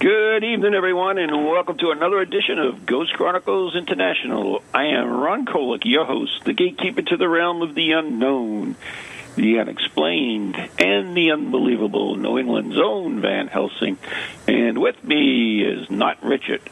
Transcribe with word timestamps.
Good 0.00 0.44
evening, 0.44 0.74
everyone, 0.74 1.18
and 1.18 1.32
welcome 1.32 1.76
to 1.78 1.90
another 1.90 2.20
edition 2.20 2.60
of 2.60 2.86
Ghost 2.86 3.14
Chronicles 3.14 3.74
International. 3.74 4.62
I 4.72 4.84
am 4.84 5.10
Ron 5.10 5.44
Kolek, 5.44 5.84
your 5.86 6.04
host, 6.04 6.44
the 6.44 6.52
gatekeeper 6.52 7.02
to 7.02 7.16
the 7.16 7.28
realm 7.28 7.62
of 7.62 7.74
the 7.74 7.90
unknown, 7.90 8.76
the 9.34 9.58
unexplained, 9.58 10.54
and 10.78 11.16
the 11.16 11.32
unbelievable, 11.32 12.14
New 12.14 12.38
England's 12.38 12.78
own 12.78 13.20
Van 13.20 13.48
Helsing. 13.48 13.98
And 14.46 14.80
with 14.80 15.02
me 15.02 15.64
is 15.64 15.90
not 15.90 16.22
Richard. 16.22 16.62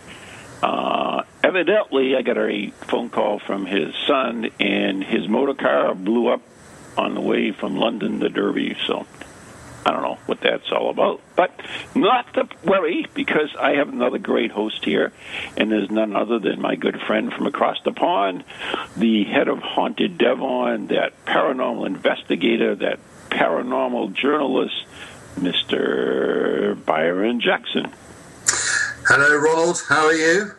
Uh, 0.63 1.25
evidently, 1.43 2.15
I 2.15 2.23
got 2.23 2.39
a 2.39 2.71
phone 2.83 3.11
call 3.11 3.41
from 3.41 3.67
his 3.67 3.93
son, 4.07 4.51
and 4.61 5.03
his 5.03 5.27
motor 5.27 5.55
car 5.55 5.97
blew 5.97 6.29
up 6.29 6.43
on 6.97 7.15
the 7.15 7.21
way 7.21 7.51
from 7.51 7.77
London 7.77 8.21
to 8.21 8.29
Derby, 8.29 8.77
so 8.87 9.05
I 9.87 9.93
don't 9.93 10.03
know 10.03 10.19
what 10.27 10.41
that's 10.41 10.73
all 10.73 10.91
about. 10.91 11.21
But 11.37 11.53
not 11.95 12.35
to 12.35 12.49
worry, 12.65 13.07
because 13.15 13.55
I 13.57 13.75
have 13.77 13.89
another 13.89 14.19
great 14.19 14.51
host 14.51 14.85
here, 14.85 15.13
and 15.57 15.71
there's 15.71 15.93
none 15.93 16.17
other 16.17 16.41
than 16.41 16.61
my 16.61 16.75
good 16.75 17.01
friend 17.07 17.33
from 17.33 17.47
across 17.47 17.77
the 17.85 17.93
pond, 17.93 18.43
the 18.97 19.23
head 19.23 19.47
of 19.47 19.61
Haunted 19.61 20.19
Devon, 20.19 20.89
that 20.89 21.13
paranormal 21.25 21.87
investigator, 21.87 22.75
that 22.75 22.99
paranormal 23.31 24.13
journalist, 24.13 24.75
Mr. 25.37 26.85
Byron 26.85 27.41
Jackson. 27.41 27.93
Hello, 29.07 29.37
Ronald. 29.37 29.81
How 29.89 30.07
are 30.07 30.13
you? 30.13 30.51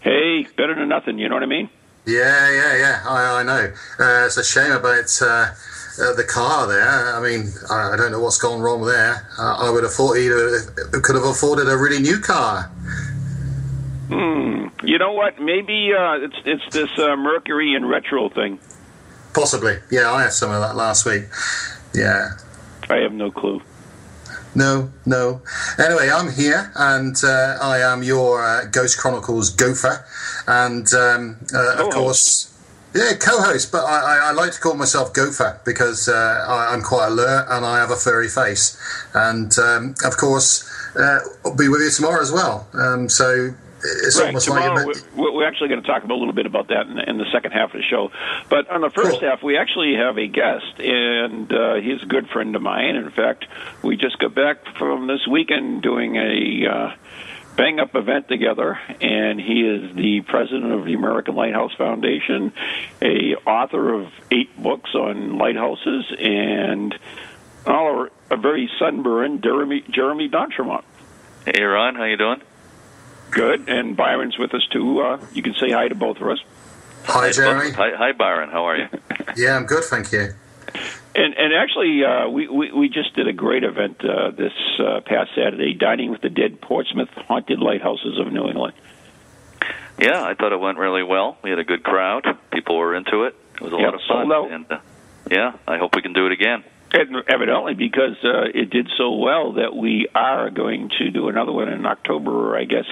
Hey, 0.00 0.46
better 0.56 0.74
than 0.74 0.88
nothing, 0.88 1.18
you 1.18 1.28
know 1.28 1.34
what 1.34 1.42
I 1.42 1.46
mean? 1.46 1.68
Yeah, 2.06 2.50
yeah, 2.50 2.76
yeah. 2.78 3.02
I, 3.04 3.40
I 3.40 3.42
know. 3.42 3.72
Uh, 3.98 4.24
it's 4.24 4.38
a 4.38 4.44
shame 4.44 4.72
about 4.72 5.10
uh, 5.20 5.52
uh, 5.98 6.12
the 6.14 6.24
car 6.24 6.66
there. 6.66 7.14
I 7.14 7.20
mean, 7.20 7.52
I, 7.70 7.92
I 7.92 7.96
don't 7.96 8.12
know 8.12 8.20
what's 8.20 8.38
gone 8.38 8.60
wrong 8.60 8.84
there. 8.84 9.26
Uh, 9.38 9.56
I 9.58 9.70
would 9.70 9.82
have 9.82 9.92
thought 9.92 10.14
he 10.14 10.28
could 10.28 11.16
have 11.16 11.24
afforded 11.24 11.68
a 11.68 11.76
really 11.76 12.00
new 12.00 12.20
car. 12.20 12.64
Hmm. 14.08 14.68
You 14.82 14.98
know 14.98 15.12
what? 15.12 15.40
Maybe 15.40 15.92
uh, 15.92 16.14
it's 16.14 16.36
it's 16.44 16.74
this 16.74 16.90
uh, 16.98 17.16
Mercury 17.16 17.74
and 17.74 17.88
retro 17.88 18.28
thing. 18.28 18.58
Possibly. 19.34 19.78
Yeah, 19.90 20.10
I 20.10 20.22
had 20.22 20.32
some 20.32 20.50
of 20.50 20.60
that 20.60 20.74
last 20.74 21.06
week. 21.06 21.24
Yeah. 21.94 22.30
I 22.88 22.96
have 22.96 23.12
no 23.12 23.30
clue. 23.30 23.62
No, 24.54 24.90
no. 25.06 25.42
Anyway, 25.78 26.10
I'm 26.10 26.32
here, 26.32 26.72
and 26.74 27.16
uh, 27.22 27.58
I 27.62 27.78
am 27.78 28.02
your 28.02 28.44
uh, 28.44 28.64
Ghost 28.64 28.98
Chronicles 28.98 29.50
gopher, 29.50 30.04
and 30.48 30.92
um, 30.92 31.36
uh, 31.54 31.84
of 31.84 31.92
course, 31.92 32.52
yeah, 32.94 33.12
co-host. 33.14 33.72
But 33.72 33.84
I, 33.84 34.00
I, 34.00 34.28
I, 34.28 34.32
like 34.32 34.52
to 34.52 34.60
call 34.60 34.74
myself 34.74 35.12
gopher 35.12 35.60
because 35.64 36.08
uh, 36.08 36.44
I, 36.48 36.74
am 36.74 36.82
quite 36.82 37.08
alert 37.08 37.46
and 37.50 37.64
I 37.64 37.78
have 37.78 37.90
a 37.90 37.96
furry 37.96 38.28
face, 38.28 38.80
and 39.14 39.56
um, 39.58 39.94
of 40.04 40.16
course, 40.16 40.68
uh, 40.96 41.20
I'll 41.44 41.56
be 41.56 41.68
with 41.68 41.80
you 41.80 41.90
tomorrow 41.90 42.20
as 42.20 42.32
well. 42.32 42.68
Um, 42.74 43.08
so 43.08 43.54
it's 43.82 44.18
right. 44.18 44.26
almost 44.28 44.46
Tomorrow, 44.46 44.74
like 44.74 44.96
we're, 45.16 45.32
we're 45.32 45.48
actually 45.48 45.68
going 45.68 45.82
to 45.82 45.86
talk 45.86 46.04
a 46.04 46.06
little 46.06 46.32
bit 46.32 46.46
about 46.46 46.68
that 46.68 46.86
in 46.86 46.96
the, 46.96 47.08
in 47.08 47.18
the 47.18 47.30
second 47.32 47.52
half 47.52 47.74
of 47.74 47.80
the 47.80 47.82
show. 47.82 48.10
But 48.48 48.68
on 48.70 48.80
the 48.80 48.90
first 48.90 49.20
Cool. 49.20 49.30
half, 49.30 49.42
we 49.42 49.56
actually 49.56 49.94
have 49.94 50.18
a 50.18 50.26
guest, 50.26 50.78
and 50.78 51.52
uh, 51.52 51.74
he's 51.76 52.02
a 52.02 52.06
good 52.06 52.28
friend 52.28 52.54
of 52.56 52.62
mine. 52.62 52.96
In 52.96 53.10
fact, 53.10 53.46
we 53.82 53.96
just 53.96 54.18
got 54.18 54.34
back 54.34 54.58
from 54.76 55.06
this 55.06 55.26
weekend 55.26 55.82
doing 55.82 56.16
a 56.16 56.66
uh, 56.66 56.94
bang 57.60 57.78
up 57.78 57.94
event 57.94 58.26
together, 58.26 58.78
and 59.02 59.38
he 59.38 59.60
is 59.60 59.94
the 59.94 60.22
president 60.22 60.72
of 60.72 60.86
the 60.86 60.94
American 60.94 61.34
Lighthouse 61.34 61.72
Foundation, 61.76 62.54
a 63.02 63.34
author 63.46 63.92
of 63.92 64.08
eight 64.30 64.60
books 64.60 64.94
on 64.94 65.36
lighthouses, 65.36 66.06
and 66.18 66.98
oh, 67.66 68.08
a 68.30 68.36
very 68.38 68.70
sunburned 68.78 69.42
Jeremy 69.42 69.84
Jeremy 69.90 70.28
D'Entremont. 70.28 70.84
Hey 71.44 71.62
Ron, 71.62 71.96
how 71.96 72.04
you 72.04 72.16
doing? 72.16 72.40
Good, 73.30 73.68
and 73.68 73.94
Byron's 73.94 74.38
with 74.38 74.54
us 74.54 74.66
too. 74.72 75.00
Uh, 75.00 75.20
you 75.34 75.42
can 75.42 75.52
say 75.54 75.70
hi 75.70 75.88
to 75.88 75.94
both 75.94 76.16
of 76.16 76.28
us. 76.28 76.38
hi, 77.04 77.30
Jeremy. 77.30 77.72
Hi, 77.72 77.90
hi 77.94 78.12
Byron. 78.12 78.48
How 78.48 78.64
are 78.64 78.76
you? 78.76 78.88
Yeah, 79.36 79.54
I'm 79.54 79.64
good, 79.64 79.84
thank 79.84 80.10
you. 80.10 80.34
And 81.14 81.34
and 81.34 81.52
actually, 81.54 82.04
uh, 82.04 82.28
we, 82.28 82.46
we 82.48 82.72
we 82.72 82.88
just 82.88 83.14
did 83.14 83.26
a 83.26 83.32
great 83.32 83.64
event 83.64 84.00
uh, 84.04 84.30
this 84.30 84.52
uh, 84.78 85.00
past 85.04 85.30
Saturday, 85.34 85.74
dining 85.74 86.10
with 86.10 86.20
the 86.20 86.30
dead 86.30 86.60
Portsmouth 86.60 87.08
haunted 87.28 87.58
lighthouses 87.58 88.18
of 88.18 88.32
New 88.32 88.46
England. 88.46 88.74
yeah, 89.98 90.22
I 90.22 90.34
thought 90.34 90.52
it 90.52 90.60
went 90.60 90.78
really 90.78 91.02
well. 91.02 91.36
We 91.42 91.50
had 91.50 91.58
a 91.58 91.64
good 91.64 91.82
crowd. 91.82 92.24
People 92.52 92.76
were 92.78 92.94
into 92.94 93.24
it. 93.24 93.34
It 93.56 93.60
was 93.60 93.72
a 93.72 93.76
Yeah, 93.76 93.84
lot 93.86 93.94
of 93.94 94.00
fun. 94.08 94.52
And 94.52 94.70
uh, 94.70 94.78
yeah, 95.30 95.52
I 95.66 95.78
hope 95.78 95.94
we 95.96 96.02
can 96.02 96.12
do 96.12 96.26
it 96.26 96.32
again. 96.32 96.64
And 96.92 97.16
evidently, 97.28 97.74
because 97.74 98.16
uh, 98.24 98.46
it 98.52 98.70
did 98.70 98.88
so 98.96 99.12
well, 99.16 99.52
that 99.54 99.74
we 99.76 100.08
are 100.14 100.50
going 100.50 100.90
to 100.98 101.10
do 101.10 101.28
another 101.28 101.52
one 101.52 101.68
in 101.68 101.86
October, 101.86 102.56
I 102.56 102.64
guess. 102.64 102.86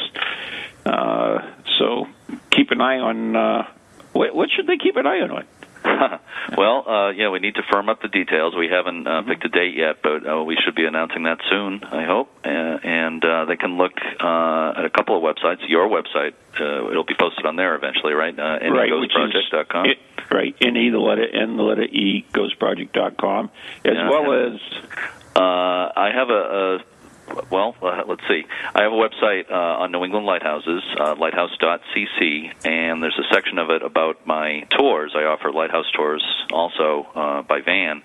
Uh, 0.86 1.38
so 1.78 2.06
keep 2.50 2.70
an 2.70 2.80
eye 2.80 2.98
on. 2.98 3.34
Uh, 3.36 3.66
what, 4.12 4.34
what 4.34 4.50
should 4.54 4.66
they 4.66 4.76
keep 4.76 4.96
an 4.96 5.06
eye 5.06 5.20
on? 5.20 5.44
well, 6.56 6.88
uh, 6.88 7.10
yeah, 7.10 7.28
we 7.30 7.38
need 7.38 7.54
to 7.56 7.62
firm 7.70 7.88
up 7.88 8.02
the 8.02 8.08
details. 8.08 8.54
We 8.56 8.68
haven't 8.68 9.06
uh, 9.06 9.22
picked 9.22 9.44
a 9.44 9.48
date 9.48 9.74
yet, 9.76 10.02
but 10.02 10.26
uh, 10.28 10.42
we 10.44 10.56
should 10.64 10.74
be 10.74 10.84
announcing 10.84 11.24
that 11.24 11.38
soon, 11.50 11.82
I 11.84 12.04
hope. 12.04 12.30
Uh, 12.44 12.48
and 12.48 13.24
uh, 13.24 13.44
they 13.46 13.56
can 13.56 13.76
look 13.76 13.92
uh, 14.20 14.72
at 14.76 14.84
a 14.84 14.90
couple 14.90 15.16
of 15.16 15.22
websites. 15.22 15.68
Your 15.68 15.88
website, 15.88 16.34
uh, 16.60 16.90
it'll 16.90 17.04
be 17.04 17.14
posted 17.18 17.46
on 17.46 17.56
there 17.56 17.74
eventually, 17.74 18.12
right? 18.12 18.38
Uh, 18.38 18.58
right, 18.70 18.90
NEGhostproject.com. 18.90 19.86
it, 19.86 19.98
right. 20.30 20.54
N-E, 20.60 20.90
the 20.90 20.98
letter 20.98 21.26
N, 21.28 21.56
the 21.56 21.62
letter 21.62 21.82
E, 21.84 22.24
ghostproject.com, 22.32 23.50
as 23.84 23.94
Yeah, 23.94 24.10
well 24.10 24.32
as 24.32 24.60
Uh, 25.36 25.92
I 25.96 26.10
have 26.12 26.30
a, 26.30 26.32
a 26.32 26.78
well, 27.50 27.76
uh, 27.82 28.02
let's 28.06 28.26
see. 28.28 28.44
I 28.74 28.82
have 28.82 28.92
a 28.92 28.96
website 28.96 29.50
uh, 29.50 29.82
on 29.82 29.92
New 29.92 30.04
England 30.04 30.26
Lighthouses, 30.26 30.82
uh, 30.98 31.14
lighthouse.cc, 31.16 32.66
and 32.66 33.02
there's 33.02 33.18
a 33.18 33.34
section 33.34 33.58
of 33.58 33.70
it 33.70 33.82
about 33.82 34.26
my 34.26 34.66
tours. 34.70 35.12
I 35.14 35.24
offer 35.24 35.52
lighthouse 35.52 35.90
tours 35.92 36.24
also 36.52 37.06
uh, 37.14 37.42
by 37.42 37.60
van, 37.60 38.02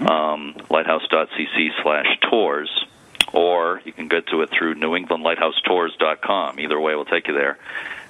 um, 0.00 0.56
lighthouse.cc 0.70 1.70
slash 1.82 2.06
tours, 2.30 2.86
or 3.32 3.80
you 3.84 3.92
can 3.92 4.08
get 4.08 4.26
to 4.28 4.42
it 4.42 4.50
through 4.50 4.74
newenglandlighthousetours.com. 4.76 6.60
Either 6.60 6.80
way 6.80 6.94
will 6.94 7.04
take 7.04 7.28
you 7.28 7.34
there. 7.34 7.58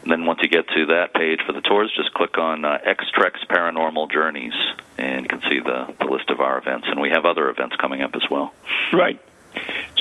And 0.03 0.13
then 0.13 0.27
once 0.27 0.41
you 0.43 0.49
get 0.49 0.69
to 0.69 0.87
that 0.87 1.13
page 1.13 1.41
for 1.45 1.53
the 1.53 1.61
tours, 1.61 1.93
just 1.97 2.15
click 2.15 2.39
on 2.39 2.65
uh, 2.65 2.79
X-Trex 2.85 3.47
Paranormal 3.49 4.11
Journeys, 4.11 4.55
and 4.97 5.23
you 5.23 5.29
can 5.29 5.41
see 5.43 5.61
the, 5.61 5.93
the 5.99 6.07
list 6.07 6.31
of 6.31 6.41
our 6.41 6.59
events. 6.59 6.87
And 6.89 7.01
we 7.01 7.11
have 7.11 7.25
other 7.25 7.51
events 7.51 7.77
coming 7.77 8.03
up 8.03 8.15
as 8.15 8.23
well. 8.31 8.55
Right. 8.93 9.21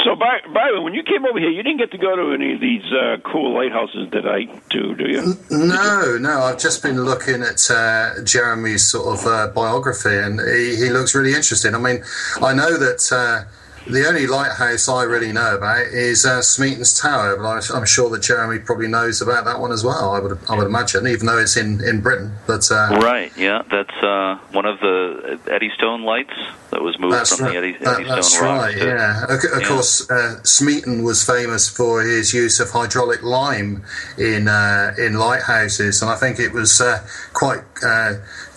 So, 0.03 0.15
By- 0.15 0.41
Byron, 0.53 0.83
when 0.83 0.93
you 0.93 1.03
came 1.03 1.25
over 1.25 1.39
here, 1.39 1.49
you 1.49 1.63
didn't 1.63 1.79
get 1.79 1.91
to 1.91 1.97
go 1.97 2.15
to 2.15 2.31
any 2.33 2.53
of 2.53 2.61
these 2.61 2.83
uh, 2.93 3.17
cool 3.25 3.53
lighthouses 3.53 4.09
that 4.11 4.25
I 4.25 4.45
do, 4.69 4.95
do 4.95 5.09
you? 5.09 5.33
No, 5.49 6.17
no. 6.17 6.41
I've 6.43 6.59
just 6.59 6.81
been 6.81 7.03
looking 7.03 7.41
at 7.41 7.69
uh, 7.69 8.21
Jeremy's 8.23 8.85
sort 8.85 9.19
of 9.19 9.25
uh, 9.25 9.47
biography, 9.53 10.15
and 10.15 10.39
he, 10.39 10.75
he 10.77 10.89
looks 10.91 11.13
really 11.13 11.33
interesting. 11.33 11.75
I 11.75 11.79
mean, 11.79 12.03
I 12.41 12.53
know 12.53 12.77
that 12.77 13.11
uh, 13.11 13.49
the 13.89 14.05
only 14.07 14.27
lighthouse 14.27 14.89
I 14.89 15.03
really 15.03 15.31
know 15.31 15.55
about 15.55 15.87
is 15.87 16.25
uh, 16.25 16.41
Smeaton's 16.41 16.99
Tower, 16.99 17.37
but 17.37 17.71
I'm 17.71 17.85
sure 17.85 18.09
that 18.09 18.21
Jeremy 18.21 18.59
probably 18.59 18.87
knows 18.87 19.21
about 19.21 19.45
that 19.45 19.59
one 19.59 19.71
as 19.71 19.83
well. 19.83 20.13
I 20.13 20.19
would 20.19 20.37
I 20.49 20.55
would 20.57 20.67
imagine, 20.67 21.07
even 21.07 21.25
though 21.25 21.37
it's 21.37 21.57
in, 21.57 21.83
in 21.83 22.01
Britain. 22.01 22.33
But 22.45 22.69
uh, 22.71 22.99
right, 23.01 23.31
yeah, 23.37 23.63
that's 23.69 23.95
uh, 24.03 24.39
one 24.51 24.65
of 24.65 24.79
the 24.79 25.39
Eddystone 25.49 26.03
lights 26.03 26.33
that 26.71 26.81
was 26.81 26.99
moved 26.99 27.27
from 27.27 27.45
right. 27.45 27.51
the 27.51 27.57
Eddie, 27.57 27.71
that, 27.77 28.01
Eddystone 28.01 28.15
That's 28.15 28.39
right. 28.41 28.77
To, 28.77 28.85
yeah, 28.85 29.23
of, 29.23 29.31
of 29.31 29.61
yeah. 29.61 29.67
course, 29.67 30.09
uh, 30.09 30.43
Smeaton 30.43 31.03
was 31.03 31.23
famous 31.23 31.69
for 31.69 32.01
his 32.01 32.33
use 32.33 32.59
of 32.59 32.69
hydraulic 32.71 33.23
lime 33.23 33.83
in 34.17 34.47
uh, 34.47 34.93
in 34.97 35.13
lighthouses, 35.13 36.01
and 36.01 36.11
I 36.11 36.15
think 36.15 36.39
it 36.39 36.51
was 36.51 36.81
uh, 36.81 37.05
quite 37.33 37.63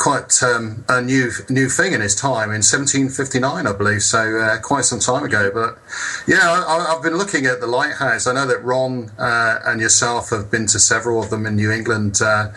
quite 0.00 0.43
um, 0.43 0.85
a 0.88 1.00
new 1.00 1.31
new 1.49 1.69
thing 1.69 1.93
in 1.93 2.00
his 2.00 2.15
time 2.15 2.50
in 2.50 2.62
1759, 2.62 3.67
I 3.67 3.73
believe. 3.73 4.03
So 4.03 4.38
uh, 4.38 4.59
quite 4.61 4.85
some 4.85 4.99
time 4.99 5.19
ago. 5.22 5.50
But 5.52 5.78
yeah, 6.26 6.38
I, 6.43 6.93
have 6.93 7.02
been 7.02 7.17
looking 7.17 7.46
at 7.46 7.61
the 7.61 7.67
lighthouse. 7.67 8.26
I 8.26 8.34
know 8.34 8.46
that 8.46 8.62
Ron 8.64 9.11
uh, 9.19 9.61
and 9.64 9.81
yourself 9.81 10.31
have 10.31 10.50
been 10.50 10.67
to 10.67 10.78
several 10.78 11.22
of 11.22 11.31
them 11.31 11.46
in 11.46 11.56
New 11.56 11.70
England. 11.70 12.20
Uh, 12.22 12.49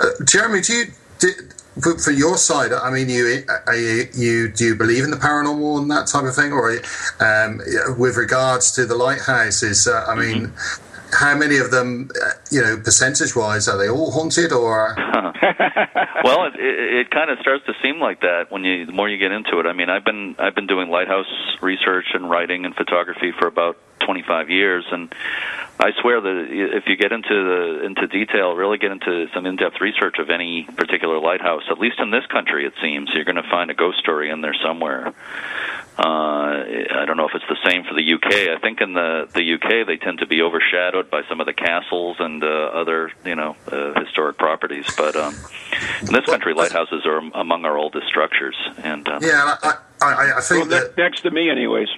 uh 0.00 0.10
Jeremy, 0.24 0.60
do 0.60 0.72
you? 0.72 0.84
Did, 1.18 1.34
for, 1.80 2.10
your 2.10 2.36
side, 2.36 2.70
I 2.70 2.90
mean, 2.90 3.08
you, 3.08 3.44
you, 3.72 4.08
you 4.14 4.48
do 4.52 4.64
you 4.66 4.74
believe 4.74 5.04
in 5.04 5.10
the 5.10 5.16
paranormal 5.16 5.80
and 5.80 5.90
that 5.90 6.06
type 6.06 6.24
of 6.24 6.34
thing, 6.34 6.52
or 6.52 6.70
um, 7.20 7.62
with 7.98 8.18
regards 8.18 8.72
to 8.72 8.84
the 8.84 8.94
lighthouses? 8.94 9.86
Uh, 9.86 10.04
I 10.06 10.14
mean, 10.14 10.48
mm-hmm 10.48 10.91
how 11.22 11.36
many 11.36 11.58
of 11.58 11.70
them, 11.70 12.10
uh, 12.20 12.30
you 12.50 12.60
know, 12.60 12.76
percentage 12.76 13.36
wise, 13.36 13.68
are 13.68 13.78
they 13.78 13.88
all 13.88 14.10
haunted 14.10 14.52
or? 14.52 14.96
well, 16.24 16.46
it, 16.46 16.58
it, 16.58 16.94
it 17.00 17.10
kind 17.10 17.30
of 17.30 17.38
starts 17.38 17.64
to 17.66 17.72
seem 17.80 18.00
like 18.00 18.20
that 18.20 18.50
when 18.50 18.64
you 18.64 18.86
the 18.86 18.92
more 18.92 19.08
you 19.08 19.18
get 19.18 19.30
into 19.30 19.60
it. 19.60 19.66
I 19.66 19.72
mean, 19.72 19.88
I've 19.88 20.04
been 20.04 20.34
I've 20.40 20.56
been 20.56 20.66
doing 20.66 20.90
lighthouse 20.90 21.30
research 21.60 22.06
and 22.14 22.28
writing 22.28 22.64
and 22.64 22.74
photography 22.74 23.32
for 23.38 23.46
about 23.46 23.78
25 24.04 24.50
years, 24.50 24.84
and 24.90 25.12
I 25.78 25.90
swear 26.00 26.20
that 26.20 26.46
if 26.48 26.84
you 26.86 26.96
get 26.96 27.12
into 27.12 27.28
the 27.28 27.84
into 27.84 28.06
detail, 28.06 28.54
really 28.54 28.78
get 28.78 28.92
into 28.92 29.26
some 29.34 29.46
in-depth 29.46 29.80
research 29.80 30.18
of 30.18 30.30
any 30.30 30.64
particular 30.76 31.18
lighthouse, 31.18 31.62
at 31.70 31.78
least 31.78 31.98
in 31.98 32.10
this 32.10 32.24
country, 32.26 32.66
it 32.66 32.74
seems 32.80 33.10
you're 33.14 33.24
going 33.24 33.42
to 33.42 33.48
find 33.50 33.70
a 33.70 33.74
ghost 33.74 33.98
story 33.98 34.30
in 34.30 34.42
there 34.42 34.54
somewhere. 34.62 35.12
Uh, 35.98 36.64
I 36.94 37.04
don't 37.06 37.16
know 37.16 37.28
if 37.28 37.34
it's 37.34 37.44
the 37.48 37.68
same 37.68 37.84
for 37.84 37.94
the 37.94 38.14
UK. 38.14 38.56
I 38.56 38.58
think 38.60 38.80
in 38.80 38.94
the 38.94 39.28
the 39.34 39.54
UK 39.54 39.86
they 39.86 39.96
tend 39.96 40.18
to 40.18 40.26
be 40.26 40.40
overshadowed 40.40 41.10
by 41.10 41.22
some 41.28 41.40
of 41.40 41.46
the 41.46 41.52
castles 41.52 42.16
and 42.18 42.42
uh, 42.42 42.46
other 42.46 43.10
you 43.24 43.34
know 43.34 43.56
uh, 43.70 44.00
historic 44.00 44.38
properties. 44.38 44.86
But 44.96 45.16
um, 45.16 45.34
in 46.00 46.12
this 46.12 46.24
country, 46.26 46.54
lighthouses 46.54 47.04
are 47.04 47.18
among 47.34 47.64
our 47.64 47.76
oldest 47.76 48.06
structures. 48.06 48.56
And 48.78 49.06
uh, 49.08 49.18
yeah, 49.20 49.56
I, 49.62 49.74
I, 50.00 50.32
I 50.36 50.40
think 50.40 50.70
well, 50.70 50.80
that 50.80 50.96
next 50.96 51.22
to 51.22 51.30
me, 51.30 51.50
anyways. 51.50 51.88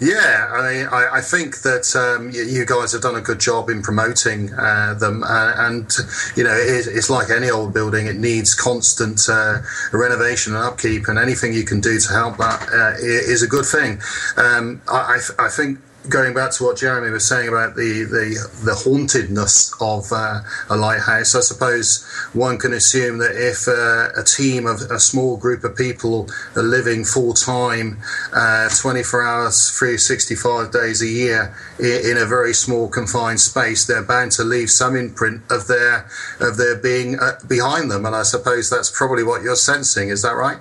Yeah, 0.00 0.50
I 0.52 0.72
mean, 0.72 0.86
I, 0.88 1.08
I 1.14 1.20
think 1.20 1.62
that 1.62 1.94
um, 1.96 2.30
you, 2.30 2.42
you, 2.42 2.66
guys 2.66 2.92
have 2.92 3.02
done 3.02 3.14
a 3.14 3.20
good 3.20 3.38
job 3.38 3.70
in 3.70 3.80
promoting 3.80 4.52
uh, 4.52 4.94
them, 4.94 5.22
uh, 5.22 5.54
and 5.56 5.90
you 6.36 6.42
know, 6.42 6.52
it, 6.52 6.88
it's 6.88 7.08
like 7.08 7.30
any 7.30 7.48
old 7.48 7.72
building; 7.72 8.06
it 8.06 8.16
needs 8.16 8.54
constant 8.54 9.20
uh, 9.30 9.58
renovation 9.92 10.54
and 10.54 10.64
upkeep, 10.64 11.06
and 11.06 11.18
anything 11.18 11.54
you 11.54 11.64
can 11.64 11.80
do 11.80 11.98
to 11.98 12.12
help 12.12 12.36
that 12.38 12.68
uh, 12.70 12.98
is 13.00 13.42
a 13.42 13.46
good 13.46 13.64
thing. 13.64 14.00
Um, 14.36 14.82
I, 14.88 15.20
I, 15.38 15.48
think 15.48 15.78
going 16.08 16.34
back 16.34 16.50
to 16.52 16.64
what 16.64 16.76
Jeremy 16.76 17.10
was 17.10 17.26
saying 17.26 17.48
about 17.48 17.76
the 17.76 18.04
the, 18.04 18.48
the 18.64 18.74
hauntedness 18.74 19.74
of 19.80 20.12
uh, 20.12 20.40
a 20.68 20.76
lighthouse, 20.76 21.34
I 21.34 21.40
suppose 21.40 22.04
one 22.32 22.58
can 22.58 22.72
assume 22.72 23.18
that 23.18 23.32
if 23.32 23.68
uh, 23.68 24.20
a 24.20 24.24
team 24.24 24.66
of 24.66 24.80
a 24.90 25.00
small 25.00 25.36
group 25.36 25.64
of 25.64 25.76
people 25.76 26.28
are 26.56 26.62
living 26.62 27.04
full 27.04 27.32
time, 27.32 27.98
uh, 28.32 28.68
24 28.68 29.22
hours, 29.22 29.70
365 29.70 30.72
days 30.72 31.02
a 31.02 31.08
year 31.08 31.54
in 31.78 32.16
a 32.18 32.26
very 32.26 32.54
small 32.54 32.88
confined 32.88 33.40
space, 33.40 33.86
they're 33.86 34.02
bound 34.02 34.32
to 34.32 34.44
leave 34.44 34.70
some 34.70 34.96
imprint 34.96 35.42
of 35.50 35.66
their 35.66 36.06
of 36.40 36.56
their 36.56 36.76
being 36.76 37.18
uh, 37.18 37.38
behind 37.48 37.90
them, 37.90 38.04
and 38.04 38.14
I 38.14 38.22
suppose 38.22 38.70
that's 38.70 38.90
probably 38.90 39.22
what 39.22 39.42
you're 39.42 39.56
sensing. 39.56 40.08
Is 40.08 40.22
that 40.22 40.36
right? 40.36 40.58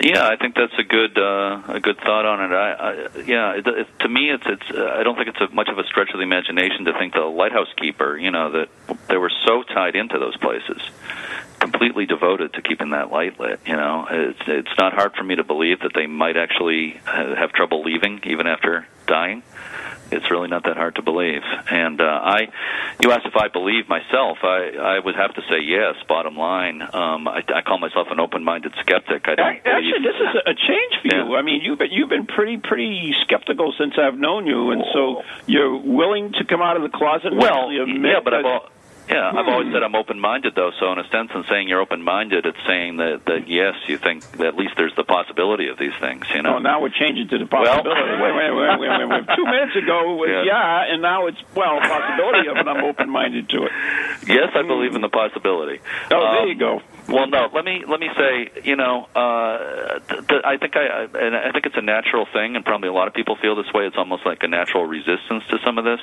Yeah, 0.00 0.26
I 0.26 0.36
think 0.36 0.54
that's 0.54 0.78
a 0.78 0.84
good 0.84 1.18
uh, 1.18 1.62
a 1.68 1.80
good 1.80 1.96
thought 1.98 2.24
on 2.24 2.44
it. 2.44 2.54
I, 2.54 2.72
I 2.72 2.92
yeah, 3.26 3.56
it, 3.56 3.66
it, 3.66 3.86
to 4.00 4.08
me, 4.08 4.30
it's 4.30 4.44
it's. 4.46 4.70
Uh, 4.70 4.84
I 4.84 5.02
don't 5.02 5.16
think 5.16 5.28
it's 5.28 5.40
a, 5.40 5.52
much 5.52 5.68
of 5.68 5.78
a 5.78 5.84
stretch 5.84 6.10
of 6.10 6.18
the 6.18 6.22
imagination 6.22 6.84
to 6.84 6.92
think 6.92 7.14
the 7.14 7.20
lighthouse 7.20 7.72
keeper, 7.76 8.16
you 8.16 8.30
know, 8.30 8.52
that 8.52 8.68
they 9.08 9.16
were 9.16 9.32
so 9.44 9.62
tied 9.64 9.96
into 9.96 10.18
those 10.18 10.36
places, 10.36 10.80
completely 11.58 12.06
devoted 12.06 12.52
to 12.54 12.62
keeping 12.62 12.90
that 12.90 13.10
light 13.10 13.40
lit. 13.40 13.60
You 13.66 13.76
know, 13.76 14.06
it's 14.08 14.42
it's 14.46 14.78
not 14.78 14.92
hard 14.92 15.14
for 15.14 15.24
me 15.24 15.34
to 15.36 15.44
believe 15.44 15.80
that 15.80 15.92
they 15.94 16.06
might 16.06 16.36
actually 16.36 17.00
have 17.04 17.52
trouble 17.52 17.82
leaving 17.82 18.20
even 18.24 18.46
after 18.46 18.86
dying 19.06 19.42
it's 20.12 20.30
really 20.30 20.48
not 20.48 20.64
that 20.64 20.76
hard 20.76 20.96
to 20.96 21.02
believe. 21.02 21.42
And 21.70 22.00
uh, 22.00 22.04
I, 22.04 22.48
you 23.00 23.10
asked 23.12 23.26
if 23.26 23.36
I 23.36 23.48
believe 23.48 23.88
myself. 23.88 24.38
I 24.42 24.96
I 24.96 24.98
would 24.98 25.16
have 25.16 25.34
to 25.34 25.42
say 25.42 25.60
yes. 25.64 25.94
Bottom 26.08 26.36
line, 26.36 26.82
um, 26.82 27.28
I, 27.28 27.42
I 27.54 27.62
call 27.62 27.78
myself 27.78 28.08
an 28.10 28.20
open-minded 28.20 28.72
skeptic. 28.80 29.28
I 29.28 29.34
don't 29.34 29.46
actually. 29.46 29.92
Believe, 29.92 30.02
this 30.02 30.20
is 30.20 30.36
a 30.46 30.54
change 30.54 30.92
for 31.02 31.16
you. 31.16 31.36
I 31.36 31.42
mean, 31.42 31.60
you've 31.62 31.78
been 31.78 31.90
you've 31.90 32.08
been 32.08 32.26
pretty 32.26 32.58
pretty 32.58 33.14
skeptical 33.22 33.72
since 33.78 33.94
I've 33.98 34.18
known 34.18 34.46
you, 34.46 34.70
and 34.70 34.82
so 34.92 35.22
you're 35.46 35.76
willing 35.76 36.32
to 36.32 36.44
come 36.44 36.62
out 36.62 36.76
of 36.76 36.82
the 36.82 36.96
closet. 36.96 37.34
Well, 37.34 37.72
yeah, 37.72 38.20
but 38.22 38.34
I've. 38.34 38.44
All, 38.44 38.68
yeah, 39.10 39.32
I've 39.34 39.48
always 39.48 39.72
said 39.72 39.82
I'm 39.82 39.94
open-minded, 39.94 40.54
though. 40.54 40.70
So 40.78 40.92
in 40.92 40.98
a 40.98 41.08
sense, 41.08 41.30
in 41.34 41.44
saying 41.48 41.68
you're 41.68 41.80
open-minded, 41.80 42.46
it's 42.46 42.58
saying 42.66 42.98
that 42.98 43.26
that 43.26 43.48
yes, 43.48 43.74
you 43.86 43.98
think 43.98 44.22
that 44.38 44.46
at 44.46 44.56
least 44.56 44.74
there's 44.76 44.94
the 44.96 45.04
possibility 45.04 45.68
of 45.68 45.78
these 45.78 45.94
things. 46.00 46.26
You 46.34 46.42
know. 46.42 46.56
Oh, 46.56 46.58
now 46.58 46.80
we're 46.80 46.94
changing 46.94 47.28
to 47.28 47.38
the 47.38 47.46
possibility. 47.46 47.88
Well, 47.88 48.22
wait, 48.22 48.34
wait, 48.34 48.52
wait, 48.54 48.78
wait, 48.78 48.90
wait, 48.98 49.08
wait. 49.08 49.36
Two 49.36 49.44
minutes 49.44 49.76
ago 49.76 50.14
it 50.14 50.16
was 50.16 50.30
yeah. 50.30 50.44
yeah, 50.46 50.92
and 50.92 51.02
now 51.02 51.26
it's 51.26 51.42
well 51.54 51.80
possibility 51.80 52.48
of 52.48 52.56
it. 52.56 52.66
I'm 52.68 52.84
open-minded 52.84 53.48
to 53.50 53.64
it. 53.64 53.72
Yes, 54.26 54.50
I 54.54 54.62
believe 54.62 54.94
in 54.94 55.00
the 55.00 55.08
possibility. 55.08 55.80
Oh, 56.10 56.16
um, 56.16 56.34
there 56.34 56.48
you 56.48 56.58
go. 56.58 56.80
Well, 57.10 57.26
no. 57.26 57.48
Let 57.52 57.64
me 57.64 57.84
let 57.86 57.98
me 57.98 58.08
say, 58.16 58.62
you 58.62 58.76
know, 58.76 59.08
uh, 59.14 59.98
th- 59.98 60.26
th- 60.28 60.42
I 60.44 60.56
think 60.58 60.76
I, 60.76 61.08
and 61.12 61.36
I 61.36 61.50
think 61.50 61.66
it's 61.66 61.76
a 61.76 61.82
natural 61.82 62.26
thing, 62.32 62.54
and 62.54 62.64
probably 62.64 62.88
a 62.88 62.92
lot 62.92 63.08
of 63.08 63.14
people 63.14 63.36
feel 63.36 63.56
this 63.56 63.72
way. 63.72 63.86
It's 63.86 63.96
almost 63.96 64.24
like 64.24 64.42
a 64.42 64.48
natural 64.48 64.86
resistance 64.86 65.44
to 65.50 65.58
some 65.64 65.78
of 65.78 65.84
this, 65.84 66.00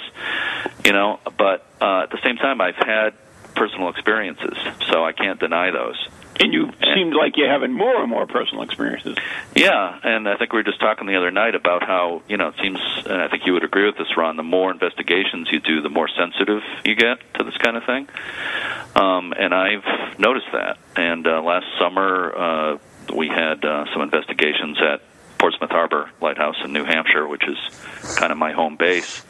you 0.85 0.91
know. 0.91 1.19
But 1.37 1.65
uh, 1.81 2.03
at 2.03 2.11
the 2.11 2.19
same 2.23 2.35
time, 2.35 2.59
I've 2.59 2.75
had 2.75 3.13
personal 3.55 3.89
experiences, 3.89 4.57
so 4.91 5.05
I 5.05 5.13
can't 5.13 5.39
deny 5.39 5.71
those. 5.71 6.07
And 6.39 6.53
you 6.53 6.71
seemed 6.93 7.15
like 7.15 7.35
you're 7.37 7.49
having 7.49 7.73
more 7.73 8.01
and 8.01 8.09
more 8.09 8.27
personal 8.27 8.63
experiences. 8.63 9.17
Yeah, 9.55 9.99
and 10.03 10.27
I 10.29 10.37
think 10.37 10.53
we 10.53 10.59
were 10.59 10.63
just 10.63 10.79
talking 10.79 11.07
the 11.07 11.15
other 11.15 11.31
night 11.31 11.55
about 11.55 11.83
how 11.83 12.21
you 12.27 12.37
know 12.37 12.49
it 12.49 12.55
seems, 12.61 12.79
and 13.05 13.21
I 13.21 13.27
think 13.27 13.45
you 13.45 13.53
would 13.53 13.63
agree 13.63 13.85
with 13.85 13.97
this, 13.97 14.15
Ron. 14.15 14.37
The 14.37 14.43
more 14.43 14.71
investigations 14.71 15.49
you 15.51 15.59
do, 15.59 15.81
the 15.81 15.89
more 15.89 16.07
sensitive 16.07 16.61
you 16.85 16.95
get 16.95 17.17
to 17.35 17.43
this 17.43 17.57
kind 17.57 17.77
of 17.77 17.85
thing. 17.85 18.07
Um, 18.95 19.33
and 19.33 19.53
I've 19.53 20.19
noticed 20.19 20.47
that. 20.53 20.77
And 20.95 21.25
uh, 21.27 21.41
last 21.41 21.65
summer, 21.79 22.33
uh, 22.35 22.77
we 23.15 23.27
had 23.27 23.63
uh, 23.63 23.85
some 23.93 24.01
investigations 24.01 24.77
at 24.81 25.01
Portsmouth 25.37 25.71
Harbor 25.71 26.09
Lighthouse 26.21 26.57
in 26.63 26.73
New 26.73 26.83
Hampshire, 26.83 27.27
which 27.27 27.47
is 27.47 27.57
kind 28.15 28.31
of 28.31 28.37
my 28.37 28.51
home 28.51 28.75
base 28.75 29.23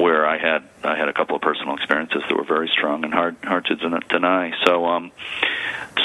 where 0.00 0.26
I 0.26 0.38
had 0.38 0.64
I 0.82 0.96
had 0.96 1.08
a 1.08 1.12
couple 1.12 1.36
of 1.36 1.42
personal 1.42 1.74
experiences 1.76 2.22
that 2.28 2.36
were 2.36 2.44
very 2.44 2.68
strong 2.68 3.04
and 3.04 3.12
hard 3.12 3.36
hard 3.42 3.66
to 3.66 3.76
deny. 3.76 4.52
So 4.64 4.86
um, 4.86 5.12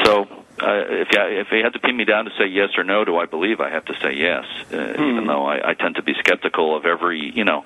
so 0.03 0.27
uh, 0.61 0.85
if 0.87 1.09
you, 1.11 1.21
if 1.21 1.47
you 1.51 1.63
had 1.63 1.73
to 1.73 1.79
pin 1.79 1.97
me 1.97 2.05
down 2.05 2.25
to 2.25 2.31
say 2.37 2.45
yes 2.45 2.69
or 2.77 2.83
no, 2.83 3.03
do 3.03 3.17
I 3.17 3.25
believe? 3.25 3.59
I 3.59 3.69
have 3.69 3.85
to 3.85 3.93
say 4.01 4.13
yes, 4.13 4.45
uh, 4.71 4.93
hmm. 4.93 5.03
even 5.03 5.27
though 5.27 5.45
I, 5.45 5.71
I 5.71 5.73
tend 5.73 5.95
to 5.95 6.03
be 6.03 6.13
skeptical 6.19 6.77
of 6.77 6.85
every 6.85 7.31
you 7.35 7.43
know 7.43 7.65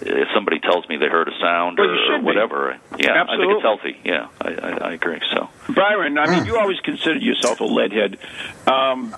if 0.00 0.28
somebody 0.34 0.58
tells 0.58 0.88
me 0.88 0.96
they 0.96 1.08
heard 1.08 1.28
a 1.28 1.38
sound 1.40 1.78
well, 1.78 1.88
or, 1.88 2.14
or 2.14 2.20
whatever. 2.22 2.78
Be. 2.96 3.04
Yeah, 3.04 3.22
Absolutely. 3.22 3.44
I 3.44 3.48
think 3.48 3.52
it's 3.52 3.62
healthy. 3.62 4.00
Yeah, 4.04 4.28
I, 4.40 4.48
I, 4.48 4.88
I 4.88 4.92
agree. 4.92 5.20
So 5.30 5.48
Byron, 5.74 6.18
I 6.18 6.26
mean, 6.26 6.40
hmm. 6.40 6.46
you 6.46 6.58
always 6.58 6.80
considered 6.80 7.22
yourself 7.22 7.60
a 7.60 7.64
leadhead. 7.64 8.18
Um, 8.66 9.14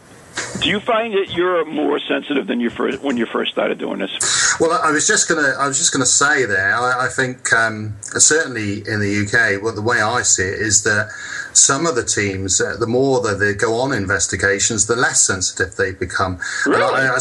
do 0.60 0.68
you 0.68 0.80
find 0.80 1.12
that 1.14 1.32
you're 1.34 1.64
more 1.64 1.98
sensitive 2.00 2.46
than 2.46 2.60
you 2.60 2.70
first 2.70 3.02
when 3.02 3.16
you 3.16 3.26
first 3.26 3.52
started 3.52 3.78
doing 3.78 3.98
this? 3.98 4.56
Well, 4.58 4.72
I 4.82 4.90
was 4.90 5.06
just 5.06 5.28
gonna 5.28 5.54
I 5.58 5.66
was 5.66 5.78
just 5.78 5.92
gonna 5.92 6.06
say 6.06 6.46
there. 6.46 6.74
I, 6.74 7.06
I 7.06 7.08
think 7.08 7.52
um, 7.52 7.96
certainly 8.02 8.78
in 8.88 9.00
the 9.00 9.24
UK, 9.24 9.62
well, 9.62 9.74
the 9.74 9.82
way 9.82 10.00
I 10.00 10.22
see 10.22 10.42
it 10.42 10.60
is 10.60 10.82
that 10.84 11.10
some 11.52 11.86
of 11.86 11.94
the 11.94 12.04
teams, 12.04 12.60
uh, 12.60 12.76
the 12.78 12.86
more 12.86 13.20
that 13.22 13.36
they 13.36 13.54
go 13.54 13.74
on 13.80 13.92
investigations, 13.92 14.86
the 14.86 14.96
less 14.96 15.22
sensitive 15.22 15.76
they 15.76 15.92
become. 15.92 16.38
Really? 16.66 16.82
I, 16.82 17.14
I, 17.14 17.18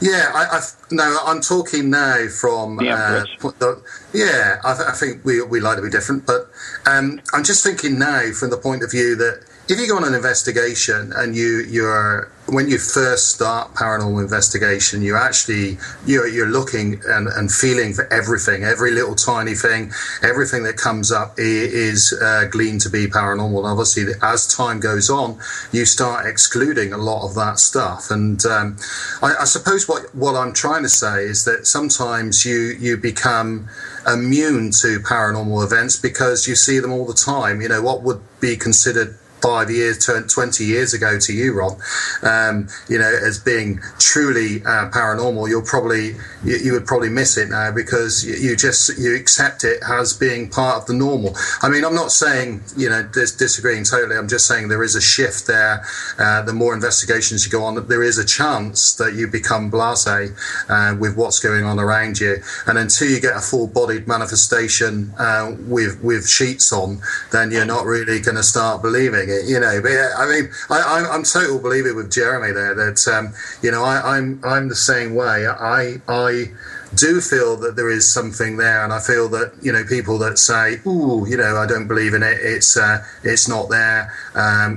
yeah, 0.00 0.30
I, 0.34 0.60
no, 0.90 1.18
I'm 1.24 1.40
talking 1.40 1.90
now 1.90 2.28
from 2.28 2.80
yeah. 2.80 3.24
Uh, 3.42 3.50
the, 3.58 3.82
yeah 4.12 4.60
I, 4.64 4.74
th- 4.74 4.88
I, 4.88 4.92
think 4.92 5.24
we 5.24 5.42
we 5.42 5.60
like 5.60 5.76
to 5.76 5.82
be 5.82 5.90
different, 5.90 6.26
but 6.26 6.48
um, 6.86 7.20
I'm 7.32 7.44
just 7.44 7.64
thinking 7.64 7.98
now 7.98 8.30
from 8.32 8.50
the 8.50 8.58
point 8.58 8.82
of 8.82 8.90
view 8.90 9.16
that 9.16 9.44
if 9.68 9.78
you 9.78 9.86
go 9.88 9.96
on 9.96 10.04
an 10.04 10.14
investigation 10.14 11.12
and 11.14 11.34
you 11.34 11.64
you're 11.68 12.30
when 12.48 12.68
you 12.68 12.78
first 12.78 13.30
start 13.30 13.74
paranormal 13.74 14.22
investigation, 14.22 15.02
you 15.02 15.16
actually 15.16 15.76
you're, 16.06 16.26
you're 16.26 16.48
looking 16.48 17.00
and, 17.06 17.28
and 17.28 17.52
feeling 17.52 17.92
for 17.92 18.10
everything, 18.12 18.64
every 18.64 18.90
little 18.90 19.14
tiny 19.14 19.54
thing, 19.54 19.92
everything 20.22 20.62
that 20.62 20.76
comes 20.76 21.12
up 21.12 21.34
is 21.36 22.12
uh, 22.22 22.46
gleaned 22.50 22.80
to 22.82 22.90
be 22.90 23.06
paranormal. 23.06 23.58
And 23.58 23.66
obviously, 23.66 24.04
as 24.22 24.46
time 24.46 24.80
goes 24.80 25.10
on, 25.10 25.38
you 25.72 25.84
start 25.84 26.26
excluding 26.26 26.92
a 26.92 26.98
lot 26.98 27.28
of 27.28 27.34
that 27.34 27.58
stuff. 27.58 28.10
And 28.10 28.44
um, 28.46 28.76
I, 29.22 29.36
I 29.40 29.44
suppose 29.44 29.88
what 29.88 30.14
what 30.14 30.34
I'm 30.34 30.52
trying 30.52 30.82
to 30.82 30.88
say 30.88 31.24
is 31.24 31.44
that 31.44 31.66
sometimes 31.66 32.44
you 32.44 32.76
you 32.78 32.96
become 32.96 33.68
immune 34.06 34.70
to 34.70 35.00
paranormal 35.00 35.64
events 35.64 35.96
because 35.96 36.48
you 36.48 36.54
see 36.54 36.78
them 36.78 36.92
all 36.92 37.06
the 37.06 37.14
time. 37.14 37.60
You 37.60 37.68
know 37.68 37.82
what 37.82 38.02
would 38.02 38.20
be 38.40 38.56
considered 38.56 39.18
five 39.40 39.70
years, 39.70 39.98
20 40.04 40.64
years 40.64 40.94
ago 40.94 41.18
to 41.18 41.32
you, 41.32 41.54
Ron, 41.54 41.76
um, 42.22 42.68
you 42.88 42.98
know, 42.98 43.12
as 43.24 43.38
being 43.38 43.80
truly 43.98 44.62
uh, 44.64 44.90
paranormal, 44.90 45.48
you'll 45.48 45.62
probably, 45.62 46.16
you, 46.44 46.56
you, 46.56 46.72
would 46.72 46.86
probably 46.86 47.08
miss 47.08 47.36
it 47.36 47.48
now 47.48 47.70
because 47.70 48.24
you, 48.24 48.34
you, 48.34 48.56
just, 48.56 48.98
you 48.98 49.14
accept 49.14 49.64
it 49.64 49.82
as 49.88 50.12
being 50.12 50.48
part 50.48 50.76
of 50.76 50.86
the 50.86 50.94
normal. 50.94 51.36
I 51.62 51.68
mean, 51.68 51.84
I'm 51.84 51.94
not 51.94 52.12
saying, 52.12 52.62
you 52.76 52.88
know, 52.88 53.02
dis- 53.02 53.36
disagreeing 53.36 53.84
totally. 53.84 54.16
I'm 54.16 54.28
just 54.28 54.46
saying 54.46 54.68
there 54.68 54.82
is 54.82 54.96
a 54.96 55.00
shift 55.00 55.46
there. 55.46 55.84
Uh, 56.18 56.42
the 56.42 56.52
more 56.52 56.74
investigations 56.74 57.44
you 57.44 57.52
go 57.52 57.64
on, 57.64 57.86
there 57.88 58.02
is 58.02 58.18
a 58.18 58.24
chance 58.24 58.94
that 58.94 59.14
you 59.14 59.28
become 59.28 59.70
blasé 59.70 60.34
uh, 60.68 60.96
with 60.98 61.16
what's 61.16 61.40
going 61.40 61.64
on 61.64 61.78
around 61.78 62.20
you. 62.20 62.36
And 62.66 62.78
until 62.78 63.08
you 63.08 63.20
get 63.20 63.36
a 63.36 63.40
full 63.40 63.66
bodied 63.66 64.06
manifestation 64.06 65.12
uh, 65.18 65.54
with, 65.66 66.02
with 66.02 66.28
sheets 66.28 66.72
on, 66.72 67.00
then 67.32 67.50
you're 67.50 67.64
not 67.64 67.84
really 67.84 68.20
going 68.20 68.36
to 68.36 68.42
start 68.42 68.82
believing 68.82 69.27
it, 69.28 69.48
you 69.48 69.60
know. 69.60 69.80
But 69.80 69.90
yeah, 69.90 70.10
I 70.16 70.26
mean, 70.26 70.50
I, 70.70 71.00
am 71.00 71.06
I'm 71.10 71.22
total 71.22 71.58
believer 71.58 71.94
with 71.94 72.10
Jeremy 72.10 72.52
there 72.52 72.74
that 72.74 73.06
um, 73.08 73.32
you 73.62 73.70
know 73.70 73.84
I, 73.84 74.16
I'm 74.16 74.40
I'm 74.44 74.68
the 74.68 74.76
same 74.76 75.14
way. 75.14 75.46
I 75.46 76.00
I 76.08 76.50
do 76.94 77.20
feel 77.20 77.56
that 77.58 77.76
there 77.76 77.90
is 77.90 78.10
something 78.10 78.56
there, 78.56 78.82
and 78.82 78.92
I 78.92 79.00
feel 79.00 79.28
that 79.30 79.52
you 79.62 79.72
know 79.72 79.84
people 79.84 80.18
that 80.18 80.38
say, 80.38 80.80
"Ooh, 80.86 81.26
you 81.28 81.36
know, 81.36 81.56
I 81.56 81.66
don't 81.66 81.86
believe 81.88 82.14
in 82.14 82.22
it. 82.22 82.38
It's 82.40 82.76
uh, 82.76 83.04
it's 83.22 83.48
not 83.48 83.68
there," 83.68 84.12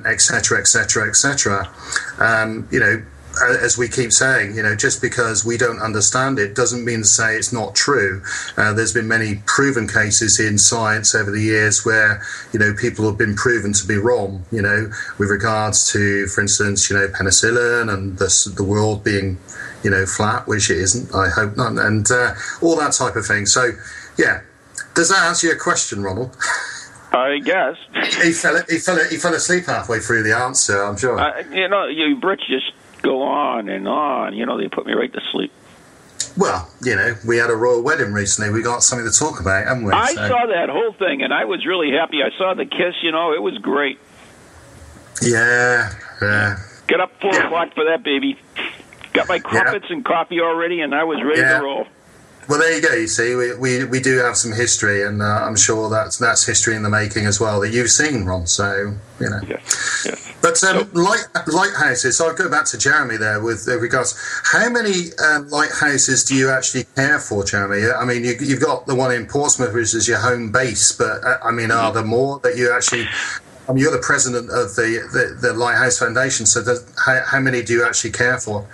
etc., 0.05 0.59
etc., 0.59 1.07
etc. 1.07 1.69
You 2.71 2.79
know, 2.79 3.03
as 3.61 3.77
we 3.77 3.87
keep 3.87 4.11
saying, 4.11 4.55
you 4.55 4.63
know, 4.63 4.75
just 4.75 5.01
because 5.01 5.45
we 5.45 5.57
don't 5.57 5.79
understand 5.81 6.39
it 6.39 6.55
doesn't 6.55 6.83
mean 6.83 6.99
to 6.99 7.07
say 7.07 7.35
it's 7.35 7.53
not 7.53 7.75
true. 7.75 8.21
Uh, 8.57 8.73
there's 8.73 8.93
been 8.93 9.07
many 9.07 9.41
proven 9.45 9.87
cases 9.87 10.39
in 10.39 10.57
science 10.57 11.15
over 11.15 11.31
the 11.31 11.41
years 11.41 11.85
where, 11.85 12.21
you 12.53 12.59
know, 12.59 12.73
people 12.73 13.05
have 13.05 13.17
been 13.17 13.35
proven 13.35 13.73
to 13.73 13.87
be 13.87 13.97
wrong, 13.97 14.43
you 14.51 14.61
know, 14.61 14.91
with 15.17 15.29
regards 15.29 15.91
to, 15.91 16.27
for 16.27 16.41
instance, 16.41 16.89
you 16.89 16.95
know, 16.95 17.07
penicillin 17.07 17.91
and 17.91 18.17
the, 18.17 18.53
the 18.55 18.63
world 18.63 19.03
being, 19.03 19.37
you 19.83 19.89
know, 19.89 20.05
flat, 20.05 20.47
which 20.47 20.69
it 20.69 20.77
isn't, 20.77 21.13
I 21.15 21.29
hope 21.29 21.57
not, 21.57 21.77
and 21.77 22.09
uh, 22.11 22.33
all 22.61 22.75
that 22.77 22.93
type 22.93 23.15
of 23.15 23.25
thing. 23.25 23.45
So, 23.45 23.71
yeah. 24.17 24.41
Does 24.93 25.09
that 25.09 25.23
answer 25.23 25.47
your 25.47 25.57
question, 25.57 26.03
Ronald? 26.03 26.35
I 27.13 27.39
guess 27.39 27.75
he 28.23 28.31
fell. 28.31 28.61
He 28.69 28.77
fell. 28.77 28.97
He 29.09 29.17
fell 29.17 29.33
asleep 29.33 29.65
halfway 29.65 29.99
through 29.99 30.23
the 30.23 30.35
answer. 30.35 30.81
I'm 30.81 30.97
sure. 30.97 31.19
Uh, 31.19 31.43
you 31.51 31.67
know, 31.67 31.87
you 31.87 32.17
Rich 32.21 32.43
just 32.47 32.71
go 33.01 33.23
on 33.23 33.69
and 33.69 33.87
on. 33.87 34.33
You 34.33 34.45
know, 34.45 34.57
they 34.57 34.67
put 34.67 34.85
me 34.85 34.93
right 34.93 35.11
to 35.11 35.21
sleep. 35.31 35.51
Well, 36.37 36.69
you 36.81 36.95
know, 36.95 37.15
we 37.25 37.37
had 37.37 37.49
a 37.49 37.55
royal 37.55 37.81
wedding 37.81 38.13
recently. 38.13 38.51
We 38.51 38.61
got 38.61 38.83
something 38.83 39.09
to 39.09 39.17
talk 39.17 39.39
about, 39.39 39.67
haven't 39.67 39.83
we? 39.83 39.91
I 39.91 40.13
so. 40.13 40.27
saw 40.27 40.45
that 40.47 40.69
whole 40.69 40.93
thing, 40.93 41.23
and 41.23 41.33
I 41.33 41.45
was 41.45 41.65
really 41.65 41.91
happy. 41.91 42.23
I 42.23 42.29
saw 42.37 42.53
the 42.53 42.65
kiss. 42.65 42.95
You 43.01 43.11
know, 43.11 43.33
it 43.33 43.41
was 43.41 43.57
great. 43.57 43.99
Yeah, 45.21 45.93
yeah. 46.21 46.59
Get 46.87 46.99
up 46.99 47.19
four 47.21 47.37
o'clock 47.37 47.73
for 47.73 47.85
that, 47.85 48.03
baby. 48.03 48.37
Got 49.13 49.27
my 49.27 49.39
crumpets 49.39 49.85
yeah. 49.89 49.97
and 49.97 50.05
coffee 50.05 50.39
already, 50.39 50.81
and 50.81 50.95
I 50.95 51.03
was 51.03 51.21
ready 51.23 51.41
yeah. 51.41 51.57
to 51.57 51.63
roll. 51.63 51.87
Well, 52.49 52.59
there 52.59 52.75
you 52.75 52.81
go. 52.81 52.93
You 52.93 53.07
see, 53.07 53.35
we, 53.35 53.55
we, 53.55 53.83
we 53.85 53.99
do 53.99 54.17
have 54.17 54.35
some 54.35 54.51
history, 54.51 55.05
and 55.05 55.21
uh, 55.21 55.25
I'm 55.25 55.55
sure 55.55 55.89
that's 55.89 56.17
that's 56.17 56.45
history 56.45 56.75
in 56.75 56.83
the 56.83 56.89
making 56.89 57.25
as 57.25 57.39
well 57.39 57.59
that 57.61 57.71
you've 57.71 57.91
seen, 57.91 58.25
Ron. 58.25 58.47
So 58.47 58.95
you 59.19 59.29
know. 59.29 59.39
Yes. 59.47 60.03
yes. 60.05 60.33
But 60.41 60.61
um, 60.63 60.89
light, 60.93 61.23
lighthouses. 61.47 62.17
So 62.17 62.27
I'll 62.27 62.35
go 62.35 62.49
back 62.49 62.65
to 62.65 62.77
Jeremy 62.77 63.17
there 63.17 63.41
with 63.41 63.67
uh, 63.67 63.77
regards. 63.77 64.15
How 64.51 64.69
many 64.69 65.13
um, 65.23 65.47
lighthouses 65.49 66.23
do 66.23 66.35
you 66.35 66.49
actually 66.49 66.85
care 66.95 67.19
for, 67.19 67.45
Jeremy? 67.45 67.91
I 67.91 68.05
mean, 68.05 68.23
you, 68.23 68.35
have 68.35 68.61
got 68.61 68.87
the 68.87 68.95
one 68.95 69.11
in 69.11 69.27
Portsmouth, 69.27 69.73
which 69.73 69.93
is 69.93 70.07
your 70.07 70.19
home 70.19 70.51
base, 70.51 70.91
but 70.91 71.23
uh, 71.23 71.37
I 71.43 71.51
mean, 71.51 71.69
are 71.69 71.85
mm-hmm. 71.85 71.95
there 71.95 72.05
more 72.05 72.39
that 72.39 72.57
you 72.57 72.73
actually 72.73 73.07
I 73.71 73.73
mean, 73.73 73.83
you're 73.83 73.91
the 73.93 73.99
president 73.99 74.49
of 74.49 74.75
the, 74.75 74.99
the, 75.39 75.47
the 75.47 75.53
Lighthouse 75.53 75.97
Foundation, 75.97 76.45
so 76.45 76.61
does, 76.61 76.83
how, 77.05 77.23
how, 77.25 77.39
many 77.39 77.63
do 77.63 77.71
you 77.71 77.85
actually 77.85 78.11
care 78.11 78.37
for? 78.37 78.67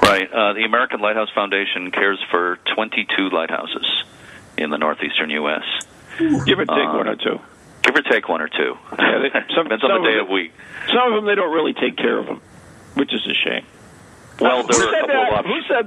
Right. 0.00 0.30
Uh, 0.30 0.52
the 0.52 0.62
American 0.62 1.00
Lighthouse 1.00 1.28
Foundation 1.34 1.90
cares 1.90 2.22
for 2.30 2.60
22 2.72 3.30
lighthouses 3.30 4.04
in 4.56 4.70
the 4.70 4.78
northeastern 4.78 5.30
U.S. 5.30 5.64
Give 6.18 6.60
or 6.60 6.66
take 6.66 6.86
uh, 6.86 6.94
one 6.94 7.08
or 7.08 7.16
two. 7.16 7.40
Give 7.82 7.96
or 7.96 8.02
take 8.02 8.28
one 8.28 8.42
or 8.42 8.48
two. 8.48 8.78
Yeah, 8.96 9.18
they, 9.18 9.30
some, 9.56 9.64
Depends 9.64 9.82
on 9.82 10.04
the 10.04 10.08
day 10.08 10.18
of, 10.20 10.28
week. 10.28 10.52
Some 10.86 11.12
of 11.12 11.14
them, 11.16 11.26
they 11.26 11.34
don't 11.34 11.52
really 11.52 11.72
take 11.74 11.96
care 11.96 12.16
of 12.16 12.26
them, 12.26 12.40
which 12.94 13.12
is 13.12 13.26
a 13.26 13.34
shame. 13.34 13.66
Well, 14.38 14.62
there 14.62 14.78
Who 14.78 14.86
are 14.86 14.94
a 14.94 15.00
couple 15.00 15.14
that? 15.14 15.32
of 15.32 15.38
options. 15.46 15.66
Who 15.66 15.74
said 15.74 15.86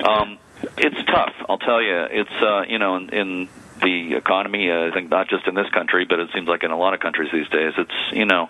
that? 0.00 0.08
um, 0.08 0.38
it's 0.78 1.10
tough. 1.10 1.34
I'll 1.46 1.58
tell 1.58 1.82
you. 1.82 2.06
It's 2.10 2.42
uh, 2.42 2.62
you 2.66 2.78
know 2.78 2.96
in, 2.96 3.10
in 3.10 3.48
the 3.80 4.14
economy. 4.16 4.70
Uh, 4.70 4.88
I 4.88 4.90
think 4.92 5.10
not 5.10 5.28
just 5.28 5.46
in 5.46 5.54
this 5.54 5.68
country, 5.70 6.06
but 6.08 6.18
it 6.18 6.30
seems 6.34 6.48
like 6.48 6.62
in 6.62 6.70
a 6.70 6.78
lot 6.78 6.94
of 6.94 7.00
countries 7.00 7.30
these 7.32 7.48
days. 7.48 7.72
It's 7.76 8.12
you 8.12 8.24
know, 8.24 8.48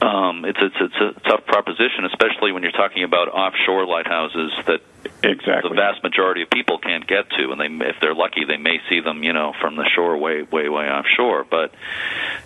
um, 0.00 0.44
it's 0.44 0.58
it's 0.60 0.76
it's 0.80 0.96
a 0.96 1.20
tough 1.28 1.46
proposition, 1.46 2.04
especially 2.04 2.52
when 2.52 2.62
you're 2.62 2.72
talking 2.72 3.04
about 3.04 3.28
offshore 3.28 3.86
lighthouses 3.86 4.52
that 4.66 4.80
exactly 5.22 5.70
the 5.70 5.74
vast 5.74 6.02
majority 6.02 6.42
of 6.42 6.50
people 6.50 6.78
can't 6.78 7.06
get 7.06 7.30
to, 7.30 7.52
and 7.52 7.60
they 7.60 7.86
if 7.86 7.96
they're 8.00 8.14
lucky, 8.14 8.44
they 8.44 8.56
may 8.56 8.80
see 8.88 9.00
them, 9.00 9.22
you 9.22 9.32
know, 9.32 9.52
from 9.60 9.76
the 9.76 9.88
shore 9.94 10.16
way 10.16 10.42
way 10.42 10.68
way 10.68 10.86
offshore. 10.86 11.44
But 11.48 11.74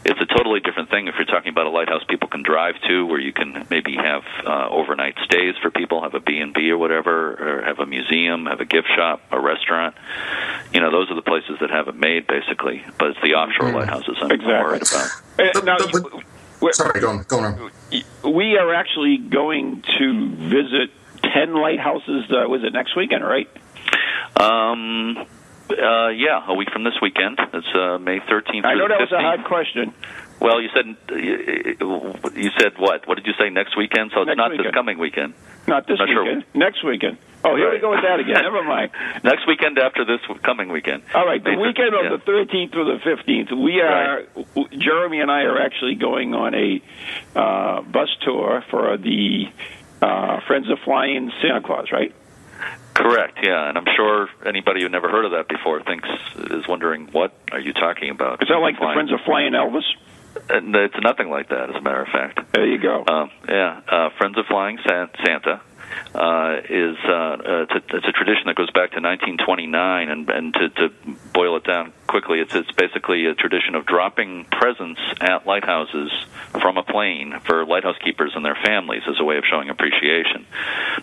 it's 0.05 0.21
a 0.21 0.27
totally 0.27 0.61
different 0.61 0.91
thing 0.91 1.09
if 1.09 1.15
you're 1.17 1.27
talking 1.27 1.51
about 1.51 1.67
a 1.67 1.71
lighthouse 1.71 2.05
people 2.09 2.29
can 2.29 2.43
drive 2.43 2.75
to, 2.87 3.07
where 3.07 3.21
you 3.21 3.33
can 3.33 3.67
maybe 3.71 3.97
have 3.97 4.23
uh, 4.47 4.69
overnight 4.69 5.17
stays 5.25 5.55
for 5.63 5.71
people, 5.71 6.03
have 6.03 6.15
a 6.15 6.21
B 6.21 6.39
and 6.39 6.53
B 6.53 6.71
or 6.71 6.79
whatever, 6.79 7.59
or 7.59 7.63
have 7.63 7.79
a 7.79 7.87
museum, 7.87 8.47
have 8.47 8.61
a 8.61 8.67
gift 8.67 8.89
shop, 8.95 9.23
a 9.31 9.41
restaurant. 9.41 9.95
You 10.73 10.81
know, 10.81 10.91
those 10.91 11.11
are 11.11 11.17
the 11.17 11.23
places 11.23 11.57
that 11.61 11.71
have 11.71 11.89
it 11.89 11.97
made, 11.97 12.27
basically. 12.27 12.85
But 12.99 13.09
it's 13.09 13.21
the 13.23 13.35
offshore 13.35 13.71
mm. 13.71 13.75
lighthouses 13.75 14.17
I'm 14.21 14.31
exactly. 14.31 14.53
worried 14.53 14.83
about. 14.83 15.11
Uh, 15.39 15.61
now, 15.65 15.77
Sorry, 16.73 17.01
go 17.01 17.11
on. 17.11 17.23
Go 17.29 17.39
on. 17.41 17.71
We 18.25 18.57
are 18.57 18.75
actually 18.75 19.19
going 19.19 19.83
to 19.99 20.29
visit 20.37 20.91
ten 21.23 21.55
lighthouses. 21.55 22.25
Uh, 22.31 22.49
was 22.49 22.65
it 22.65 22.73
next 22.73 22.97
weekend, 22.97 23.25
right? 23.25 23.49
Um. 24.37 25.27
Uh, 25.71 26.09
yeah, 26.09 26.43
a 26.49 26.55
week 26.55 26.71
from 26.71 26.83
this 26.83 26.95
weekend. 27.03 27.39
It's 27.53 27.67
uh, 27.75 27.99
May 27.99 28.21
13th. 28.21 28.65
I 28.65 28.75
know 28.75 28.89
that 28.89 29.01
15th. 29.01 29.01
was 29.01 29.13
a 29.13 29.21
hard 29.21 29.45
question. 29.45 29.93
Well, 30.41 30.61
you 30.61 30.69
said 30.75 30.97
you 31.11 32.51
said 32.59 32.73
what? 32.79 33.09
What 33.09 33.17
did 33.17 33.27
you 33.27 33.35
say? 33.39 33.51
Next 33.51 33.77
weekend? 33.77 34.13
So 34.15 34.23
it's 34.23 34.29
next 34.29 34.37
not 34.37 34.51
weekend. 34.51 34.67
this 34.67 34.75
coming 34.75 34.99
weekend. 34.99 35.35
Not 35.67 35.87
this 35.87 35.99
not 35.99 36.09
weekend. 36.09 36.45
Sure. 36.45 36.61
Next 36.61 36.85
weekend. 36.85 37.19
Oh, 37.45 37.57
here 37.57 37.67
right. 37.67 37.75
we 37.75 37.81
go 37.81 37.91
with 37.91 38.03
that 38.03 38.21
again. 38.21 38.43
Never 38.43 38.63
mind. 38.63 38.91
Next 39.25 39.47
weekend 39.47 39.79
after 39.79 40.05
this 40.05 40.21
coming 40.43 40.71
weekend. 40.71 41.03
All 41.15 41.27
right, 41.27 41.43
the 41.43 41.51
May 41.51 41.57
weekend 41.57 41.93
13th, 41.93 42.15
of 42.15 42.25
the 42.25 42.33
13th 42.33 42.73
through 42.73 42.99
the 42.99 43.05
15th, 43.05 43.63
we 43.63 43.81
are 43.81 44.25
right. 44.25 44.71
Jeremy 44.73 45.21
and 45.21 45.31
I 45.31 45.43
are 45.43 45.61
actually 45.61 45.95
going 45.95 46.35
on 46.35 46.55
a 46.55 46.83
uh, 47.39 47.83
bus 47.83 48.09
tour 48.25 48.65
for 48.71 48.97
the 48.97 49.45
uh, 50.03 50.41
Friends 50.47 50.71
of 50.71 50.79
Flying 50.85 51.31
Santa 51.41 51.61
Claus, 51.61 51.93
right? 51.93 52.15
Correct. 52.95 53.39
Yeah, 53.43 53.69
and 53.69 53.79
I'm 53.79 53.87
sure 53.95 54.29
anybody 54.45 54.83
who 54.83 54.89
never 54.89 55.09
heard 55.09 55.25
of 55.25 55.31
that 55.31 55.47
before 55.49 55.81
thinks 55.83 56.09
is 56.51 56.67
wondering 56.67 57.09
what 57.13 57.33
are 57.53 57.61
you 57.61 57.73
talking 57.73 58.11
about? 58.11 58.43
Is 58.43 58.49
that 58.49 58.57
like 58.57 58.75
the 58.75 58.91
Friends 58.93 59.13
of 59.13 59.21
Flying 59.25 59.53
Elvis? 59.53 59.87
It's 60.51 60.97
nothing 61.03 61.31
like 61.31 61.49
that, 61.49 61.71
as 61.71 61.77
a 61.77 61.81
matter 61.81 62.03
of 62.03 62.09
fact. 62.09 62.41
There 62.53 62.67
you 62.67 62.79
go. 62.79 63.05
Um, 63.07 63.31
yeah, 63.49 63.81
uh, 63.89 64.11
Friends 64.19 64.39
of 64.39 64.47
Flying 64.47 64.79
Santa 64.87 65.61
uh, 66.15 66.61
is 66.69 66.97
uh, 67.05 67.13
uh, 67.13 67.67
it's, 67.69 67.73
a, 67.73 67.97
it's 67.97 68.09
a 68.09 68.13
tradition 68.13 68.47
that 68.47 68.57
goes 68.57 68.71
back 68.71 68.93
to 68.93 69.01
1929, 69.01 70.09
and, 70.09 70.29
and 70.31 70.55
to, 70.55 70.69
to 70.71 70.95
boil 71.33 71.57
it 71.57 71.65
down 71.65 71.93
quickly, 72.07 72.41
it's, 72.41 72.55
it's 72.55 72.73
basically 72.73 73.27
a 73.27 73.35
tradition 73.35 73.75
of 73.75 73.87
dropping 73.87 74.47
presents 74.47 75.01
at 75.21 75.47
lighthouses 75.47 76.11
from 76.53 76.79
a 76.79 76.83
plane 76.83 77.39
for 77.45 77.65
lighthouse 77.67 77.97
keepers 78.03 78.33
and 78.35 78.45
their 78.45 78.57
families 78.65 79.03
as 79.07 79.17
a 79.21 79.25
way 79.25 79.37
of 79.37 79.45
showing 79.45 79.69
appreciation. 79.69 80.47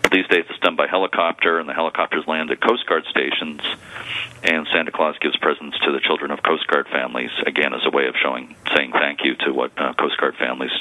But 0.01 0.12
these 0.12 0.27
days, 0.27 0.46
it's 0.50 0.60
done 0.60 0.75
by 0.75 0.88
helicopter, 0.88 1.60
and 1.60 1.70
the 1.70 1.74
helicopters 1.74 2.25
land 2.27 2.51
at 2.51 2.60
Coast 2.60 2.86
Guard 2.88 3.06
stations, 3.10 3.62
and 4.44 4.68
Santa 4.74 4.92
Claus 4.92 5.15
gives 5.22 5.38
presents 5.38 5.77
to 5.86 5.92
the 5.92 6.00
children 6.00 6.32
of 6.32 6.42
Coast 6.44 6.68
Guard 6.68 6.88
families 6.92 7.32
again 7.46 7.74
as 7.74 7.82
a 7.86 7.96
way 7.96 8.08
of 8.08 8.15
showing 8.22 8.56
saying 8.75 8.92
thank 8.92 9.24
you 9.24 9.36
to 9.46 9.54
what 9.54 9.72
uh, 9.77 9.94
Coast 9.94 10.18
Guard 10.18 10.36
families 10.38 10.72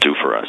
do 0.00 0.14
for 0.22 0.36
us. 0.36 0.48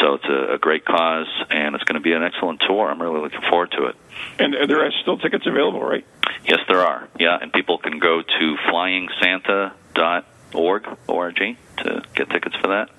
so 0.00 0.14
it's 0.14 0.24
a, 0.24 0.54
a 0.54 0.58
great 0.58 0.84
cause, 0.84 1.28
and 1.50 1.74
it's 1.74 1.84
going 1.84 1.94
to 1.94 2.00
be 2.00 2.12
an 2.12 2.22
excellent 2.22 2.62
tour. 2.66 2.90
I'm 2.90 3.00
really 3.00 3.20
looking 3.20 3.40
forward 3.48 3.70
to 3.72 3.86
it. 3.86 3.96
And 4.38 4.54
there 4.68 4.84
are 4.84 4.90
still 5.02 5.18
tickets 5.18 5.46
available, 5.46 5.82
right? 5.82 6.04
Yes, 6.46 6.60
there 6.68 6.80
are. 6.80 7.08
Yeah, 7.18 7.38
and 7.40 7.52
people 7.52 7.78
can 7.78 7.98
go 7.98 8.22
to 8.22 8.56
flyingsanta.org 8.70 9.74
org 10.54 11.36
to 11.36 12.02
get 12.14 12.30
tickets 12.30 12.56
for 12.60 12.68
that. 12.68 12.90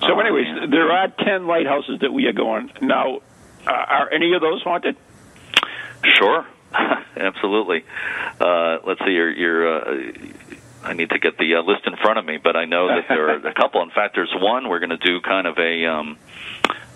So, 0.00 0.14
uh, 0.14 0.20
anyways, 0.20 0.46
yeah. 0.46 0.66
there 0.70 0.90
are 0.90 1.08
ten 1.08 1.46
lighthouses 1.46 2.00
that 2.00 2.12
we 2.12 2.26
are 2.26 2.32
going 2.32 2.70
now. 2.82 3.18
Uh, 3.66 3.70
are 3.70 4.12
any 4.12 4.34
of 4.34 4.40
those 4.40 4.62
haunted? 4.62 4.96
Sure, 6.04 6.46
absolutely. 7.16 7.84
Uh, 8.40 8.78
let's 8.86 9.00
see, 9.04 9.12
you're, 9.12 9.32
you're 9.32 9.76
uh, 9.76 10.02
I 10.86 10.92
need 10.94 11.10
to 11.10 11.18
get 11.18 11.36
the 11.38 11.56
uh, 11.56 11.62
list 11.62 11.86
in 11.86 11.96
front 11.96 12.18
of 12.18 12.24
me, 12.24 12.38
but 12.38 12.56
I 12.56 12.64
know 12.64 12.86
that 12.88 13.06
there 13.08 13.28
are 13.30 13.46
a 13.48 13.54
couple. 13.54 13.82
In 13.82 13.90
fact, 13.90 14.14
there's 14.14 14.32
one 14.38 14.68
we're 14.68 14.78
going 14.78 14.90
to 14.90 14.96
do 14.96 15.20
kind 15.20 15.46
of 15.46 15.58
a. 15.58 15.84
Um, 15.86 16.16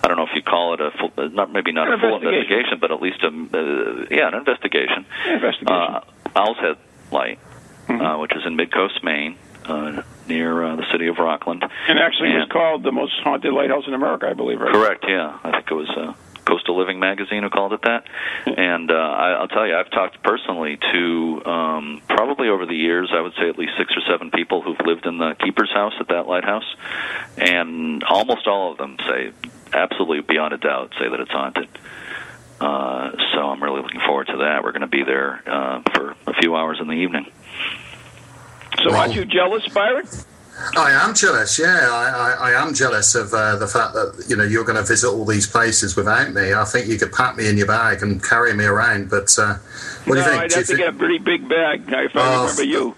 I 0.02 0.08
don't 0.08 0.16
know 0.16 0.24
if 0.24 0.34
you 0.34 0.42
call 0.42 0.74
it 0.74 0.80
a 0.80 0.90
full, 0.92 1.12
uh, 1.18 1.28
not 1.28 1.52
maybe 1.52 1.72
not 1.72 1.88
an 1.88 1.94
a 1.94 1.98
full 1.98 2.16
investigation. 2.16 2.78
but 2.80 2.90
at 2.90 3.02
least 3.02 3.22
a 3.22 3.28
uh, 3.28 4.06
yeah 4.10 4.28
an 4.28 4.34
investigation. 4.34 5.04
Investigation. 5.28 5.68
Uh, 5.68 6.00
Owl's 6.36 6.56
Head 6.58 6.76
Light, 7.10 7.38
Mhm. 7.88 8.00
uh, 8.00 8.18
which 8.18 8.32
is 8.36 8.46
in 8.46 8.56
Midcoast, 8.56 9.02
Maine, 9.02 9.36
uh, 9.66 10.02
near 10.28 10.62
uh, 10.64 10.76
the 10.76 10.86
city 10.92 11.08
of 11.08 11.18
Rockland. 11.18 11.64
And 11.88 11.98
actually, 11.98 12.30
it 12.30 12.36
was 12.38 12.48
called 12.50 12.82
the 12.84 12.92
most 12.92 13.12
haunted 13.24 13.52
lighthouse 13.52 13.86
in 13.88 13.94
America, 13.94 14.28
I 14.30 14.34
believe, 14.34 14.60
right? 14.60 14.72
Correct. 14.72 15.04
Yeah, 15.08 15.36
I 15.44 15.50
think 15.50 15.70
it 15.70 15.74
was 15.74 15.90
uh, 15.90 16.12
Coastal 16.44 16.78
Living 16.78 16.98
magazine 16.98 17.42
who 17.42 17.50
called 17.50 17.72
it 17.72 17.82
that. 17.82 18.04
And 18.60 18.90
uh, 18.90 18.94
I, 18.94 19.32
I'll 19.32 19.48
tell 19.48 19.66
you, 19.66 19.74
I've 19.74 19.90
talked 19.90 20.22
personally 20.22 20.78
to 20.92 21.42
um, 21.44 22.02
probably 22.08 22.48
over 22.48 22.66
the 22.66 22.74
years, 22.74 23.10
I 23.12 23.20
would 23.20 23.32
say 23.34 23.48
at 23.48 23.58
least 23.58 23.72
six 23.78 23.92
or 23.96 24.02
seven 24.10 24.30
people 24.30 24.60
who've 24.62 24.80
lived 24.84 25.06
in 25.06 25.18
the 25.18 25.34
keeper's 25.42 25.70
house 25.72 25.94
at 26.00 26.08
that 26.08 26.26
lighthouse, 26.26 26.64
and 27.36 28.02
almost 28.04 28.46
all 28.46 28.72
of 28.72 28.78
them 28.78 28.96
say, 29.06 29.32
absolutely 29.72 30.20
beyond 30.20 30.52
a 30.54 30.58
doubt, 30.58 30.92
say 30.98 31.08
that 31.08 31.20
it's 31.20 31.30
haunted. 31.30 31.68
Uh, 32.60 33.12
so 33.32 33.40
I'm 33.40 33.62
really 33.62 33.80
looking 33.80 34.00
forward 34.00 34.26
to 34.28 34.38
that. 34.38 34.62
We're 34.62 34.72
going 34.72 34.82
to 34.82 34.86
be 34.86 35.02
there 35.02 35.42
uh, 35.46 35.82
for 35.94 36.14
a 36.26 36.34
few 36.40 36.54
hours 36.54 36.78
in 36.80 36.88
the 36.88 36.94
evening. 36.94 37.26
So, 38.82 38.94
aren't 38.94 39.14
you 39.14 39.24
jealous, 39.24 39.66
Byron? 39.68 40.06
I 40.76 40.90
am 40.92 41.14
jealous. 41.14 41.58
Yeah, 41.58 41.88
I, 41.90 42.08
I, 42.10 42.50
I 42.52 42.62
am 42.62 42.74
jealous 42.74 43.14
of 43.14 43.32
uh, 43.34 43.56
the 43.56 43.66
fact 43.66 43.94
that 43.94 44.24
you 44.28 44.36
know 44.36 44.44
you're 44.44 44.64
going 44.64 44.76
to 44.76 44.82
visit 44.84 45.08
all 45.08 45.24
these 45.24 45.46
places 45.46 45.96
without 45.96 46.32
me. 46.32 46.52
I 46.54 46.64
think 46.64 46.86
you 46.88 46.98
could 46.98 47.12
pack 47.12 47.36
me 47.36 47.48
in 47.48 47.56
your 47.56 47.66
bag 47.66 48.02
and 48.02 48.22
carry 48.22 48.52
me 48.54 48.64
around. 48.64 49.10
But 49.10 49.36
uh, 49.38 49.54
what 50.04 50.14
no, 50.14 50.14
do 50.14 50.18
you 50.20 50.24
think? 50.24 50.42
I'd 50.42 50.50
Do 50.50 50.54
you 50.54 50.60
have 50.60 50.66
to 50.66 50.66
think- 50.66 50.78
get 50.78 50.88
a 50.88 50.92
pretty 50.98 51.18
big 51.18 51.48
bag 51.48 51.82
if 51.88 52.16
I 52.16 52.20
Oh, 52.34 52.40
remember 52.42 52.64
you. 52.64 52.94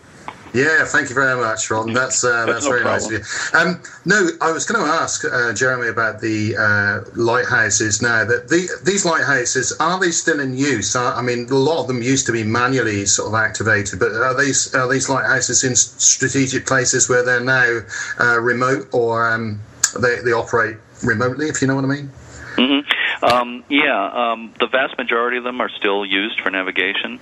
Yeah, 0.55 0.85
thank 0.85 1.09
you 1.09 1.15
very 1.15 1.41
much, 1.41 1.71
Ron. 1.71 1.95
That's 1.95 2.23
uh, 2.25 2.45
That's 2.45 2.53
that's, 2.53 2.65
no 2.67 2.71
very 2.73 2.85
nice 2.85 3.07
of 3.07 3.13
you. 3.13 3.59
Um, 3.59 3.83
no, 4.05 4.29
I 4.43 4.53
was 4.53 4.67
going 4.67 4.85
to 4.85 4.93
ask 4.93 5.25
uh, 5.25 5.55
Jeremy 5.55 5.89
about 5.89 6.21
the 6.21 6.57
uh, 6.57 7.11
lighthouses. 7.15 8.03
Now 8.03 8.25
that 8.27 8.49
the, 8.49 8.69
these 8.85 9.07
lighthouses 9.07 9.73
are 9.81 9.99
they 9.99 10.11
still 10.11 10.41
in 10.41 10.55
use? 10.55 10.95
I, 10.95 11.19
I 11.19 11.23
mean, 11.23 11.49
a 11.49 11.55
lot 11.55 11.81
of 11.81 11.87
them 11.87 12.03
used 12.03 12.27
to 12.27 12.33
be 12.33 12.45
manually 12.45 13.07
sort 13.07 13.29
of 13.29 13.35
activated, 13.35 13.99
but 13.99 14.13
are 14.13 14.39
these 14.39 14.75
are 14.75 14.89
these 14.89 15.09
lighthouses 15.09 15.65
in 15.65 15.75
strategic 15.75 16.67
places 16.67 17.09
where 17.09 17.25
they're 17.25 17.41
now 17.41 17.81
uh, 18.21 18.39
remote 18.39 18.89
or 18.93 19.27
um, 19.33 19.59
they 20.01 20.21
they 20.21 20.33
operate 20.33 20.77
remotely? 21.03 21.47
If 21.47 21.63
you 21.63 21.69
know 21.69 21.77
what 21.77 21.85
I 21.85 21.89
mean. 21.89 22.11
Hmm 22.57 23.25
Um, 23.25 23.65
yeah, 23.69 24.33
um, 24.33 24.53
the 24.59 24.67
vast 24.67 24.99
majority 24.99 25.37
of 25.37 25.45
them 25.45 25.61
are 25.61 25.71
still 25.71 26.05
used 26.05 26.41
for 26.41 26.51
navigation, 26.51 27.21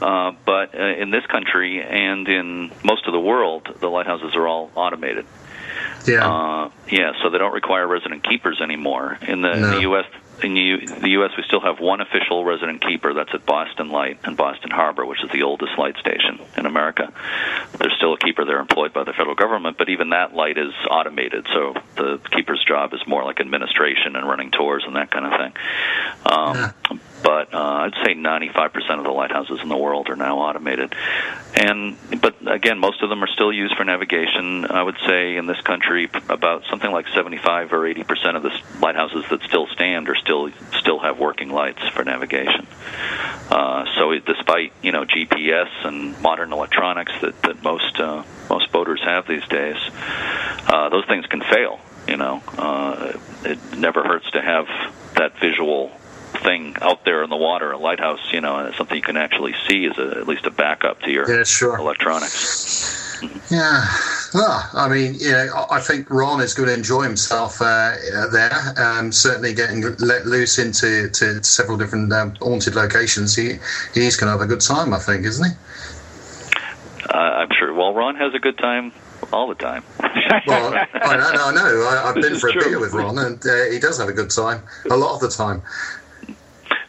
uh, 0.00 0.32
but 0.44 0.74
uh, 0.74 0.82
in 0.82 1.10
this 1.10 1.24
country 1.26 1.82
and 1.82 2.28
in 2.28 2.72
most 2.82 3.06
of 3.06 3.12
the 3.12 3.20
world, 3.20 3.68
the 3.80 3.88
lighthouses 3.88 4.34
are 4.34 4.46
all 4.46 4.70
automated. 4.74 5.24
Yeah. 6.06 6.26
Uh, 6.26 6.70
yeah, 6.90 7.12
so 7.22 7.30
they 7.30 7.38
don't 7.38 7.54
require 7.54 7.86
resident 7.86 8.22
keepers 8.24 8.60
anymore. 8.60 9.18
In 9.22 9.42
the, 9.42 9.52
in 9.52 9.62
the 9.62 9.80
U.S., 9.82 10.06
in 10.42 10.54
the, 10.54 11.08
U.S., 11.10 11.30
we 11.36 11.42
still 11.46 11.60
have 11.60 11.80
one 11.80 12.00
official 12.00 12.44
resident 12.44 12.82
keeper. 12.86 13.14
That's 13.14 13.30
at 13.32 13.46
Boston 13.46 13.90
Light 13.90 14.18
and 14.24 14.36
Boston 14.36 14.70
Harbor, 14.70 15.06
which 15.06 15.22
is 15.24 15.30
the 15.30 15.42
oldest 15.42 15.72
light 15.78 15.96
station 15.96 16.40
in 16.56 16.66
America. 16.66 17.12
There's 17.78 17.94
still 17.96 18.14
a 18.14 18.18
keeper 18.18 18.44
there 18.44 18.58
employed 18.58 18.92
by 18.92 19.04
the 19.04 19.12
federal 19.12 19.34
government, 19.34 19.78
but 19.78 19.88
even 19.88 20.10
that 20.10 20.34
light 20.34 20.58
is 20.58 20.72
automated. 20.90 21.46
So 21.52 21.74
the 21.96 22.20
keeper's 22.30 22.62
job 22.66 22.92
is 22.92 23.00
more 23.06 23.24
like 23.24 23.40
administration 23.40 24.16
and 24.16 24.28
running 24.28 24.50
tours 24.50 24.84
and 24.86 24.96
that 24.96 25.10
kind 25.10 25.26
of 25.26 25.32
thing. 25.40 25.52
Um, 26.26 27.00
But 27.26 27.52
uh, 27.52 27.58
I'd 27.58 27.94
say 28.04 28.14
95% 28.14 28.98
of 28.98 29.02
the 29.02 29.10
lighthouses 29.10 29.58
in 29.60 29.68
the 29.68 29.76
world 29.76 30.08
are 30.10 30.14
now 30.14 30.38
automated, 30.38 30.94
and 31.56 31.96
but 32.20 32.36
again, 32.46 32.78
most 32.78 33.02
of 33.02 33.08
them 33.08 33.24
are 33.24 33.26
still 33.26 33.52
used 33.52 33.74
for 33.74 33.82
navigation. 33.82 34.64
I 34.64 34.80
would 34.80 34.96
say 35.04 35.36
in 35.36 35.46
this 35.46 35.60
country, 35.62 36.08
about 36.28 36.62
something 36.70 36.88
like 36.88 37.08
75 37.08 37.72
or 37.72 37.84
80 37.84 38.04
percent 38.04 38.36
of 38.36 38.44
the 38.44 38.52
lighthouses 38.80 39.24
that 39.30 39.42
still 39.42 39.66
stand 39.66 40.08
are 40.08 40.14
still 40.14 40.50
still 40.78 41.00
have 41.00 41.18
working 41.18 41.50
lights 41.50 41.82
for 41.88 42.04
navigation. 42.04 42.64
Uh, 43.50 43.86
so 43.96 44.12
it, 44.12 44.24
despite 44.24 44.72
you 44.82 44.92
know 44.92 45.04
GPS 45.04 45.68
and 45.82 46.16
modern 46.22 46.52
electronics 46.52 47.10
that 47.22 47.42
that 47.42 47.60
most 47.64 47.98
uh, 47.98 48.22
most 48.48 48.70
boaters 48.70 49.02
have 49.02 49.26
these 49.26 49.46
days, 49.48 49.78
uh, 50.68 50.90
those 50.90 51.06
things 51.06 51.26
can 51.26 51.40
fail. 51.40 51.80
You 52.06 52.18
know, 52.18 52.40
uh, 52.56 53.18
it 53.42 53.58
never 53.76 54.04
hurts 54.04 54.30
to 54.30 54.40
have 54.40 54.68
that 55.16 55.40
visual 55.40 55.90
thing 56.42 56.76
out 56.80 57.04
there 57.04 57.22
in 57.22 57.30
the 57.30 57.36
water, 57.36 57.72
a 57.72 57.78
lighthouse. 57.78 58.20
You 58.32 58.40
know, 58.40 58.56
and 58.58 58.68
it's 58.68 58.76
something 58.78 58.96
you 58.96 59.02
can 59.02 59.16
actually 59.16 59.54
see 59.68 59.86
as 59.86 59.98
a, 59.98 60.18
at 60.18 60.26
least 60.28 60.46
a 60.46 60.50
backup 60.50 61.00
to 61.02 61.10
your 61.10 61.30
Yeah, 61.30 61.44
sure. 61.44 61.76
electronics. 61.78 63.04
Yeah, 63.50 63.82
well, 64.34 64.68
I 64.74 64.88
mean, 64.90 65.14
you 65.14 65.30
know, 65.32 65.66
I 65.70 65.80
think 65.80 66.10
Ron 66.10 66.42
is 66.42 66.52
going 66.52 66.68
to 66.68 66.74
enjoy 66.74 67.02
himself 67.04 67.62
uh, 67.62 67.92
there. 68.30 68.52
Um, 68.76 69.10
certainly, 69.10 69.54
getting 69.54 69.80
let 70.00 70.26
loose 70.26 70.58
into 70.58 71.08
to 71.08 71.42
several 71.42 71.78
different 71.78 72.12
um, 72.12 72.34
haunted 72.42 72.74
locations, 72.74 73.34
he 73.34 73.54
he's 73.94 74.16
going 74.16 74.26
to 74.26 74.32
have 74.32 74.42
a 74.42 74.46
good 74.46 74.60
time. 74.60 74.92
I 74.92 74.98
think, 74.98 75.24
isn't 75.24 75.50
he? 75.50 75.56
Uh, 77.08 77.16
I'm 77.16 77.48
sure. 77.58 77.72
Well, 77.72 77.94
Ron 77.94 78.16
has 78.16 78.34
a 78.34 78.38
good 78.38 78.58
time 78.58 78.92
all 79.32 79.48
the 79.48 79.54
time. 79.54 79.82
Well, 80.46 80.74
I 80.94 81.16
know, 81.16 81.46
I 81.48 81.54
know. 81.54 81.88
I, 81.88 82.08
I've 82.08 82.14
This 82.16 82.28
been 82.30 82.38
for 82.38 82.48
a 82.48 82.52
true. 82.52 82.62
beer 82.64 82.80
with 82.80 82.92
Ron, 82.92 83.16
and 83.18 83.44
uh, 83.46 83.64
he 83.70 83.78
does 83.78 83.98
have 83.98 84.08
a 84.08 84.12
good 84.12 84.30
time 84.30 84.62
a 84.90 84.96
lot 84.96 85.14
of 85.14 85.20
the 85.20 85.28
time. 85.28 85.62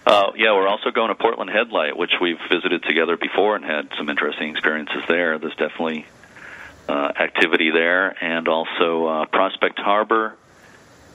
Uh, 0.08 0.32
yeah, 0.38 0.54
we're 0.54 0.70
also 0.70 0.89
going 0.89 1.10
to 1.10 1.15
Portland 1.15 1.50
Headlight, 1.50 1.98
which 1.98 2.13
we've 2.22 2.39
visited 2.50 2.82
together 2.84 3.17
before 3.17 3.58
and 3.58 3.65
had 3.65 3.89
some 3.98 4.08
interesting 4.08 4.52
experiences 4.52 5.04
there. 5.10 5.38
There's 5.38 5.56
definitely 5.56 6.06
uh, 6.88 7.12
activity 7.20 7.72
there, 7.72 8.15
and 8.24 8.48
also 8.48 9.06
uh, 9.06 9.26
Prospect 9.26 9.78
Harbor 9.78 10.38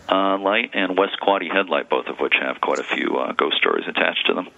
uh, 0.09 0.38
Light 0.38 0.71
and 0.75 0.97
West 0.97 1.17
Quoddy 1.23 1.51
Headlight, 1.51 1.88
both 1.88 2.07
of 2.07 2.19
which 2.19 2.35
have 2.41 2.61
quite 2.61 2.79
a 2.79 2.85
few 2.85 3.17
uh, 3.17 3.33
ghost 3.33 3.57
stories 3.57 3.85
attached 3.87 4.27
to 4.27 4.35
them. 4.35 4.49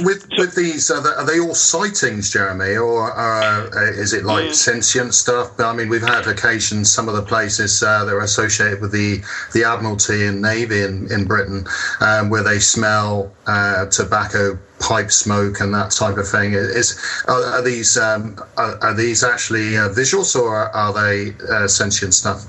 With 0.00 0.26
with 0.36 0.54
these, 0.54 0.90
are 0.90 1.02
they, 1.02 1.10
are 1.10 1.26
they 1.26 1.40
all 1.40 1.54
sightings, 1.54 2.32
Jeremy, 2.32 2.76
or 2.76 3.12
uh, 3.16 3.68
is 3.90 4.12
it 4.12 4.24
like 4.24 4.54
sentient 4.54 5.14
stuff? 5.14 5.58
I 5.60 5.72
mean, 5.72 5.88
we've 5.88 6.02
had 6.02 6.26
occasions. 6.26 6.92
Some 6.92 7.08
of 7.08 7.14
the 7.14 7.22
places 7.22 7.82
uh, 7.82 8.04
that 8.04 8.14
are 8.14 8.20
associated 8.20 8.80
with 8.80 8.92
the 8.92 9.22
the 9.52 9.64
Admiralty 9.64 10.26
and 10.26 10.42
Navy 10.42 10.82
in 10.82 11.10
in 11.12 11.24
Britain, 11.26 11.66
um, 12.00 12.30
where 12.30 12.42
they 12.42 12.58
smell 12.58 13.32
uh, 13.46 13.86
tobacco 13.86 14.58
pipe 14.78 15.10
smoke 15.10 15.60
and 15.60 15.74
that 15.74 15.90
type 15.90 16.16
of 16.16 16.28
thing. 16.28 16.52
Is 16.54 16.98
are, 17.28 17.42
are 17.44 17.62
these 17.62 17.96
um, 17.96 18.36
are, 18.56 18.78
are 18.82 18.94
these 18.94 19.24
actually 19.24 19.76
uh, 19.76 19.88
visuals 19.88 20.34
or 20.36 20.56
are 20.56 20.92
they 20.92 21.34
uh, 21.50 21.68
sentient 21.68 22.14
stuff? 22.14 22.46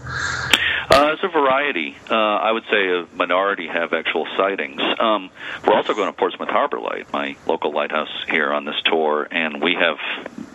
Uh, 0.90 1.12
it's 1.12 1.24
a 1.24 1.28
variety. 1.28 1.98
Uh, 2.10 2.16
I 2.16 2.52
would 2.52 2.63
say 2.72 2.88
a 2.88 3.06
minority 3.13 3.68
have 3.68 3.92
actual 3.92 4.26
sightings. 4.38 4.82
Um, 5.00 5.30
we're 5.66 5.76
also 5.76 5.94
going 5.94 6.08
to 6.08 6.18
Portsmouth 6.18 6.48
Harbor 6.48 6.80
Light, 6.80 7.12
my 7.12 7.36
local 7.46 7.74
lighthouse 7.74 8.10
here 8.30 8.54
on 8.54 8.63
this 8.63 8.82
tour, 8.86 9.28
and 9.30 9.62
we 9.62 9.76
have 9.76 9.98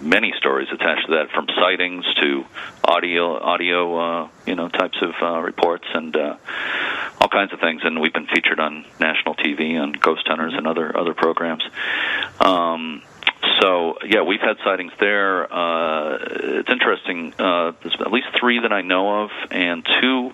many 0.01 0.33
stories 0.39 0.69
attached 0.73 1.07
to 1.07 1.13
that, 1.13 1.31
from 1.31 1.49
sightings 1.55 2.07
to 2.15 2.47
audio, 2.83 3.39
audio, 3.39 3.97
uh, 3.99 4.29
you 4.47 4.55
know, 4.55 4.69
types 4.69 4.97
of 5.03 5.13
uh, 5.21 5.39
reports 5.41 5.85
and 5.93 6.17
uh, 6.17 6.37
kinds 7.33 7.53
of 7.53 7.61
things. 7.61 7.83
And 7.85 8.01
we've 8.01 8.13
been 8.13 8.27
featured 8.27 8.61
on 8.61 8.85
national 9.01 9.35
TV 9.35 9.81
on 9.81 9.93
Ghost 9.93 10.23
Hunters 10.27 10.55
and 10.55 10.67
other 10.67 10.97
other 10.97 11.15
programs. 11.15 11.65
Um, 12.41 13.03
so 13.61 13.99
yeah, 14.05 14.23
we've 14.23 14.41
had 14.41 14.59
sightings 14.65 14.93
there. 15.01 15.53
Uh, 15.53 16.19
it's 16.21 16.71
interesting. 16.71 17.35
Uh, 17.39 17.73
there's 17.83 17.97
at 18.01 18.13
least 18.13 18.29
three 18.39 18.61
that 18.61 18.73
I 18.73 18.83
know 18.83 19.25
of, 19.25 19.31
and 19.51 19.87
two 20.01 20.33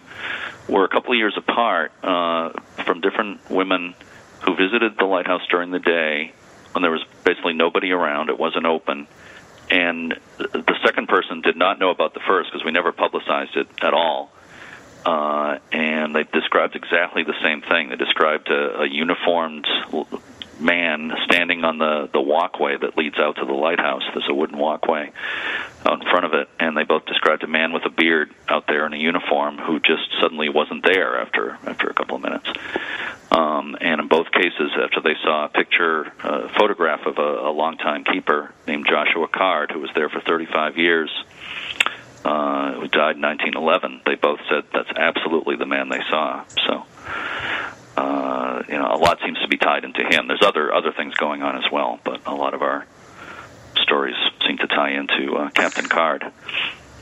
were 0.69 0.85
a 0.85 0.89
couple 0.89 1.13
of 1.13 1.19
years 1.19 1.35
apart 1.37 1.93
uh, 2.03 2.51
from 2.85 3.01
different 3.01 3.51
women 3.51 3.95
who 4.45 4.55
visited 4.55 4.97
the 4.99 5.05
lighthouse 5.05 5.43
during 5.51 5.71
the 5.71 5.79
day 5.79 6.33
when 6.73 6.83
there 6.83 6.91
was 6.91 7.05
basically 7.25 7.55
nobody 7.55 7.91
around. 7.93 8.29
It 8.31 8.39
wasn't 8.39 8.67
open, 8.67 9.07
and 9.71 10.19
the 10.39 10.77
second 10.85 11.09
person 11.09 11.41
did 11.41 11.57
not 11.57 11.79
know 11.79 11.91
about 11.91 12.15
the 12.15 12.21
first 12.27 12.51
because 12.51 12.65
we 12.65 12.73
never 12.73 12.93
publicized 12.93 13.57
it 13.57 13.69
at 13.83 13.95
all. 13.95 14.31
Uh, 15.05 15.59
and 15.73 16.15
they 16.15 16.25
described 16.25 16.77
exactly 16.77 17.23
the 17.23 17.35
same 17.43 17.63
thing. 17.63 17.89
They 17.91 17.97
described 17.97 18.49
a, 18.49 18.81
a 18.81 18.87
uniformed 18.89 19.67
man 20.61 21.13
standing 21.25 21.65
on 21.65 21.79
the 21.79 22.09
the 22.13 22.21
walkway 22.21 22.77
that 22.77 22.97
leads 22.97 23.19
out 23.19 23.37
to 23.37 23.45
the 23.45 23.53
lighthouse. 23.53 24.03
There's 24.13 24.29
a 24.29 24.35
wooden 24.35 24.59
walkway 24.59 25.13
out 25.87 26.03
in 26.03 26.11
front 26.11 26.25
of 26.25 26.35
it, 26.35 26.49
and 26.59 26.77
they 26.77 26.85
both 26.85 27.07
described 27.07 27.45
a 27.45 27.47
man 27.47 27.73
with 27.73 27.85
a 27.85 27.91
beard 27.91 28.35
out 28.49 28.67
there 28.67 28.87
in 28.87 28.93
a 28.93 28.97
uniform 28.97 29.59
who 29.59 29.79
just 29.81 30.09
suddenly 30.21 30.49
wasn't 30.49 30.85
there 30.85 31.21
after 31.21 31.59
after 31.67 31.89
a 31.89 31.95
couple 31.95 32.17
of 32.17 32.23
minutes. 32.23 32.49
Um, 33.31 33.77
and 33.81 34.01
in 34.01 34.09
both 34.09 34.31
cases, 34.33 34.71
after 34.83 35.01
they 35.03 35.15
saw 35.23 35.45
a 35.45 35.49
picture, 35.49 36.13
a 36.25 36.49
photograph 36.59 37.07
of 37.07 37.19
a, 37.19 37.49
a 37.49 37.53
longtime 37.53 38.05
keeper 38.05 38.53
named 38.67 38.87
Joshua 38.89 39.29
Card, 39.29 39.71
who 39.71 39.81
was 39.81 39.91
there 39.95 40.09
for 40.09 40.21
35 40.21 40.79
years, 40.79 41.11
uh, 42.25 42.73
who 42.75 42.89
died 42.89 43.17
in 43.17 43.23
1911, 43.23 44.03
they 44.05 44.15
both 44.15 44.41
said 44.49 44.65
that's 44.73 44.91
absolutely 44.97 45.57
the 45.57 45.67
man 45.67 45.89
they 45.89 46.03
saw. 46.11 46.45
So, 46.67 46.85
uh, 47.97 48.63
you 48.69 48.79
know, 48.79 48.89
a 48.93 48.99
lot 48.99 49.19
seems 49.25 49.41
to 49.41 49.49
be 49.49 49.57
tied 49.57 49.85
into 49.85 50.03
him. 50.03 50.29
There's 50.29 50.43
other 50.43 50.73
other 50.73 50.93
things 50.93 51.15
going 51.15 51.43
on 51.43 51.57
as 51.57 51.71
well, 51.71 51.99
but 52.05 52.27
a 52.27 52.35
lot 52.35 52.55
of 52.55 52.63
our 52.63 52.87
stories 53.83 54.17
seem 54.47 54.59
to 54.59 54.67
tie 54.67 54.93
into 54.93 55.37
uh, 55.37 55.51
Captain 55.51 55.87
Card. 55.87 56.25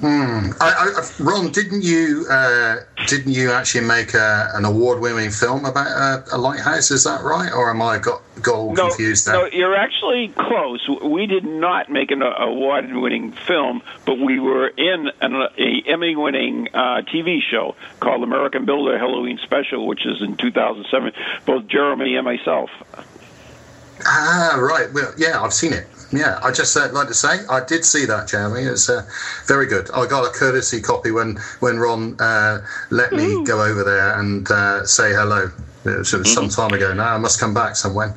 Hmm. 0.00 0.50
I, 0.60 0.92
I, 0.94 1.22
Ron, 1.22 1.50
didn't 1.52 1.82
you 1.82 2.26
uh, 2.30 2.80
didn't 3.06 3.32
you 3.32 3.50
actually 3.50 3.86
make 3.86 4.12
a, 4.12 4.50
an 4.52 4.66
award-winning 4.66 5.30
film 5.30 5.64
about 5.64 5.86
a, 5.86 6.36
a, 6.36 6.38
lighthouse? 6.38 6.90
Is 6.90 7.04
that 7.04 7.22
right, 7.22 7.50
or 7.50 7.70
am 7.70 7.80
I 7.80 7.96
got 7.98 8.20
got 8.42 8.54
all 8.54 8.74
no, 8.74 8.88
confused 8.88 9.26
there? 9.26 9.34
No, 9.34 9.46
you're 9.46 9.74
actually 9.74 10.28
close. 10.36 10.86
We 11.02 11.26
did 11.26 11.44
not 11.44 11.90
make 11.90 12.10
an 12.10 12.20
award-winning 12.22 13.32
film, 13.32 13.80
but 14.04 14.18
we 14.18 14.38
were 14.38 14.68
in 14.68 15.10
an 15.22 15.34
a 15.34 15.82
Emmy-winning 15.86 16.68
uh, 16.74 17.00
TV 17.02 17.40
show 17.40 17.74
called 18.00 18.22
American 18.22 18.66
Builder 18.66 18.98
Halloween 18.98 19.38
Special, 19.42 19.86
which 19.86 20.04
is 20.04 20.20
in 20.20 20.36
2007. 20.36 21.12
Both 21.46 21.68
Jeremy 21.68 22.16
and 22.16 22.24
myself. 22.26 22.68
Ah, 24.04 24.58
right. 24.60 24.92
Well, 24.92 25.14
yeah, 25.16 25.42
I've 25.42 25.54
seen 25.54 25.72
it. 25.72 25.86
Yeah, 26.12 26.38
I 26.42 26.52
just 26.52 26.76
uh, 26.76 26.88
like 26.92 27.08
to 27.08 27.14
say 27.14 27.44
I 27.50 27.64
did 27.64 27.84
see 27.84 28.04
that, 28.06 28.28
Jeremy. 28.28 28.62
It's 28.62 28.88
uh, 28.88 29.02
very 29.46 29.66
good. 29.66 29.90
I 29.90 30.06
got 30.06 30.24
a 30.24 30.30
courtesy 30.30 30.80
copy 30.80 31.10
when 31.10 31.36
when 31.60 31.78
Ron 31.78 32.20
uh, 32.20 32.64
let 32.90 33.12
me 33.12 33.24
mm. 33.24 33.46
go 33.46 33.64
over 33.64 33.82
there 33.82 34.18
and 34.18 34.48
uh, 34.50 34.86
say 34.86 35.12
hello. 35.12 35.50
It 35.84 35.98
was, 35.98 36.14
it 36.14 36.18
was 36.18 36.28
mm-hmm. 36.28 36.48
some 36.48 36.48
time 36.48 36.72
ago 36.76 36.94
now. 36.94 37.14
I 37.14 37.18
must 37.18 37.40
come 37.40 37.54
back 37.54 37.76
somewhere. 37.76 38.14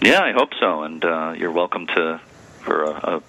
Yeah, 0.00 0.22
I 0.22 0.32
hope 0.32 0.50
so. 0.58 0.82
And 0.82 1.04
uh, 1.04 1.34
you're 1.36 1.52
welcome 1.52 1.86
to 1.88 2.20
for 2.60 2.84
a, 2.84 2.90
a 2.90 3.22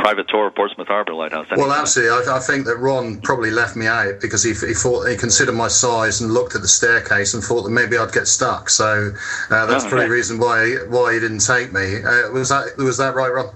private 0.00 0.28
tour 0.28 0.46
of 0.46 0.54
Portsmouth 0.54 0.88
Harbour 0.88 1.14
Lighthouse. 1.14 1.46
Well, 1.56 1.72
actually, 1.72 2.08
I, 2.08 2.36
I, 2.36 2.40
think 2.40 2.64
that 2.66 2.76
Ron 2.76 3.20
probably 3.20 3.50
left 3.50 3.76
me 3.76 3.86
out 3.86 4.20
because 4.20 4.42
he, 4.42 4.50
he, 4.50 4.74
thought 4.74 5.06
he 5.06 5.16
considered 5.16 5.54
my 5.54 5.68
size 5.68 6.20
and 6.20 6.32
looked 6.32 6.54
at 6.54 6.62
the 6.62 6.68
staircase 6.68 7.34
and 7.34 7.42
thought 7.42 7.62
that 7.62 7.70
maybe 7.70 7.98
I'd 7.98 8.12
get 8.12 8.26
stuck. 8.26 8.70
So 8.70 9.12
uh, 9.50 9.66
that's 9.66 9.84
oh, 9.84 9.88
probably 9.88 10.06
the 10.06 10.12
reason 10.12 10.38
why 10.38 10.76
why 10.88 11.14
he 11.14 11.20
didn't 11.20 11.40
take 11.40 11.72
me. 11.72 12.02
Uh, 12.02 12.30
was 12.30 12.48
that 12.48 12.76
was 12.78 12.96
that 12.96 13.14
right, 13.14 13.32
Ron? 13.32 13.54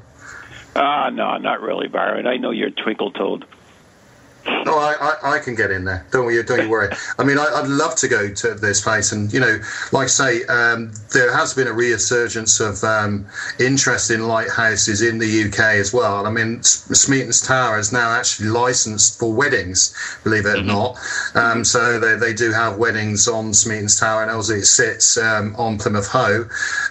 Uh, 0.76 1.10
no, 1.10 1.36
not 1.38 1.60
really, 1.60 1.88
Byron. 1.88 2.26
I 2.26 2.36
know 2.36 2.50
you're 2.50 2.70
twinkle 2.70 3.10
toed. 3.12 3.46
No, 4.46 4.78
I, 4.78 4.94
I, 5.00 5.36
I, 5.36 5.38
can 5.38 5.54
get 5.54 5.70
in 5.70 5.84
there. 5.84 6.06
Don't 6.10 6.32
you, 6.32 6.42
don't 6.42 6.62
you 6.62 6.68
worry. 6.68 6.88
I 7.18 7.24
mean, 7.24 7.38
I, 7.38 7.60
would 7.60 7.70
love 7.70 7.94
to 7.96 8.08
go 8.08 8.32
to 8.32 8.54
this 8.54 8.80
place, 8.80 9.12
and 9.12 9.32
you 9.32 9.40
know, 9.40 9.58
like 9.92 10.04
I 10.04 10.08
say, 10.08 10.44
um, 10.44 10.92
there 11.12 11.34
has 11.34 11.54
been 11.54 11.66
a 11.66 11.72
resurgence 11.72 12.60
of 12.60 12.82
um, 12.84 13.26
interest 13.58 14.10
in 14.10 14.26
lighthouses 14.26 15.02
in 15.02 15.18
the 15.18 15.44
UK 15.44 15.58
as 15.76 15.92
well. 15.92 16.26
I 16.26 16.30
mean, 16.30 16.62
Smeaton's 16.62 17.40
Tower 17.40 17.78
is 17.78 17.92
now 17.92 18.10
actually 18.10 18.48
licensed 18.48 19.18
for 19.18 19.32
weddings, 19.32 19.94
believe 20.24 20.46
it 20.46 20.56
or 20.56 20.62
mm-hmm. 20.62 20.66
not. 20.66 20.98
Um, 21.34 21.64
so 21.64 21.98
they, 21.98 22.16
they 22.16 22.34
do 22.34 22.52
have 22.52 22.76
weddings 22.76 23.28
on 23.28 23.54
Smeaton's 23.54 23.98
Tower, 23.98 24.22
and 24.22 24.30
obviously 24.30 24.58
it 24.58 24.66
sits 24.66 25.16
um, 25.16 25.54
on 25.56 25.78
Plymouth 25.78 26.08
Hoe, 26.08 26.46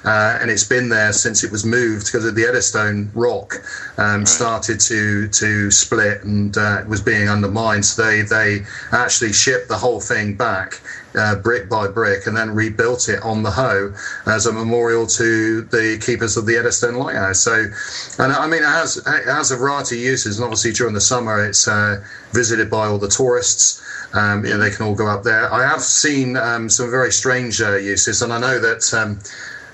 uh, 0.05 0.37
and 0.41 0.49
it's 0.49 0.67
been 0.67 0.89
there 0.89 1.13
since 1.13 1.43
it 1.43 1.51
was 1.51 1.65
moved 1.65 2.07
because 2.07 2.25
of 2.25 2.35
the 2.35 2.45
Eddystone 2.45 3.11
Rock 3.13 3.55
um, 3.97 4.25
started 4.25 4.79
to 4.79 5.27
to 5.27 5.71
split 5.71 6.23
and 6.23 6.57
uh, 6.57 6.83
was 6.87 7.01
being 7.01 7.29
under 7.29 7.42
undermined. 7.43 7.63
mines, 7.63 7.95
they 7.95 8.21
they 8.21 8.65
actually 8.91 9.33
shipped 9.33 9.67
the 9.67 9.77
whole 9.77 9.99
thing 9.99 10.35
back. 10.35 10.81
Uh, 11.15 11.35
brick 11.35 11.69
by 11.69 11.87
brick, 11.87 12.25
and 12.25 12.35
then 12.35 12.49
rebuilt 12.49 13.07
it 13.07 13.21
on 13.21 13.43
the 13.43 13.51
Hoe 13.51 13.93
as 14.25 14.47
a 14.47 14.51
memorial 14.51 15.05
to 15.05 15.61
the 15.61 16.01
keepers 16.03 16.37
of 16.37 16.47
the 16.47 16.57
Eddystone 16.57 16.95
Lighthouse. 16.95 17.39
So, 17.39 17.67
and 18.17 18.33
I 18.33 18.47
mean, 18.47 18.63
it 18.63 18.65
has 18.65 18.97
it 18.97 19.25
has 19.25 19.51
a 19.51 19.55
variety 19.55 19.97
of 19.97 20.05
uses, 20.05 20.39
and 20.39 20.43
obviously 20.43 20.71
during 20.71 20.95
the 20.95 21.01
summer, 21.01 21.45
it's 21.45 21.67
uh, 21.67 22.03
visited 22.31 22.67
by 22.71 22.87
all 22.87 22.97
the 22.97 23.09
tourists. 23.09 23.79
Um, 24.13 24.43
you 24.43 24.51
know, 24.51 24.57
they 24.57 24.71
can 24.71 24.87
all 24.87 24.95
go 24.95 25.07
up 25.07 25.21
there. 25.21 25.53
I 25.53 25.67
have 25.67 25.81
seen 25.81 26.35
um, 26.35 26.67
some 26.67 26.89
very 26.89 27.11
strange 27.11 27.61
uh, 27.61 27.75
uses, 27.75 28.23
and 28.23 28.33
I 28.33 28.39
know 28.39 28.59
that. 28.59 28.91
Um, 28.93 29.19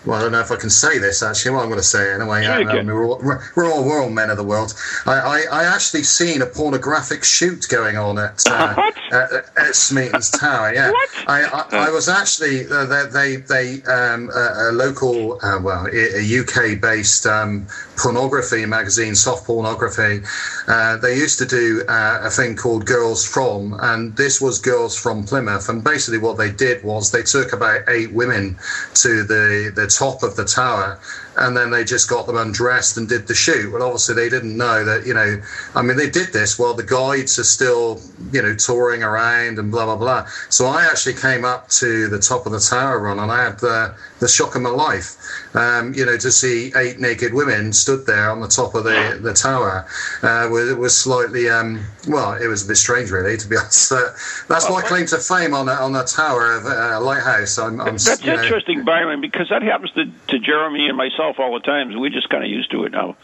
well, 0.06 0.18
I 0.18 0.22
don't 0.22 0.32
know 0.32 0.40
if 0.40 0.52
I 0.52 0.56
can 0.56 0.70
say 0.70 0.98
this 0.98 1.22
actually. 1.22 1.52
Well, 1.52 1.62
I'm 1.62 1.68
going 1.68 1.80
to 1.80 1.84
say 1.84 2.12
it 2.12 2.16
anyway. 2.16 2.46
Um, 2.46 2.88
we're, 2.88 3.06
all, 3.06 3.20
we're, 3.56 3.72
all, 3.72 3.84
we're 3.84 4.02
all 4.02 4.10
men 4.10 4.30
of 4.30 4.38
the 4.38 4.44
world. 4.44 4.74
I, 5.06 5.14
I, 5.14 5.44
I 5.52 5.64
actually 5.66 6.04
seen 6.04 6.42
a 6.42 6.46
pornographic 6.46 7.24
shoot 7.24 7.68
going 7.70 7.98
on 7.98 8.18
at 8.18 8.44
uh, 8.50 8.92
at, 9.12 9.32
at 9.58 9.76
Smeaton's 9.76 10.30
Tower. 10.32 10.74
Yeah, 10.74 10.92
I, 11.28 11.44
I, 11.44 11.88
I, 11.88 11.90
was 11.90 12.08
actually 12.08 12.66
uh, 12.68 12.86
they 12.86 13.06
they, 13.06 13.36
they 13.38 13.84
um, 13.92 14.30
a, 14.30 14.70
a, 14.70 14.72
local 14.72 15.44
uh, 15.44 15.60
well 15.62 15.88
a, 15.92 16.40
UK 16.40 16.80
based 16.80 17.26
um, 17.26 17.68
pornography 18.02 18.66
magazine, 18.66 19.14
soft 19.16 19.46
pornography. 19.46 20.22
Uh, 20.68 20.98
they 20.98 21.16
used 21.16 21.38
to 21.40 21.46
do 21.46 21.84
uh, 21.88 22.22
a 22.24 22.30
thing 22.30 22.56
called 22.56 22.86
Girls 22.86 23.28
From, 23.28 23.78
and 23.82 24.16
this 24.16 24.40
was 24.42 24.60
Girls 24.60 24.98
from 24.98 25.24
Plymouth. 25.24 25.70
And 25.70 25.84
basically, 25.84 26.20
what 26.20 26.38
they 26.38 26.52
did 26.52 26.84
was 26.84 27.12
they 27.12 27.24
took 27.24 27.54
about 27.54 27.82
eight 27.88 28.12
women 28.12 28.58
to 28.96 29.24
the 29.24 29.72
the 29.76 29.88
top 29.88 30.24
of 30.24 30.36
the 30.36 30.46
tower 30.46 31.00
and 31.40 31.56
then 31.56 31.72
they 31.72 31.84
just 31.84 32.10
got 32.10 32.28
them 32.28 32.36
undressed 32.36 32.98
and 32.98 33.08
did 33.08 33.28
the 33.28 33.34
shoot. 33.34 33.72
Well, 33.72 33.82
obviously 33.84 34.16
they 34.16 34.30
didn't 34.30 34.58
know 34.58 34.84
that, 34.84 35.06
you 35.06 35.14
know, 35.14 35.42
I 35.74 35.82
mean, 35.82 35.98
they 35.98 36.10
did 36.10 36.34
this 36.34 36.60
while 36.60 36.74
the 36.74 36.84
guides 36.84 37.40
are 37.40 37.44
still, 37.44 38.02
you 38.32 38.42
know, 38.42 38.56
touring 38.56 39.04
around 39.04 39.58
and 39.58 39.72
blah, 39.72 39.86
blah, 39.86 39.96
blah. 39.96 40.26
So 40.50 40.66
I 40.66 40.86
actually 40.86 41.16
came 41.16 41.46
up 41.46 41.70
to 41.70 42.10
the 42.10 42.20
top 42.20 42.46
of 42.46 42.52
the 42.52 42.60
tower 42.60 43.00
run 43.00 43.20
and 43.20 43.32
I 43.32 43.46
had 43.46 43.60
the, 43.60 43.96
the 44.20 44.28
shock 44.28 44.56
of 44.56 44.62
my 44.62 44.70
life, 44.70 45.16
um, 45.56 45.94
you 45.94 46.06
know, 46.06 46.18
to 46.18 46.32
see 46.32 46.74
eight 46.76 47.00
naked 47.00 47.34
women 47.34 47.72
stood 47.72 48.06
there 48.06 48.30
on 48.30 48.42
the 48.42 48.48
top 48.48 48.76
of 48.76 48.84
the, 48.84 49.20
the 49.22 49.34
tower 49.34 49.88
uh, 50.22 50.50
was, 50.52 50.74
was 50.74 50.98
slightly, 50.98 51.50
um, 51.50 51.86
well, 52.08 52.34
it 52.34 52.48
was 52.48 52.66
a 52.66 52.68
bit 52.68 52.76
strange, 52.76 53.12
really, 53.12 53.38
to 53.38 53.48
be 53.48 53.56
honest. 53.58 53.92
Uh, 53.92 54.10
that's 54.50 54.70
my 54.70 54.82
claim 54.82 55.06
to 55.08 55.18
fame 55.18 55.54
on 55.54 55.70
a, 55.70 55.74
on 55.74 55.96
a 55.96 56.04
tower 56.04 56.54
of 56.54 56.66
uh, 56.66 57.00
lighthouse. 57.02 57.58
I'm, 57.58 57.80
I'm, 57.80 57.98
that's 57.98 58.26
interesting, 58.26 58.80
know. 58.80 58.86
Byron, 58.86 59.22
because 59.22 59.48
that 59.50 59.62
happens 59.62 59.92
to, 59.92 60.06
to 60.28 60.40
Jeremy 60.40 60.88
and 60.90 60.98
myself 60.98 61.29
all 61.38 61.54
the 61.54 61.60
time. 61.60 61.92
So 61.92 62.00
we're 62.00 62.10
just 62.10 62.30
kind 62.30 62.44
of 62.44 62.50
used 62.50 62.72
to 62.72 62.86
it 62.86 62.92
now. 62.92 63.16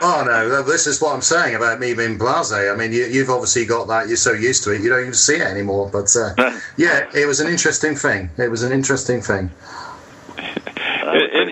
Oh 0.00 0.24
no, 0.26 0.62
this 0.62 0.86
is 0.86 1.00
what 1.00 1.14
I'm 1.14 1.22
saying 1.22 1.54
about 1.54 1.80
me 1.80 1.94
being 1.94 2.18
blasé. 2.18 2.72
I 2.72 2.76
mean, 2.76 2.92
you, 2.92 3.20
have 3.20 3.30
obviously 3.30 3.66
got 3.66 3.88
that. 3.88 4.08
You're 4.08 4.16
so 4.16 4.32
used 4.32 4.64
to 4.64 4.72
it, 4.72 4.80
you 4.80 4.88
don't 4.88 5.00
even 5.00 5.14
see 5.14 5.36
it 5.36 5.42
anymore. 5.42 5.90
But 5.92 6.14
uh, 6.16 6.34
yeah, 6.76 7.08
it 7.14 7.26
was 7.26 7.40
an 7.40 7.48
interesting 7.48 7.94
thing. 7.94 8.30
It 8.38 8.50
was 8.50 8.62
an 8.62 8.72
interesting 8.72 9.20
thing. 9.20 9.50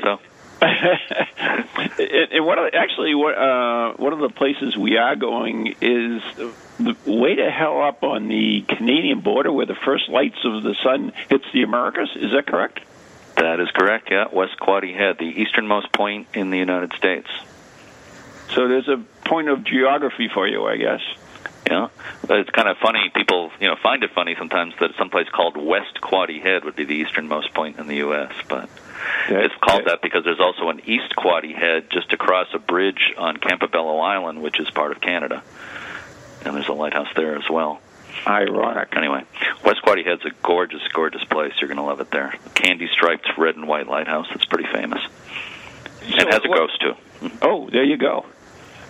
so. 0.02 0.18
and 0.62 2.46
one 2.46 2.58
of 2.58 2.70
the, 2.70 2.78
actually, 2.78 3.14
what, 3.14 3.36
uh, 3.36 3.92
one 3.94 4.12
of 4.12 4.18
the 4.20 4.30
places 4.30 4.76
we 4.76 4.96
are 4.96 5.16
going 5.16 5.74
is 5.80 6.22
the 6.78 6.96
way 7.06 7.34
to 7.36 7.50
hell 7.50 7.82
up 7.82 8.02
on 8.02 8.28
the 8.28 8.62
Canadian 8.62 9.20
border, 9.20 9.52
where 9.52 9.66
the 9.66 9.74
first 9.74 10.08
lights 10.08 10.38
of 10.44 10.62
the 10.62 10.74
sun 10.82 11.12
hits 11.28 11.44
the 11.52 11.62
Americas. 11.62 12.10
Is 12.16 12.32
that 12.32 12.46
correct? 12.46 12.80
That 13.36 13.60
is 13.60 13.70
correct, 13.72 14.08
yeah. 14.10 14.26
West 14.32 14.58
Quoddy 14.60 14.96
Head, 14.96 15.16
the 15.18 15.24
easternmost 15.24 15.92
point 15.92 16.28
in 16.34 16.50
the 16.50 16.58
United 16.58 16.92
States. 16.94 17.28
So 18.54 18.68
there's 18.68 18.88
a 18.88 18.98
point 19.26 19.48
of 19.48 19.64
geography 19.64 20.28
for 20.32 20.46
you, 20.46 20.64
I 20.66 20.76
guess. 20.76 21.00
Yeah, 21.66 21.88
it's 22.28 22.50
kind 22.50 22.68
of 22.68 22.76
funny. 22.76 23.10
People, 23.14 23.50
you 23.58 23.68
know, 23.68 23.76
find 23.82 24.04
it 24.04 24.10
funny 24.14 24.34
sometimes 24.38 24.74
that 24.80 24.90
someplace 24.98 25.28
called 25.30 25.56
West 25.56 25.98
Quoddy 26.02 26.42
Head 26.42 26.64
would 26.64 26.76
be 26.76 26.84
the 26.84 26.94
easternmost 26.94 27.54
point 27.54 27.78
in 27.78 27.86
the 27.86 27.96
U.S., 27.96 28.32
but 28.48 28.68
it's 29.30 29.54
called 29.62 29.86
that 29.86 30.02
because 30.02 30.24
there's 30.24 30.40
also 30.40 30.68
an 30.68 30.82
East 30.86 31.14
Quoddy 31.16 31.54
Head 31.54 31.86
just 31.90 32.12
across 32.12 32.48
a 32.52 32.58
bridge 32.58 33.14
on 33.16 33.38
Campobello 33.38 33.98
Island, 34.02 34.42
which 34.42 34.60
is 34.60 34.68
part 34.70 34.92
of 34.92 35.00
Canada, 35.00 35.42
and 36.44 36.54
there's 36.54 36.68
a 36.68 36.74
lighthouse 36.74 37.08
there 37.16 37.36
as 37.36 37.48
well. 37.48 37.80
Ironic. 38.26 38.94
Anyway, 38.96 39.24
West 39.64 39.82
Quoddy 39.82 40.04
Head's 40.04 40.24
a 40.24 40.30
gorgeous, 40.42 40.82
gorgeous 40.92 41.24
place. 41.24 41.52
You're 41.60 41.68
going 41.68 41.78
to 41.78 41.84
love 41.84 42.00
it 42.00 42.10
there. 42.10 42.34
Candy 42.54 42.88
striped 42.92 43.28
red 43.36 43.56
and 43.56 43.68
white 43.68 43.86
lighthouse. 43.86 44.26
It's 44.32 44.44
pretty 44.44 44.68
famous. 44.72 45.02
So 46.00 46.18
and 46.18 46.32
has 46.32 46.44
a 46.44 46.48
ghost 46.48 46.80
too. 46.80 46.94
Oh, 47.40 47.68
there 47.70 47.84
you 47.84 47.96
go. 47.96 48.26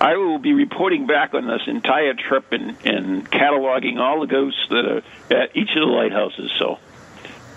I 0.01 0.17
will 0.17 0.39
be 0.39 0.53
reporting 0.53 1.07
back 1.07 1.35
on 1.35 1.47
this 1.47 1.63
entire 1.67 2.15
trip 2.15 2.53
and, 2.53 2.77
and 2.85 3.31
cataloging 3.31 3.99
all 3.99 4.21
the 4.21 4.27
ghosts 4.27 4.67
that 4.71 4.85
are 4.85 5.03
at 5.31 5.57
each 5.57 5.71
of 5.71 5.77
the 5.77 5.87
lighthouses. 5.87 6.51
So 6.59 6.79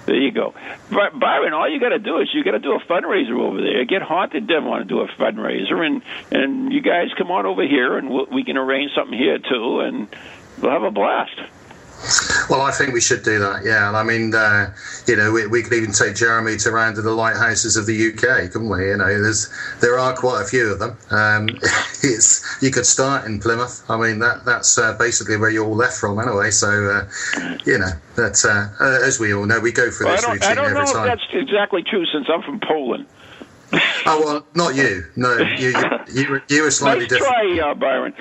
there 0.06 0.16
you 0.16 0.32
go. 0.32 0.54
But 0.90 1.20
Byron, 1.20 1.54
all 1.54 1.70
you 1.70 1.80
got 1.80 1.90
to 1.90 2.00
do 2.00 2.20
is 2.20 2.30
you 2.34 2.44
got 2.44 2.52
to 2.52 2.60
do 2.60 2.74
a 2.74 2.80
fundraiser 2.80 3.38
over 3.38 3.62
there. 3.62 3.84
Get 3.84 4.02
Haunted 4.02 4.48
Devon 4.48 4.70
want 4.70 4.88
to 4.88 4.94
do 4.94 5.02
a 5.02 5.08
fundraiser, 5.08 5.86
and 5.86 6.02
and 6.32 6.72
you 6.72 6.82
guys 6.82 7.10
come 7.18 7.30
on 7.32 7.46
over 7.46 7.68
here, 7.68 7.98
and 7.98 8.10
we'll, 8.10 8.28
we 8.28 8.44
can 8.46 8.56
arrange 8.56 8.92
something 8.96 9.18
here 9.18 9.40
too, 9.40 9.82
and 9.82 10.08
we'll 10.62 10.72
have 10.72 10.84
a 10.84 10.92
blast. 10.92 11.38
Well, 12.50 12.62
I 12.62 12.72
think 12.72 12.94
we 12.94 13.02
should 13.02 13.24
do 13.24 13.40
that. 13.40 13.66
Yeah, 13.66 13.88
and 13.88 13.98
I 13.98 14.04
mean, 14.04 14.34
uh, 14.34 14.74
you 15.08 15.16
know, 15.16 15.32
we, 15.32 15.48
we, 15.48 15.64
could 15.64 15.74
even 15.74 15.92
take 15.92 16.16
Jeremy 16.16 16.56
to 16.58 16.72
round 16.72 16.96
to 16.96 17.02
the 17.02 17.12
lighthouses 17.12 17.76
of 17.76 17.86
the 17.86 18.10
UK, 18.10 18.52
couldn't 18.52 18.70
we? 18.70 18.90
You 18.90 18.98
know, 18.98 19.22
there's 19.22 19.50
there 19.82 20.00
are 20.00 20.16
quite 20.16 20.42
a 20.42 20.46
few 20.46 20.72
of 20.72 20.80
them. 20.80 20.98
Um, 21.12 21.50
it's 22.04 22.62
you 22.62 22.72
could 22.72 22.86
start 22.86 23.26
in 23.26 23.40
Plymouth. 23.40 23.84
I 23.90 23.98
mean, 23.98 24.20
that 24.20 24.46
that's 24.46 24.78
uh, 24.78 24.94
basically 24.94 25.38
where 25.38 25.50
you're 25.50 25.66
all 25.66 25.76
left 25.76 25.98
from 25.98 26.20
anyway. 26.20 26.52
So, 26.52 26.68
uh, 26.68 27.58
you 27.66 27.78
know, 27.78 27.92
that 28.16 28.46
uh, 28.46 29.06
as 29.06 29.20
we 29.20 29.34
all 29.34 29.46
know, 29.46 29.60
we 29.60 29.72
go 29.72 29.92
for 29.92 30.06
well, 30.06 30.16
this 30.16 30.28
routine 30.28 30.50
I 30.50 30.56
don't 30.56 30.66
every 30.66 30.80
know 30.80 30.94
time. 30.94 31.10
if 31.10 31.20
that's 31.20 31.34
exactly 31.34 31.84
true, 31.84 32.06
since 32.06 32.28
I'm 32.30 32.44
from 32.44 32.60
Poland. 32.60 33.08
Oh 33.74 34.22
well, 34.26 34.48
not 34.56 34.76
you. 34.76 35.04
No, 35.16 35.38
you 35.38 35.70
you, 35.70 35.74
you, 36.14 36.30
were, 36.30 36.44
you 36.50 36.64
were 36.64 36.72
slightly 36.72 37.02
nice 37.02 37.10
different. 37.10 37.34
try, 37.34 37.60
uh, 37.60 37.74
Byron. 37.76 38.14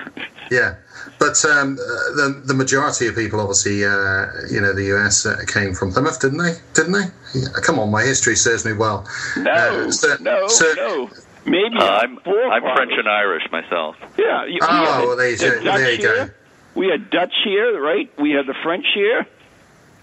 Yeah, 0.50 0.76
but 1.18 1.42
um, 1.44 1.74
uh, 1.74 1.84
the 2.16 2.42
the 2.46 2.54
majority 2.54 3.06
of 3.06 3.14
people, 3.14 3.40
obviously, 3.40 3.84
uh, 3.84 4.26
you 4.50 4.60
know, 4.60 4.72
the 4.72 4.92
US 4.96 5.26
uh, 5.26 5.36
came 5.46 5.74
from 5.74 5.92
Plymouth, 5.92 6.20
didn't 6.20 6.38
they? 6.38 6.54
Didn't 6.74 6.92
they? 6.92 7.06
Yeah, 7.40 7.48
come 7.62 7.78
on, 7.78 7.90
my 7.90 8.02
history 8.02 8.36
serves 8.36 8.64
me 8.64 8.72
well. 8.72 9.06
No, 9.36 9.50
Uh, 9.50 9.90
so- 9.90 10.16
no, 10.20 10.48
so- 10.48 10.72
no. 10.76 11.10
Maybe 11.48 11.76
Uh, 11.78 12.00
I'm 12.02 12.18
I'm 12.26 12.62
French 12.74 12.92
and 12.98 13.08
Irish 13.08 13.44
myself. 13.52 13.94
Yeah. 14.18 14.46
You, 14.46 14.58
Oh, 14.62 14.66
we 14.80 14.86
had 14.86 15.00
the- 15.00 15.06
well, 15.06 15.16
there 15.16 15.30
you 15.30 15.36
the. 15.36 15.46
Dutch 15.64 15.76
There 15.76 15.92
you 15.92 16.02
go. 16.02 16.14
here. 16.14 16.34
We 16.74 16.88
had 16.88 17.08
Dutch 17.10 17.34
here, 17.44 17.80
right? 17.80 18.10
We 18.18 18.30
had 18.32 18.46
the 18.46 18.54
French 18.64 18.84
here. 18.92 19.26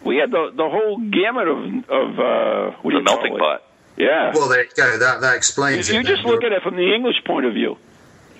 We 0.06 0.16
had 0.18 0.32
the 0.32 0.52
the 0.56 0.70
whole 0.70 0.98
gamut 1.00 1.50
of 1.50 1.58
of 1.90 2.20
uh, 2.20 2.78
what 2.82 2.92
do 2.92 2.98
The 2.98 3.00
you 3.00 3.06
call 3.06 3.16
melting 3.18 3.34
it? 3.36 3.40
pot. 3.40 3.64
Yeah. 3.98 4.32
Well, 4.34 4.50
there 4.50 4.64
you 4.64 4.70
go. 4.76 4.98
That 4.98 5.22
that 5.22 5.36
explains 5.36 5.90
If 5.90 5.94
you 5.96 6.02
it. 6.02 6.06
just 6.08 6.24
then. 6.24 6.32
look 6.32 6.44
at 6.44 6.52
it 6.52 6.62
from 6.64 6.76
the 6.76 6.94
English 6.94 7.24
point 7.26 7.46
of 7.46 7.54
view. 7.54 7.78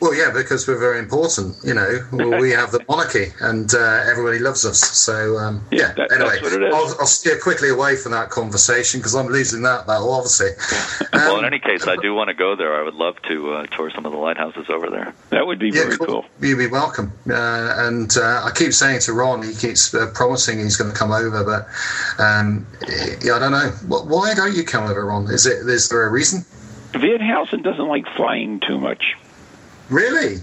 Well, 0.04 0.14
yeah, 0.14 0.32
because 0.34 0.68
we're 0.68 0.78
very 0.78 1.00
important. 1.00 1.56
You 1.64 1.74
know, 1.74 2.06
we 2.42 2.52
have 2.52 2.72
the 2.72 2.84
monarchy, 2.90 3.28
and 3.40 3.74
uh, 3.74 4.04
everybody 4.06 4.38
loves 4.38 4.66
us. 4.66 4.78
So, 4.80 5.38
um, 5.38 5.64
Yeah, 5.72 5.80
yeah. 5.80 5.94
that- 5.94 6.12
anyway, 6.12 6.30
that's 6.32 6.42
what 6.44 6.54
it 6.62 6.64
is. 6.68 6.74
I'll, 6.74 6.96
I'll 7.00 7.06
steer 7.08 7.40
quickly 7.40 7.70
away 7.70 7.96
from 7.96 8.12
that 8.12 8.30
conversation 8.30 9.00
because 9.00 9.16
I'm 9.16 9.28
losing 9.28 9.62
that 9.62 9.88
battle, 9.88 10.12
obviously. 10.12 10.50
well, 11.14 11.36
Um, 11.36 11.40
in 11.40 11.46
any 11.46 11.60
case, 11.60 11.88
I 11.88 11.96
do 11.96 12.14
want 12.14 12.28
to 12.28 12.34
go 12.34 12.58
there. 12.58 12.76
I 12.76 12.84
would 12.84 12.96
love 12.96 13.16
to 13.30 13.54
uh, 13.54 13.66
tour 13.68 13.90
some 13.96 14.06
of 14.06 14.12
the 14.12 14.18
lighthouses 14.18 14.70
over 14.70 14.90
there. 14.90 15.14
That 15.30 15.48
would 15.48 15.58
be 15.60 15.68
yeah, 15.70 15.84
very 15.86 15.98
cool. 15.98 16.26
You'd 16.42 16.58
be 16.58 16.68
welcome. 16.68 17.14
Uh, 17.30 17.74
and 17.78 18.12
uh, 18.18 18.42
I 18.44 18.52
keep 18.54 18.74
saying 18.74 19.00
to 19.08 19.14
Ron, 19.14 19.42
he 19.42 19.56
keeps 19.56 19.94
uh, 19.96 20.12
promising 20.14 20.60
he's 20.60 20.76
going 20.76 20.92
to 20.92 20.98
come 20.98 21.14
over, 21.14 21.46
but 21.46 22.22
um, 22.22 22.68
yeah, 23.24 23.36
I 23.36 23.40
don't 23.40 23.52
know. 23.54 23.70
Wh- 23.88 24.06
Why 24.06 24.34
don't 24.34 24.54
you 24.54 24.66
come 24.66 24.84
over, 24.84 25.06
Ron? 25.06 25.32
Is 25.32 25.46
it? 25.46 25.66
Is 25.66 25.88
there 25.88 26.04
a 26.04 26.10
reason? 26.12 26.44
Van 26.92 27.22
Helsing 27.22 27.62
doesn't 27.62 27.88
like 27.88 28.06
flying 28.18 28.60
too 28.60 28.78
much. 28.78 29.16
Really? 29.90 30.38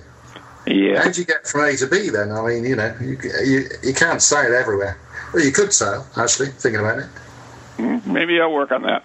Yeah. 0.66 1.02
How'd 1.02 1.16
you 1.16 1.24
get 1.24 1.46
from 1.46 1.64
A 1.64 1.76
to 1.76 1.86
B 1.86 2.10
then? 2.10 2.30
I 2.30 2.46
mean, 2.46 2.64
you 2.64 2.76
know, 2.76 2.94
you, 3.00 3.18
you, 3.44 3.68
you 3.82 3.94
can't 3.94 4.22
sail 4.22 4.54
everywhere. 4.54 4.98
Well, 5.32 5.44
you 5.44 5.52
could 5.52 5.72
sail, 5.72 6.06
actually, 6.16 6.48
thinking 6.48 6.80
about 6.80 6.98
it. 6.98 7.08
Maybe 8.06 8.40
I'll 8.40 8.52
work 8.52 8.72
on 8.72 8.82
that. 8.82 9.04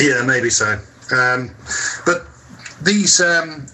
Yeah, 0.00 0.24
maybe 0.24 0.50
so. 0.50 0.78
Um, 1.14 1.54
but 2.06 2.26
these 2.82 3.20
um, 3.20 3.66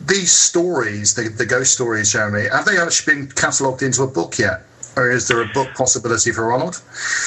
these 0.00 0.32
stories, 0.32 1.14
the, 1.14 1.28
the 1.28 1.46
ghost 1.46 1.72
stories, 1.72 2.12
Jeremy, 2.12 2.48
have 2.48 2.64
they 2.64 2.78
actually 2.78 3.14
been 3.14 3.28
catalogued 3.28 3.82
into 3.82 4.02
a 4.02 4.06
book 4.06 4.38
yet? 4.38 4.62
Or 4.94 5.10
is 5.10 5.26
there 5.28 5.40
a 5.40 5.46
book 5.46 5.68
possibility 5.74 6.32
for 6.32 6.48
Ronald? 6.48 6.82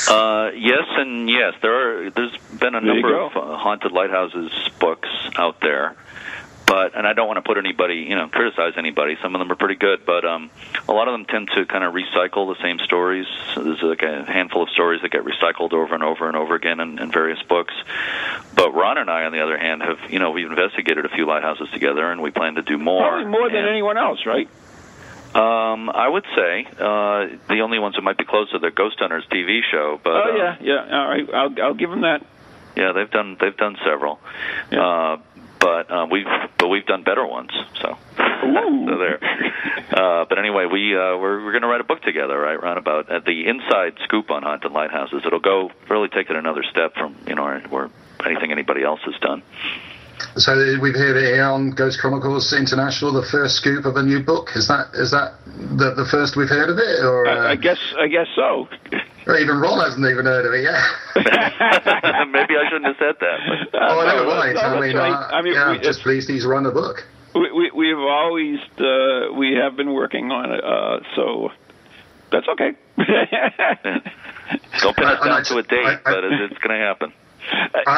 Uh, 0.08 0.52
yes 0.56 0.84
and 0.98 1.28
yes. 1.28 1.56
There 1.62 1.74
are. 2.06 2.10
There's 2.12 2.38
been 2.60 2.76
a 2.76 2.82
There 2.82 2.94
number 2.94 3.20
of 3.20 3.36
uh, 3.36 3.58
haunted 3.58 3.92
lighthouses 3.92 4.52
books 4.80 5.10
out 5.38 5.62
there, 5.62 5.96
but 6.68 6.96
and 6.96 7.06
I 7.08 7.14
don't 7.14 7.28
want 7.28 7.38
to 7.38 7.42
put 7.42 7.58
anybody, 7.58 8.06
you 8.10 8.16
know, 8.16 8.28
criticize 8.28 8.74
anybody. 8.78 9.18
Some 9.22 9.36
of 9.36 9.40
them 9.40 9.52
are 9.52 9.56
pretty 9.56 9.76
good, 9.76 10.06
but 10.06 10.26
um, 10.26 10.50
a 10.90 10.94
lot 10.94 11.08
of 11.08 11.14
them 11.14 11.26
tend 11.26 11.50
to 11.56 11.66
kind 11.66 11.84
of 11.84 11.94
recycle 11.94 12.54
the 12.56 12.62
same 12.62 12.80
stories. 12.80 13.28
So 13.54 13.64
there's 13.64 13.82
like 13.82 14.02
a 14.02 14.24
handful 14.26 14.64
of 14.64 14.70
stories 14.70 15.02
that 15.02 15.12
get 15.12 15.24
recycled 15.24 15.74
over 15.74 15.94
and 15.94 16.04
over 16.04 16.28
and 16.28 16.36
over 16.36 16.56
again 16.56 16.80
in, 16.80 17.00
in 17.00 17.12
various 17.12 17.42
books. 17.44 17.74
But 18.56 18.74
Ron 18.74 18.98
and 18.98 19.10
I, 19.10 19.26
on 19.26 19.32
the 19.32 19.42
other 19.42 19.58
hand, 19.58 19.82
have 19.84 20.00
you 20.12 20.20
know 20.20 20.32
we've 20.32 20.50
investigated 20.50 21.06
a 21.06 21.10
few 21.10 21.26
lighthouses 21.28 21.70
together, 21.72 22.12
and 22.12 22.22
we 22.22 22.32
plan 22.32 22.56
to 22.56 22.62
do 22.62 22.78
more. 22.78 23.08
Probably 23.10 23.26
more 23.26 23.48
than 23.50 23.60
And- 23.60 23.70
anyone 23.70 23.98
else, 23.98 24.26
right? 24.26 24.48
Um, 25.36 25.90
I 25.90 26.08
would 26.08 26.24
say 26.34 26.66
uh, 26.80 27.28
the 27.50 27.60
only 27.62 27.78
ones 27.78 27.96
that 27.96 28.02
might 28.04 28.18
be 28.18 28.24
close 28.24 28.50
to 28.52 28.60
the 28.60 28.72
Ghost 28.72 29.00
Hunters 29.00 29.26
TV 29.30 29.60
show, 29.70 30.00
but 30.02 30.14
oh 30.14 30.36
yeah, 30.38 30.56
yeah. 30.62 30.98
All 30.98 31.08
right, 31.10 31.30
I'll 31.34 31.62
I'll 31.62 31.74
give 31.74 31.90
them 31.90 32.02
that. 32.02 32.26
yeah, 32.78 32.94
they've 32.94 33.12
done 33.12 33.36
they've 33.38 33.58
done 33.58 33.76
several, 33.84 34.22
Yeah. 34.72 34.80
uh, 34.86 35.18
but 35.60 35.92
uh, 35.92 36.08
we've 36.10 36.26
but 36.58 36.68
we've 36.68 36.86
done 36.86 37.04
better 37.04 37.26
ones. 37.26 37.52
So, 37.82 37.98
so 38.18 38.98
there. 38.98 39.20
Uh, 39.92 40.26
but 40.28 40.40
anyway, 40.40 40.66
we 40.66 40.96
uh, 40.96 41.18
we're 41.18 41.44
we're 41.44 41.52
going 41.52 41.64
to 41.64 41.68
write 41.68 41.82
a 41.82 41.86
book 41.86 42.02
together, 42.02 42.38
right? 42.40 42.62
Round 42.62 42.78
about 42.78 43.12
at 43.12 43.26
the 43.26 43.48
inside 43.48 43.94
scoop 44.04 44.32
on 44.32 44.44
haunted 44.44 44.72
lighthouses. 44.72 45.24
It'll 45.26 45.40
go 45.40 45.72
really 45.90 46.10
take 46.10 46.30
it 46.30 46.36
another 46.36 46.64
step 46.70 46.94
from 46.96 47.16
you 47.28 47.36
know 47.36 47.62
or 47.72 47.90
anything 48.26 48.52
anybody 48.52 48.84
else 48.84 49.02
has 49.06 49.16
done. 49.22 49.44
So 50.38 50.56
we've 50.82 50.96
heard 50.96 51.16
it 51.18 51.34
here 51.34 51.44
on 51.46 51.72
Ghost 51.72 52.00
Chronicles 52.00 52.54
International, 52.54 53.12
the 53.14 53.24
first 53.26 53.56
scoop 53.56 53.86
of 53.86 53.96
a 53.96 54.04
new 54.04 54.22
book. 54.22 54.50
Is 54.56 54.68
that 54.68 54.88
is 54.94 55.12
that 55.12 55.34
the, 55.46 55.94
the 55.96 56.06
first 56.06 56.36
we've 56.36 56.50
heard 56.50 56.70
of 56.70 56.78
it, 56.78 57.04
or, 57.04 57.28
uh, 57.28 57.48
I, 57.48 57.52
I 57.52 57.56
guess 57.56 57.80
I 58.00 58.08
guess 58.08 58.28
so. 58.36 58.68
or 59.28 59.38
even 59.38 59.58
Ron 59.58 59.80
hasn't 59.80 60.06
even 60.06 60.26
heard 60.26 60.46
of 60.46 60.54
it 60.54 60.64
yet? 60.64 60.80
Maybe 62.32 62.56
I 62.56 62.64
shouldn't 62.70 62.86
have 62.86 62.96
said 63.00 63.16
that. 63.20 63.68
But. 63.72 63.82
oh, 63.82 64.06
never 64.06 64.26
no, 64.26 64.54
no, 64.54 64.78
I 64.78 64.80
mean, 64.88 64.96
right. 64.98 65.12
uh, 65.12 65.36
I 65.36 65.42
mean, 65.42 65.54
yeah, 65.54 65.72
we- 65.72 65.80
just 65.80 66.02
pleased 66.02 66.30
he's 66.30 66.46
run 66.46 66.66
a 66.66 66.72
book. 66.72 67.06
We, 67.34 67.52
we 67.52 67.72
we've 67.72 67.98
always 68.00 68.60
uh, 68.80 69.34
we 69.38 69.54
have 69.62 69.76
been 69.76 69.94
working 69.94 70.32
on 70.32 70.52
it, 70.52 70.64
uh, 70.64 71.00
so 71.16 71.50
that's 72.32 72.48
okay. 72.50 72.72
Don't 74.82 74.96
pin 74.96 75.06
us 75.06 75.20
And 75.22 75.32
I- 75.32 75.36
down 75.36 75.44
to 75.46 75.58
a 75.58 75.64
date, 75.64 75.86
I- 75.86 75.94
I- 75.96 76.00
but 76.04 76.24
it's, 76.24 76.52
it's 76.52 76.62
going 76.62 76.78
to 76.80 76.86
happen. 76.86 77.14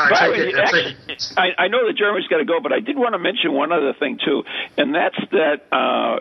The 0.10 0.30
way, 0.32 0.38
it- 0.50 0.56
actually, 0.58 0.96
I, 1.38 1.64
I 1.64 1.68
know 1.68 1.86
that 1.88 1.96
Jeremy's 1.98 2.28
got 2.28 2.38
to 2.38 2.46
go, 2.46 2.60
but 2.60 2.72
I 2.74 2.80
did 2.80 2.98
want 2.98 3.14
to 3.14 3.20
mention 3.20 3.54
one 3.54 3.72
other 3.72 3.94
thing 3.94 4.20
too, 4.24 4.44
and 4.78 4.94
that's 4.94 5.18
that 5.32 5.66
uh, 5.72 6.20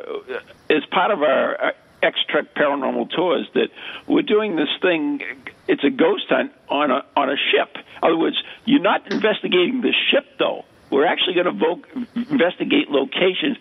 as 0.75 0.85
part 0.91 1.11
of 1.11 1.23
our 1.23 1.65
uh, 1.67 1.71
X 2.03 2.19
Trek 2.29 2.55
Paranormal 2.55 3.11
Tours, 3.11 3.49
that 3.55 3.69
we're 4.07 4.23
doing 4.23 4.57
this 4.57 4.69
thing. 4.83 5.21
It's 5.69 5.83
a 5.85 5.91
ghost 5.91 6.25
hunt 6.29 6.53
on 6.69 6.91
a 6.91 7.05
on 7.17 7.31
a 7.31 7.37
ship. 7.51 7.77
In 7.77 7.83
other 8.09 8.17
words, 8.19 8.37
you're 8.65 8.81
not 8.83 9.11
investigating 9.11 9.81
the 9.81 9.93
ship 10.11 10.25
though. 10.39 10.65
We're 10.89 11.07
actually 11.07 11.35
going 11.35 11.47
to 11.47 11.53
vo- 11.53 11.83
investigate 12.31 12.89
locations 12.91 13.57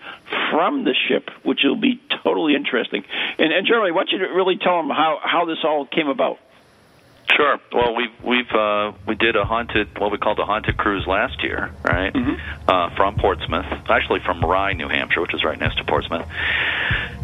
from 0.52 0.84
the 0.84 0.94
ship, 1.08 1.32
which 1.44 1.62
will 1.64 1.76
be 1.80 2.00
totally 2.24 2.54
interesting. 2.56 3.04
And, 3.40 3.52
and 3.52 3.66
Jeremy, 3.66 3.92
why 3.92 4.04
don't 4.04 4.12
you 4.20 4.20
really 4.36 4.58
tell 4.58 4.78
them 4.78 4.90
how, 4.90 5.18
how 5.24 5.46
this 5.46 5.58
all 5.64 5.88
came 5.88 6.08
about? 6.08 6.38
Sure. 7.34 7.60
Well, 7.74 7.96
we've 7.96 8.24
we've 8.24 8.52
uh, 8.52 8.94
we 9.08 9.16
did 9.16 9.36
a 9.36 9.46
haunted 9.46 10.00
what 10.00 10.12
we 10.12 10.18
called 10.18 10.40
a 10.40 10.46
haunted 10.46 10.78
cruise 10.78 11.06
last 11.08 11.44
year, 11.44 11.72
right? 11.84 12.14
Mm-hmm. 12.14 12.70
Uh, 12.70 12.96
from 12.96 13.16
Portsmouth, 13.16 13.66
actually 13.90 14.20
from 14.20 14.42
Rye, 14.42 14.74
New 14.74 14.88
Hampshire, 14.88 15.22
which 15.22 15.34
is 15.34 15.44
right 15.44 15.60
next 15.60 15.78
to 15.78 15.84
Portsmouth. 15.84 16.28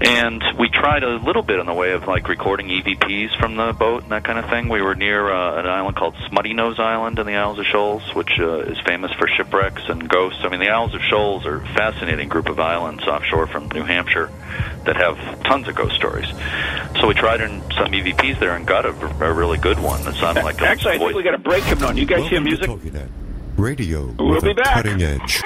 And 0.01 0.43
we 0.57 0.69
tried 0.69 1.03
a 1.03 1.17
little 1.17 1.43
bit 1.43 1.59
in 1.59 1.67
the 1.67 1.73
way 1.73 1.91
of 1.91 2.07
like 2.07 2.27
recording 2.27 2.67
EVPs 2.67 3.39
from 3.39 3.55
the 3.55 3.71
boat 3.71 4.01
and 4.01 4.11
that 4.11 4.23
kind 4.23 4.39
of 4.39 4.49
thing. 4.49 4.69
We 4.69 4.81
were 4.81 4.95
near 4.95 5.31
uh, 5.31 5.59
an 5.59 5.67
island 5.67 5.95
called 5.95 6.15
Smuttynose 6.15 6.79
Island 6.79 7.19
in 7.19 7.27
the 7.27 7.35
Isles 7.35 7.59
of 7.59 7.65
Shoals, 7.65 8.15
which 8.15 8.39
uh, 8.39 8.61
is 8.61 8.79
famous 8.79 9.11
for 9.13 9.27
shipwrecks 9.27 9.83
and 9.87 10.09
ghosts. 10.09 10.39
I 10.43 10.49
mean, 10.49 10.59
the 10.59 10.69
Isles 10.69 10.95
of 10.95 11.01
Shoals 11.01 11.45
are 11.45 11.57
a 11.57 11.67
fascinating 11.75 12.29
group 12.29 12.49
of 12.49 12.59
islands 12.59 13.03
offshore 13.03 13.45
from 13.47 13.67
New 13.69 13.83
Hampshire 13.83 14.31
that 14.85 14.97
have 14.97 15.43
tons 15.43 15.67
of 15.67 15.75
ghost 15.75 15.95
stories. 15.95 16.27
So 16.99 17.07
we 17.07 17.13
tried 17.13 17.41
in 17.41 17.61
some 17.77 17.91
EVPs 17.91 18.39
there 18.39 18.55
and 18.55 18.65
got 18.65 18.85
a, 18.85 18.89
a 19.23 19.31
really 19.31 19.59
good 19.59 19.77
one 19.79 19.90
that 19.99 20.15
sounded 20.15 20.43
like 20.43 20.59
a 20.61 20.67
Actually, 20.67 20.91
I 20.93 20.97
think 20.97 21.09
voice. 21.11 21.15
we 21.15 21.23
got 21.23 21.33
a 21.35 21.37
break 21.37 21.63
coming 21.63 21.83
on. 21.83 21.97
You 21.97 22.05
guys 22.05 22.27
hear 22.29 22.41
Welcome 22.41 22.79
music? 22.83 22.93
to 22.93 23.09
radio 23.57 24.15
We'll 24.17 24.41
be 24.41 24.53
back. 24.53 24.73
cutting 24.83 25.01
edge. 25.01 25.41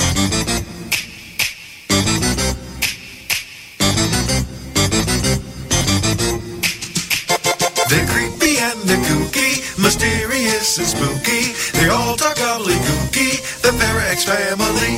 They're 7.89 8.07
creepy 8.09 8.57
and 8.57 8.79
they're 8.89 9.03
kooky, 9.05 9.61
mysterious 9.81 10.77
and 10.79 10.87
spooky. 10.87 11.53
They 11.77 11.87
all 11.89 12.15
talk 12.17 12.35
gobbledygooky, 12.35 13.61
the 13.61 13.71
Parax 13.79 14.25
family. 14.25 14.95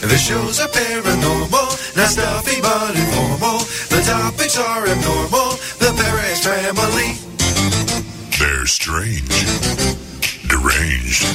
The 0.00 0.16
shows 0.16 0.58
are 0.60 0.68
paranormal, 0.68 1.96
not 1.96 2.08
stuffy 2.08 2.60
but 2.62 2.96
informal. 2.96 3.58
The 3.92 4.00
topics 4.08 4.56
are 4.58 4.86
abnormal, 4.88 5.50
the 5.78 5.92
Parax 6.00 6.40
family. 6.46 7.29
They're 8.40 8.64
strange, 8.64 9.28
deranged, 10.48 11.28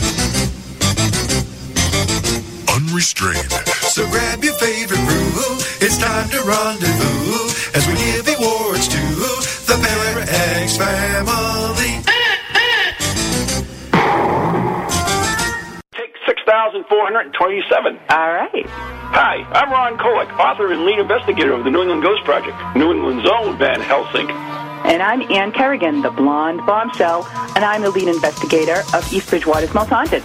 unrestrained. 2.73 3.51
So 3.93 4.09
grab 4.09 4.43
your 4.43 4.55
favorite 4.55 5.05
brew, 5.05 5.61
it's 5.85 5.99
time 5.99 6.27
to 6.29 6.41
rendezvous 6.41 7.77
as 7.77 7.85
we 7.85 7.93
give 7.93 8.27
awards 8.39 8.87
to 8.87 8.97
the 9.69 9.77
Parax 9.85 10.77
family. 10.77 12.01
Take 15.93 16.15
6,427. 16.25 17.99
All 18.09 18.33
right. 18.33 18.65
Hi, 19.13 19.45
I'm 19.53 19.71
Ron 19.71 19.99
Kolek, 19.99 20.35
author 20.39 20.71
and 20.71 20.85
lead 20.85 20.97
investigator 20.97 21.53
of 21.53 21.63
the 21.63 21.69
New 21.69 21.81
England 21.83 22.01
Ghost 22.01 22.23
Project, 22.23 22.57
New 22.75 22.91
England's 22.91 23.29
own 23.29 23.59
Van 23.59 23.79
Helsing. 23.79 24.74
And 24.86 25.02
I'm 25.02 25.24
Ann 25.32 25.52
Kerrigan, 25.52 26.04
the 26.04 26.12
blonde 26.12 26.63
bombshell, 26.65 27.26
and 27.56 27.65
I'm 27.65 27.82
the 27.82 27.89
lead 27.89 28.08
investigator 28.08 28.84
of 28.93 29.12
East 29.12 29.32
Bridgewater's 29.32 29.74
Most 29.74 29.89
Haunted. 29.89 30.21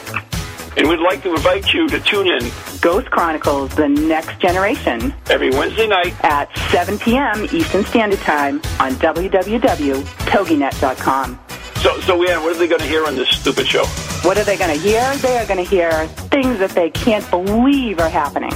And 0.77 0.87
we'd 0.87 1.01
like 1.01 1.23
to 1.23 1.35
invite 1.35 1.73
you 1.73 1.89
to 1.89 1.99
tune 1.99 2.29
in 2.29 2.43
Ghost 2.83 3.11
Chronicles, 3.11 3.75
The 3.75 3.89
Next 3.89 4.39
Generation, 4.39 5.15
every 5.31 5.49
Wednesday 5.49 5.87
night 5.87 6.15
at 6.23 6.55
7 6.69 6.99
p.m. 6.99 7.47
Eastern 7.53 7.87
Standard 7.87 8.19
Time 8.21 8.57
on 8.79 8.93
www.toginet.com. 8.93 11.39
So, 11.77 11.99
so 12.01 12.23
Ann, 12.29 12.43
what 12.43 12.55
are 12.55 12.59
they 12.59 12.69
going 12.69 12.83
to 12.83 12.87
hear 12.87 13.07
on 13.07 13.17
this 13.17 13.31
stupid 13.31 13.67
show? 13.67 13.87
What 14.23 14.37
are 14.37 14.45
they 14.45 14.59
going 14.59 14.75
to 14.75 14.81
hear? 14.81 15.17
They 15.17 15.39
are 15.39 15.47
going 15.47 15.65
to 15.65 15.69
hear 15.69 16.07
things 16.07 16.59
that 16.59 16.73
they 16.73 16.91
can't 16.91 17.29
believe 17.31 17.99
are 17.99 18.11
happening. 18.11 18.53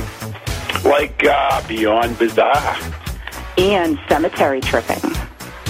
Like 0.85 1.25
uh, 1.25 1.67
Beyond 1.67 2.19
Bizarre. 2.19 2.77
And 3.57 3.99
cemetery 4.07 4.61
tripping. 4.61 5.01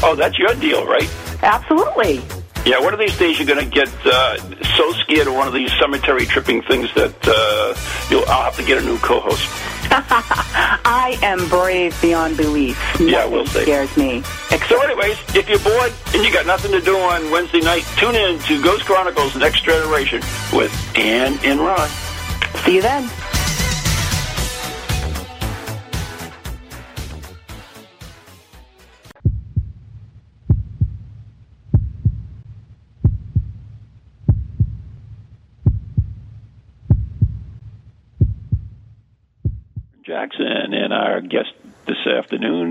Oh, 0.06 0.14
that's 0.14 0.38
your 0.38 0.54
deal, 0.54 0.86
right? 0.86 1.08
Absolutely. 1.42 2.22
Yeah, 2.66 2.78
one 2.80 2.92
of 2.92 2.98
these 3.00 3.16
days 3.18 3.38
you're 3.38 3.46
going 3.46 3.64
to 3.64 3.70
get 3.70 3.88
uh, 4.04 4.36
so 4.76 4.92
scared 4.92 5.26
of 5.26 5.34
one 5.34 5.46
of 5.48 5.54
these 5.54 5.72
cemetery 5.78 6.26
tripping 6.26 6.60
things 6.62 6.92
that 6.94 7.14
uh, 7.26 7.74
you'll, 8.10 8.24
I'll 8.28 8.44
have 8.44 8.56
to 8.56 8.64
get 8.64 8.82
a 8.82 8.84
new 8.84 8.98
co-host. 8.98 9.48
I 9.90 11.18
am 11.22 11.48
brave 11.48 11.98
beyond 12.02 12.36
belief. 12.36 12.78
Yeah, 13.00 13.26
we'll 13.26 13.46
see. 13.46 13.62
scares 13.62 13.96
me. 13.96 14.22
So, 14.68 14.80
anyways, 14.82 15.18
if 15.34 15.48
you're 15.48 15.58
bored 15.60 15.92
and 16.14 16.24
you 16.24 16.32
got 16.32 16.46
nothing 16.46 16.72
to 16.72 16.80
do 16.80 16.96
on 16.96 17.30
Wednesday 17.30 17.60
night, 17.60 17.84
tune 17.96 18.14
in 18.14 18.38
to 18.40 18.62
Ghost 18.62 18.84
Chronicles 18.84 19.36
Next 19.36 19.64
Generation 19.64 20.20
with 20.52 20.72
Ann 20.96 21.38
and 21.44 21.60
Ron. 21.60 21.88
See 22.64 22.76
you 22.76 22.82
then. 22.82 23.10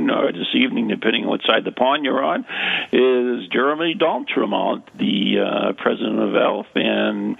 Afternoon 0.09 0.25
or 0.25 0.31
this 0.31 0.53
evening, 0.55 0.87
depending 0.87 1.23
on 1.23 1.29
what 1.29 1.41
side 1.45 1.59
of 1.59 1.65
the 1.65 1.71
pond 1.71 2.05
you're 2.05 2.23
on, 2.23 2.45
is 2.91 3.47
Jeremy 3.49 3.95
D'Entremont, 3.95 4.83
the 4.97 5.39
uh, 5.39 5.73
president 5.73 6.19
of 6.19 6.35
ELF 6.35 6.67
and 6.75 7.37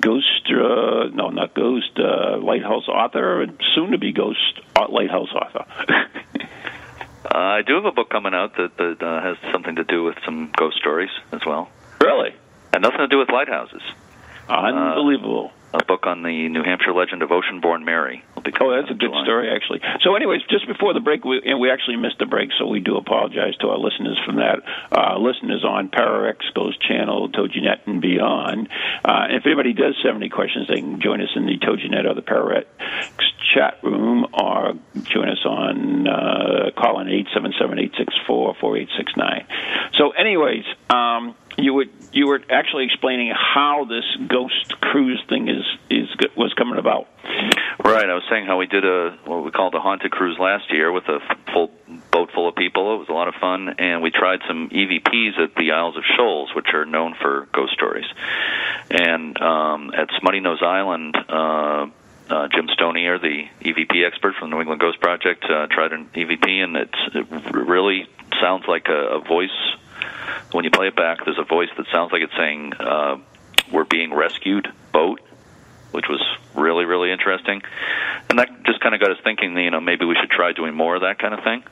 Ghost, 0.00 0.26
uh, 0.50 1.08
no, 1.12 1.30
not 1.30 1.54
Ghost, 1.54 1.98
uh, 1.98 2.38
Lighthouse 2.38 2.88
author, 2.88 3.42
and 3.42 3.60
soon 3.74 3.92
to 3.92 3.98
be 3.98 4.12
Ghost 4.12 4.60
uh, 4.76 4.86
Lighthouse 4.88 5.32
author. 5.32 5.66
Uh, 7.26 7.58
I 7.58 7.62
do 7.62 7.74
have 7.74 7.84
a 7.84 7.90
book 7.90 8.08
coming 8.08 8.34
out 8.34 8.54
that, 8.56 8.76
that 8.76 9.02
uh, 9.02 9.20
has 9.20 9.36
something 9.50 9.74
to 9.74 9.82
do 9.82 10.04
with 10.04 10.14
some 10.24 10.52
ghost 10.56 10.76
stories 10.76 11.10
as 11.32 11.40
well. 11.44 11.68
really? 12.00 12.32
And 12.72 12.82
nothing 12.82 13.00
to 13.00 13.08
do 13.08 13.18
with 13.18 13.30
lighthouses. 13.30 13.82
Unbelievable. 14.48 15.50
A 15.78 15.84
book 15.84 16.06
on 16.06 16.22
the 16.22 16.48
New 16.48 16.62
Hampshire 16.64 16.94
legend 16.94 17.22
of 17.22 17.28
Oceanborn 17.28 17.84
Mary. 17.84 18.24
Oh, 18.34 18.70
that's 18.74 18.90
a 18.90 18.94
good 18.94 19.10
July. 19.10 19.24
story, 19.24 19.50
actually. 19.50 19.80
So, 20.00 20.14
anyways, 20.16 20.40
just 20.48 20.66
before 20.66 20.94
the 20.94 21.00
break, 21.00 21.22
we, 21.24 21.42
and 21.44 21.60
we 21.60 21.70
actually 21.70 21.96
missed 21.96 22.18
the 22.18 22.24
break, 22.24 22.48
so 22.58 22.66
we 22.66 22.80
do 22.80 22.96
apologize 22.96 23.54
to 23.60 23.68
our 23.68 23.76
listeners 23.76 24.18
from 24.24 24.36
that. 24.36 24.62
Uh, 24.90 25.18
listeners 25.18 25.64
on 25.64 25.90
ParaX 25.90 26.38
Ghost 26.54 26.80
Channel, 26.80 27.28
TogiNet, 27.28 27.86
and 27.86 28.00
beyond. 28.00 28.68
Uh, 29.04 29.26
if 29.30 29.44
anybody 29.44 29.74
does 29.74 29.96
have 30.04 30.16
any 30.16 30.30
questions, 30.30 30.68
they 30.68 30.80
can 30.80 31.00
join 31.02 31.20
us 31.20 31.28
in 31.36 31.44
the 31.44 31.58
TogiNet 31.58 32.08
or 32.08 32.14
the 32.14 32.22
ParaX 32.22 32.64
chat 33.54 33.78
room, 33.82 34.26
or 34.32 34.74
join 35.12 35.28
us 35.28 35.44
on 35.44 36.08
uh, 36.08 36.70
call 36.78 37.00
in 37.00 37.08
eight 37.08 37.26
seven 37.34 37.52
seven 37.60 37.78
eight 37.78 37.92
six 37.98 38.14
four 38.26 38.54
four 38.60 38.78
eight 38.78 38.88
six 38.96 39.12
nine. 39.16 39.46
So, 39.94 40.10
anyways, 40.12 40.64
um, 40.88 41.34
you 41.56 41.74
would 41.74 41.90
you 42.12 42.26
were 42.26 42.40
actually 42.50 42.84
explaining 42.84 43.32
how 43.34 43.84
this 43.84 44.04
ghost 44.28 44.80
cruise 44.80 45.22
thing 45.28 45.48
is 45.48 45.64
is 45.90 46.08
was 46.36 46.52
coming 46.54 46.78
about. 46.78 47.08
Right. 47.84 48.08
I 48.08 48.14
was 48.14 48.24
saying 48.30 48.46
how 48.46 48.58
we 48.58 48.66
did 48.66 48.84
a 48.84 49.18
what 49.24 49.44
we 49.44 49.50
called 49.50 49.74
a 49.74 49.80
haunted 49.80 50.10
cruise 50.10 50.38
last 50.38 50.70
year 50.70 50.92
with 50.92 51.04
a 51.08 51.18
full 51.52 51.70
boat 52.10 52.30
full 52.34 52.48
of 52.48 52.56
people. 52.56 52.94
It 52.94 52.98
was 52.98 53.08
a 53.08 53.12
lot 53.12 53.28
of 53.28 53.34
fun, 53.34 53.74
and 53.78 54.02
we 54.02 54.10
tried 54.10 54.40
some 54.48 54.70
EVPs 54.70 55.38
at 55.38 55.54
the 55.54 55.72
Isles 55.72 55.96
of 55.96 56.04
Shoals, 56.16 56.54
which 56.54 56.68
are 56.72 56.84
known 56.84 57.14
for 57.20 57.48
ghost 57.52 57.72
stories. 57.74 58.06
And 58.90 59.40
um, 59.40 59.92
at 59.94 60.08
Smuttynose 60.20 60.62
Island, 60.62 61.16
uh, 61.28 61.86
uh, 62.28 62.48
Jim 62.48 62.68
Stonier, 62.68 63.20
the 63.20 63.44
EVP 63.62 64.06
expert 64.06 64.34
from 64.38 64.50
the 64.50 64.56
New 64.56 64.62
England 64.62 64.80
Ghost 64.80 65.00
Project, 65.00 65.44
uh, 65.44 65.66
tried 65.70 65.92
an 65.92 66.08
EVP, 66.14 66.48
and 66.48 66.76
it's, 66.76 66.98
it 67.14 67.54
really 67.54 68.08
sounds 68.40 68.64
like 68.66 68.88
a, 68.88 69.18
a 69.18 69.20
voice. 69.20 69.76
When 70.52 70.64
you 70.64 70.70
play 70.70 70.88
it 70.88 70.96
back, 70.96 71.24
there's 71.24 71.38
a 71.38 71.44
voice 71.44 71.68
that 71.76 71.86
sounds 71.92 72.12
like 72.12 72.22
it's 72.22 72.36
saying, 72.36 72.72
uh, 72.78 73.16
"We're 73.72 73.84
being 73.84 74.12
rescued, 74.14 74.68
boat." 74.92 75.20
which 75.92 76.08
was 76.10 76.20
really 76.54 76.84
really 76.84 77.10
interesting 77.10 77.62
and 78.28 78.38
that 78.38 78.48
just 78.64 78.80
kind 78.80 78.94
of 78.94 79.00
got 79.00 79.10
us 79.12 79.16
thinking 79.24 79.56
you 79.56 79.70
know 79.70 79.80
maybe 79.80 80.04
we 80.04 80.14
should 80.20 80.28
try 80.28 80.52
doing 80.52 80.74
more 80.74 80.96
of 80.96 81.02
that 81.02 81.18
kind 81.18 81.32
of 81.32 81.42
thing 81.42 81.62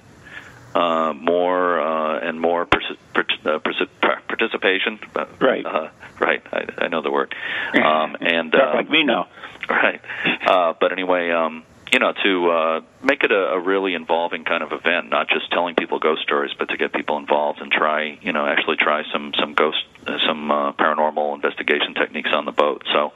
uh, 0.75 1.13
more 1.13 1.79
uh, 1.81 2.21
and 2.21 2.41
more 2.41 2.65
persi- 2.65 2.97
per- 3.13 3.27
uh, 3.45 3.59
persi- 3.59 3.89
participation 4.29 4.99
uh, 5.15 5.27
Right. 5.41 5.67
uh, 5.67 5.89
right 6.21 6.41
I, 6.53 6.85
I 6.85 6.89
know 6.89 7.03
the 7.03 7.11
word 7.11 7.35
um, 7.75 8.17
and 8.21 8.55
uh, 8.55 8.73
like 8.75 8.89
me 8.89 9.03
now. 9.03 9.29
right 9.69 10.01
uh, 10.47 10.73
but 10.81 10.93
anyway 10.93 11.31
um, 11.31 11.65
you 11.95 12.01
know 12.01 12.13
to 12.25 12.51
uh, 12.51 12.81
make 13.05 13.23
it 13.23 13.31
a, 13.31 13.55
a 13.55 13.61
really 13.61 13.95
involving 13.95 14.45
kind 14.45 14.65
of 14.65 14.73
event 14.73 15.09
not 15.11 15.29
just 15.29 15.49
telling 15.53 15.77
people 15.77 16.01
ghost 16.01 16.23
stories 16.23 16.51
but 16.59 16.69
to 16.69 16.77
get 16.77 16.93
people 16.93 17.19
involved 17.19 17.61
and 17.61 17.71
try 17.71 18.19
you 18.21 18.33
know 18.33 18.45
actually 18.45 18.77
try 18.77 19.05
some 19.13 19.33
some 19.39 19.55
ghost 19.55 19.79
uh, 20.09 20.19
some 20.27 20.51
uh, 20.51 20.73
paranormal 20.73 21.37
investigation 21.37 21.95
techniques 21.95 22.31
on 22.33 22.47
the 22.47 22.51
boat 22.51 22.83
so 22.93 23.13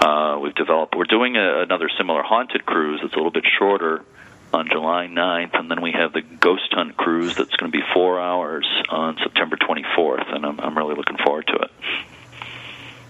uh, 0.00 0.38
we've 0.38 0.54
developed 0.54 0.94
we're 0.96 1.04
doing 1.04 1.36
a, 1.36 1.60
another 1.60 1.90
similar 1.98 2.22
haunted 2.22 2.64
cruise 2.64 3.00
that's 3.02 3.12
a 3.12 3.16
little 3.16 3.30
bit 3.30 3.44
shorter 3.58 4.02
on 4.54 4.68
July 4.70 5.08
9th, 5.10 5.58
and 5.58 5.70
then 5.70 5.82
we 5.82 5.92
have 5.92 6.12
the 6.12 6.22
Ghost 6.22 6.68
Hunt 6.70 6.96
cruise 6.96 7.34
that's 7.34 7.54
going 7.56 7.70
to 7.70 7.76
be 7.76 7.84
four 7.92 8.20
hours 8.20 8.66
on 8.88 9.18
September 9.22 9.56
24th, 9.56 10.34
and 10.34 10.46
I'm, 10.46 10.60
I'm 10.60 10.78
really 10.78 10.94
looking 10.94 11.18
forward 11.22 11.48
to 11.48 11.54
it. 11.56 11.70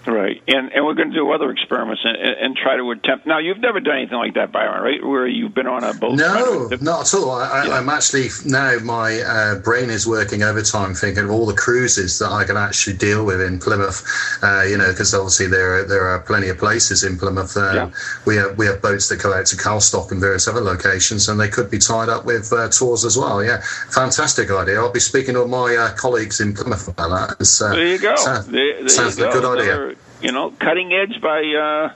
Right, 0.07 0.41
and 0.47 0.71
and 0.71 0.85
we're 0.85 0.93
going 0.93 1.09
to 1.09 1.13
do 1.15 1.29
other 1.31 1.51
experiments 1.51 2.01
and, 2.05 2.15
and, 2.15 2.55
try 2.55 2.77
to 2.77 2.91
attempt. 2.91 3.25
Now, 3.27 3.39
you've 3.39 3.59
never 3.59 3.81
done 3.81 3.97
anything 3.97 4.17
like 4.17 4.35
that, 4.35 4.53
Byron, 4.53 4.81
right? 4.81 5.03
Where 5.05 5.27
you've 5.27 5.53
been 5.53 5.67
on 5.67 5.83
a 5.83 5.93
boat? 5.93 6.15
No, 6.15 6.69
to- 6.69 6.81
not 6.83 7.13
at 7.13 7.19
all. 7.19 7.31
I, 7.31 7.65
Yeah. 7.65 7.73
I'm 7.73 7.89
actually 7.89 8.29
now 8.45 8.77
my 8.83 9.19
uh, 9.19 9.55
brain 9.59 9.89
is 9.89 10.07
working 10.07 10.43
overtime, 10.43 10.93
thinking 10.93 11.25
of 11.25 11.29
all 11.31 11.45
the 11.45 11.53
cruises 11.53 12.19
that 12.19 12.31
I 12.31 12.45
can 12.45 12.55
actually 12.55 12.95
deal 12.95 13.25
with 13.25 13.41
in 13.41 13.59
Plymouth. 13.59 14.01
Uh, 14.41 14.63
you 14.63 14.77
know, 14.77 14.87
because 14.89 15.13
obviously 15.13 15.47
there 15.47 15.79
are, 15.79 15.83
there 15.83 16.07
are 16.07 16.19
plenty 16.19 16.47
of 16.47 16.57
places 16.57 17.03
in 17.03 17.17
Plymouth. 17.17 17.57
Um, 17.57 17.75
Yeah. 17.75 17.89
We 18.25 18.37
have 18.37 18.57
we 18.57 18.65
have 18.67 18.81
boats 18.81 19.09
that 19.09 19.21
go 19.21 19.33
out 19.33 19.45
to 19.47 19.57
Calstock 19.57 20.11
and 20.11 20.21
various 20.21 20.47
other 20.47 20.61
locations, 20.61 21.27
and 21.27 21.37
they 21.37 21.49
could 21.49 21.69
be 21.69 21.79
tied 21.79 22.07
up 22.07 22.23
with 22.23 22.53
uh, 22.53 22.69
tours 22.69 23.03
as 23.03 23.17
well. 23.17 23.43
Yeah, 23.43 23.61
fantastic 23.89 24.49
idea. 24.51 24.79
I'll 24.79 24.91
be 24.91 24.99
speaking 25.01 25.33
to 25.33 25.45
my 25.45 25.75
uh, 25.75 25.93
colleagues 25.95 26.39
in 26.39 26.53
Plymouth 26.53 26.87
about 26.87 27.37
that. 27.39 27.61
Uh, 27.61 27.73
There 27.75 27.87
you 27.87 27.99
go. 27.99 28.15
Sounds, 28.15 28.47
there, 28.47 28.79
there 28.79 28.89
sounds 28.89 29.17
you 29.17 29.25
like 29.25 29.33
go. 29.33 29.39
a 29.39 29.41
good 29.41 29.59
idea. 29.59 29.73
Another, 29.75 29.96
you 30.21 30.31
know, 30.31 30.51
cutting 30.51 30.93
edge 30.93 31.21
by. 31.21 31.41
Uh, 31.43 31.93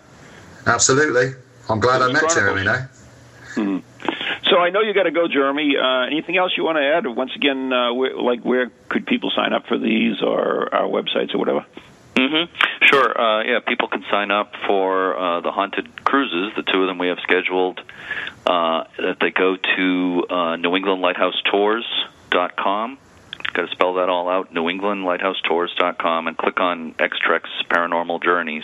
Absolutely. 0.70 1.34
I'm 1.70 1.80
glad 1.80 2.02
I 2.02 2.06
Those 2.08 2.14
met 2.14 2.22
Chronicles. 2.24 2.64
Jeremy 2.64 2.64
now. 2.66 3.82
so 4.50 4.58
I 4.58 4.70
know 4.70 4.82
you 4.82 4.94
got 4.94 5.04
to 5.04 5.12
go, 5.12 5.28
Jeremy. 5.28 5.76
Uh, 5.78 6.06
anything 6.08 6.38
else 6.38 6.52
you 6.58 6.64
want 6.64 6.78
to 6.78 6.84
add? 6.84 7.06
Once 7.16 7.32
again, 7.36 7.72
uh, 7.74 7.94
where, 7.94 8.16
like 8.16 8.42
where 8.42 8.72
could 8.90 9.06
people 9.06 9.32
sign 9.36 9.54
up 9.54 9.68
for 9.68 9.78
these, 9.78 10.22
or 10.22 10.74
our 10.74 10.88
websites, 10.88 11.34
or 11.34 11.38
whatever? 11.38 11.66
hmm 12.18 12.44
Sure. 12.84 13.20
Uh, 13.20 13.44
yeah, 13.44 13.60
people 13.66 13.88
can 13.88 14.04
sign 14.12 14.32
up 14.32 14.54
for 14.68 15.18
uh, 15.18 15.42
the 15.42 15.52
haunted 15.52 16.04
cruises. 16.04 16.52
The 16.56 16.64
two 16.64 16.82
of 16.82 16.88
them 16.88 16.98
we 16.98 17.08
have 17.08 17.20
scheduled. 17.24 17.80
Uh, 18.46 18.84
that 18.98 19.18
they 19.22 19.30
go 19.32 19.56
to 19.56 20.26
uh, 20.30 20.56
New 20.58 20.76
England 20.76 21.02
Lighthouse 21.02 21.40
Tours.com. 21.50 22.98
Got 23.54 23.68
to 23.68 23.72
spell 23.72 23.96
that 23.96 24.10
all 24.10 24.30
out. 24.30 24.54
New 24.54 24.70
England 24.70 25.04
Lighthouse 25.04 25.40
Tours.com 25.48 26.28
and 26.28 26.38
click 26.38 26.60
on 26.60 26.94
Xtrex 26.94 27.42
Paranormal 27.70 28.24
Journeys. 28.24 28.64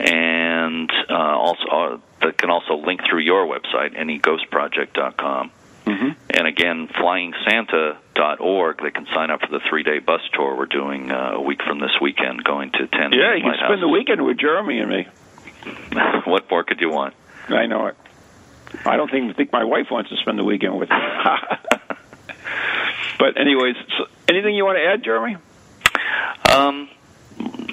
And 0.00 0.90
uh, 1.10 1.14
also, 1.14 1.64
uh, 1.70 1.98
that 2.22 2.38
can 2.38 2.50
also 2.50 2.74
link 2.74 3.00
through 3.08 3.20
your 3.20 3.46
website, 3.46 3.96
neghostproject.com. 3.96 5.50
Mm-hmm. 5.86 6.08
And 6.30 6.46
again, 6.46 6.88
flyingsanta.org, 6.88 8.82
they 8.82 8.90
can 8.90 9.06
sign 9.14 9.30
up 9.30 9.40
for 9.40 9.48
the 9.48 9.60
three 9.68 9.82
day 9.82 9.98
bus 9.98 10.22
tour 10.32 10.56
we're 10.56 10.66
doing 10.66 11.10
uh, 11.10 11.32
a 11.34 11.42
week 11.42 11.60
from 11.62 11.78
this 11.78 11.92
weekend, 12.00 12.42
going 12.42 12.70
to 12.72 12.86
10 12.86 13.12
Yeah, 13.12 13.34
you 13.34 13.42
can 13.42 13.54
spend 13.66 13.82
the 13.82 13.88
weekend 13.88 14.24
with 14.24 14.38
Jeremy 14.38 14.78
and 14.78 14.90
me. 14.90 15.06
what 16.24 16.50
more 16.50 16.64
could 16.64 16.80
you 16.80 16.90
want? 16.90 17.14
I 17.48 17.66
know 17.66 17.86
it. 17.86 17.96
I 18.86 18.96
don't 18.96 19.12
even 19.14 19.34
think 19.34 19.52
my 19.52 19.64
wife 19.64 19.86
wants 19.90 20.10
to 20.10 20.16
spend 20.16 20.38
the 20.38 20.44
weekend 20.44 20.78
with 20.78 20.88
me. 20.88 20.96
but 23.18 23.38
anyways, 23.40 23.76
so 23.98 24.06
anything 24.28 24.54
you 24.54 24.64
want 24.64 24.78
to 24.78 24.84
add, 24.84 25.02
Jeremy? 25.04 25.36
Um, 26.54 26.88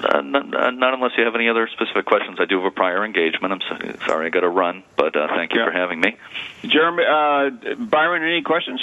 uh, 0.04 0.20
not, 0.20 0.54
uh, 0.54 0.70
not 0.70 0.94
unless 0.94 1.12
you 1.16 1.24
have 1.24 1.34
any 1.34 1.48
other 1.48 1.68
specific 1.68 2.04
questions. 2.06 2.38
I 2.40 2.44
do 2.46 2.56
have 2.58 2.66
a 2.66 2.70
prior 2.70 3.04
engagement. 3.04 3.52
I'm 3.52 3.60
so, 3.60 4.06
sorry 4.06 4.26
I 4.26 4.30
got 4.30 4.40
to 4.40 4.48
run, 4.48 4.82
but 4.96 5.14
uh, 5.14 5.28
thank 5.28 5.52
you 5.54 5.60
Yeah. 5.60 5.66
for 5.66 5.72
having 5.72 6.00
me. 6.00 6.16
Jeremy, 6.64 7.04
uh, 7.04 7.74
Byron, 7.76 8.22
any 8.22 8.42
questions? 8.42 8.80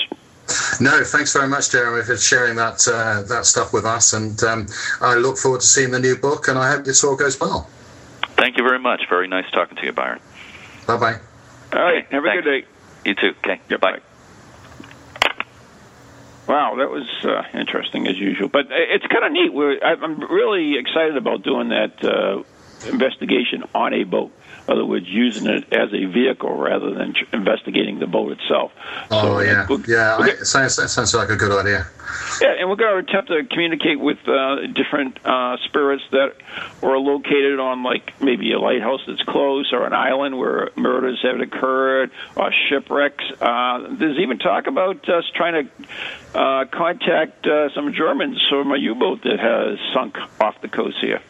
No, 0.79 1.03
thanks 1.03 1.33
very 1.33 1.47
much, 1.47 1.69
Jeremy, 1.71 2.03
for 2.03 2.17
sharing 2.17 2.55
that 2.55 2.87
uh, 2.87 3.21
that 3.23 3.45
stuff 3.45 3.71
with 3.71 3.85
us, 3.85 4.13
and 4.13 4.41
um, 4.43 4.65
I 4.99 5.13
look 5.15 5.37
forward 5.37 5.61
to 5.61 5.67
seeing 5.67 5.91
the 5.91 5.99
new 5.99 6.15
book, 6.15 6.47
and 6.47 6.57
I 6.57 6.71
hope 6.71 6.85
this 6.85 7.03
all 7.03 7.15
goes 7.15 7.39
well. 7.39 7.69
Thank 8.35 8.57
you 8.57 8.63
very 8.63 8.79
much. 8.79 9.03
Very 9.09 9.27
nice 9.27 9.45
talking 9.51 9.77
to 9.77 9.85
you, 9.85 9.91
Byron. 9.91 10.19
Bye 10.87 10.97
bye. 10.97 11.19
All 11.73 11.83
right. 11.83 12.05
Have 12.09 12.23
Thanks. 12.23 12.39
a 12.39 12.41
good 12.41 12.61
day. 12.61 12.67
You 13.05 13.13
too. 13.15 13.35
Okay. 13.43 13.61
Yeah, 13.69 13.77
Bye. 13.77 13.99
Wow, 16.49 16.77
that 16.77 16.89
was 16.89 17.05
uh, 17.23 17.43
interesting 17.55 18.07
as 18.07 18.17
usual. 18.17 18.47
But 18.47 18.65
it's 18.71 19.05
kind 19.05 19.23
of 19.23 19.31
neat. 19.31 19.53
We're, 19.53 19.77
I'm 19.83 20.19
really 20.19 20.79
excited 20.79 21.15
about 21.15 21.43
doing 21.43 21.69
that 21.69 22.03
uh, 22.03 22.41
investigation 22.91 23.65
on 23.75 23.93
a 23.93 24.03
boat. 24.03 24.31
In 24.69 24.73
other 24.73 24.85
words, 24.85 25.07
using 25.09 25.47
it 25.47 25.63
as 25.73 25.89
a 25.93 26.05
vehicle 26.05 26.55
rather 26.55 26.93
than 26.93 27.15
investigating 27.33 27.97
the 27.97 28.05
boat 28.05 28.33
itself. 28.33 28.71
Oh 29.09 29.21
So, 29.21 29.39
yeah, 29.39 29.65
we'll- 29.67 29.81
yeah. 29.87 30.17
we'll 30.19 30.27
I, 30.29 30.33
it 30.33 30.45
sounds 30.45 30.75
that 30.75 30.89
sounds 30.89 31.13
like 31.15 31.29
a 31.31 31.35
good 31.35 31.51
idea. 31.51 31.87
Yeah, 32.39 32.53
and 32.59 32.69
we're 32.69 32.75
going 32.75 33.03
to 33.03 33.09
attempt 33.11 33.29
to 33.29 33.43
communicate 33.49 33.99
with 33.99 34.19
uh, 34.27 34.67
different 34.67 35.17
uh, 35.25 35.57
spirits 35.65 36.03
that 36.11 36.33
are 36.83 36.97
located 36.99 37.59
on, 37.59 37.81
like 37.83 38.21
maybe 38.21 38.51
a 38.53 38.59
lighthouse 38.59 39.01
that's 39.07 39.23
close, 39.23 39.71
or 39.73 39.85
an 39.87 39.93
island 39.93 40.37
where 40.37 40.69
murders 40.75 41.19
have 41.23 41.39
occurred, 41.39 42.11
or 42.35 42.51
shipwrecks. 42.69 43.23
Uh, 43.41 43.87
there's 43.97 44.19
even 44.19 44.37
talk 44.37 44.67
about 44.67 45.07
us 45.09 45.23
trying 45.33 45.65
to 45.65 46.39
uh, 46.39 46.65
contact 46.65 47.45
uh, 47.47 47.69
some 47.73 47.91
Germans 47.93 48.39
from 48.49 48.71
a 48.71 48.77
U-boat 48.77 49.23
that 49.23 49.39
has 49.39 49.79
sunk 49.93 50.15
off 50.39 50.61
the 50.61 50.67
coast 50.69 50.97
here. 51.01 51.21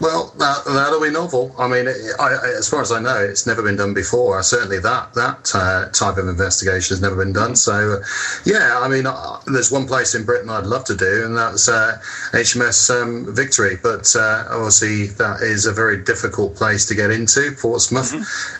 Well, 0.00 0.32
that, 0.38 0.64
that'll 0.64 1.00
be 1.00 1.10
novel. 1.10 1.54
I 1.58 1.66
mean, 1.66 1.88
I, 1.88 2.22
I, 2.22 2.54
as 2.56 2.68
far 2.68 2.80
as 2.80 2.92
I 2.92 3.00
know, 3.00 3.18
it's 3.18 3.46
never 3.46 3.62
been 3.62 3.76
done 3.76 3.94
before. 3.94 4.40
Certainly, 4.42 4.78
that 4.80 5.12
that 5.14 5.50
uh, 5.54 5.88
type 5.90 6.18
of 6.18 6.28
investigation 6.28 6.94
has 6.94 7.02
never 7.02 7.16
been 7.16 7.32
done. 7.32 7.56
So, 7.56 7.94
uh, 7.94 8.04
yeah, 8.44 8.78
I 8.80 8.86
mean, 8.86 9.06
uh, 9.06 9.40
there's 9.46 9.72
one 9.72 9.88
place 9.88 10.14
in 10.14 10.24
Britain 10.24 10.50
I'd 10.50 10.66
love 10.66 10.84
to 10.84 10.96
do, 10.96 11.24
and 11.24 11.36
that's 11.36 11.68
uh, 11.68 11.98
HMS 12.32 12.90
um, 12.90 13.34
Victory. 13.34 13.76
But 13.82 14.14
uh, 14.14 14.44
obviously, 14.50 15.08
that 15.18 15.42
is 15.42 15.66
a 15.66 15.72
very 15.72 16.02
difficult 16.04 16.54
place 16.54 16.86
to 16.86 16.94
get 16.94 17.10
into, 17.10 17.52
Portsmouth, 17.60 18.12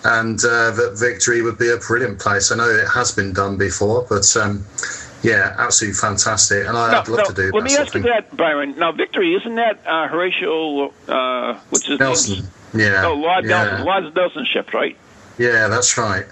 and 0.04 0.40
uh, 0.44 0.72
that 0.72 0.96
Victory 0.98 1.42
would 1.42 1.58
be 1.58 1.70
a 1.70 1.76
brilliant 1.76 2.18
place. 2.18 2.50
I 2.50 2.56
know 2.56 2.68
it 2.68 2.88
has 2.88 3.12
been 3.12 3.32
done 3.32 3.56
before, 3.56 4.06
but. 4.08 4.36
Um, 4.36 4.64
yeah, 5.22 5.54
absolutely 5.58 5.94
fantastic, 5.98 6.66
and 6.66 6.76
I, 6.76 7.00
I'd 7.00 7.08
love 7.08 7.18
now, 7.18 7.24
to 7.24 7.32
do 7.34 7.42
Let 7.44 7.52
that 7.52 7.62
me 7.62 7.70
sort 7.70 7.86
ask 7.86 7.94
you 7.94 8.02
that, 8.02 8.36
Byron. 8.36 8.76
Now, 8.78 8.92
Victory, 8.92 9.34
isn't 9.34 9.54
that 9.56 9.84
uh, 9.86 10.08
Horatio? 10.08 10.92
Uh, 11.08 11.58
what's 11.70 11.86
his 11.86 11.98
Nelson, 11.98 12.34
name? 12.34 12.48
yeah, 12.74 13.06
Oh, 13.06 13.14
Lord 13.14 13.44
yeah, 13.44 13.64
Nelson. 13.64 13.86
Lord 13.86 14.14
Nelson 14.14 14.46
ship, 14.52 14.72
right? 14.72 14.96
yeah, 15.38 15.68
that's 15.68 15.96
right. 15.98 16.26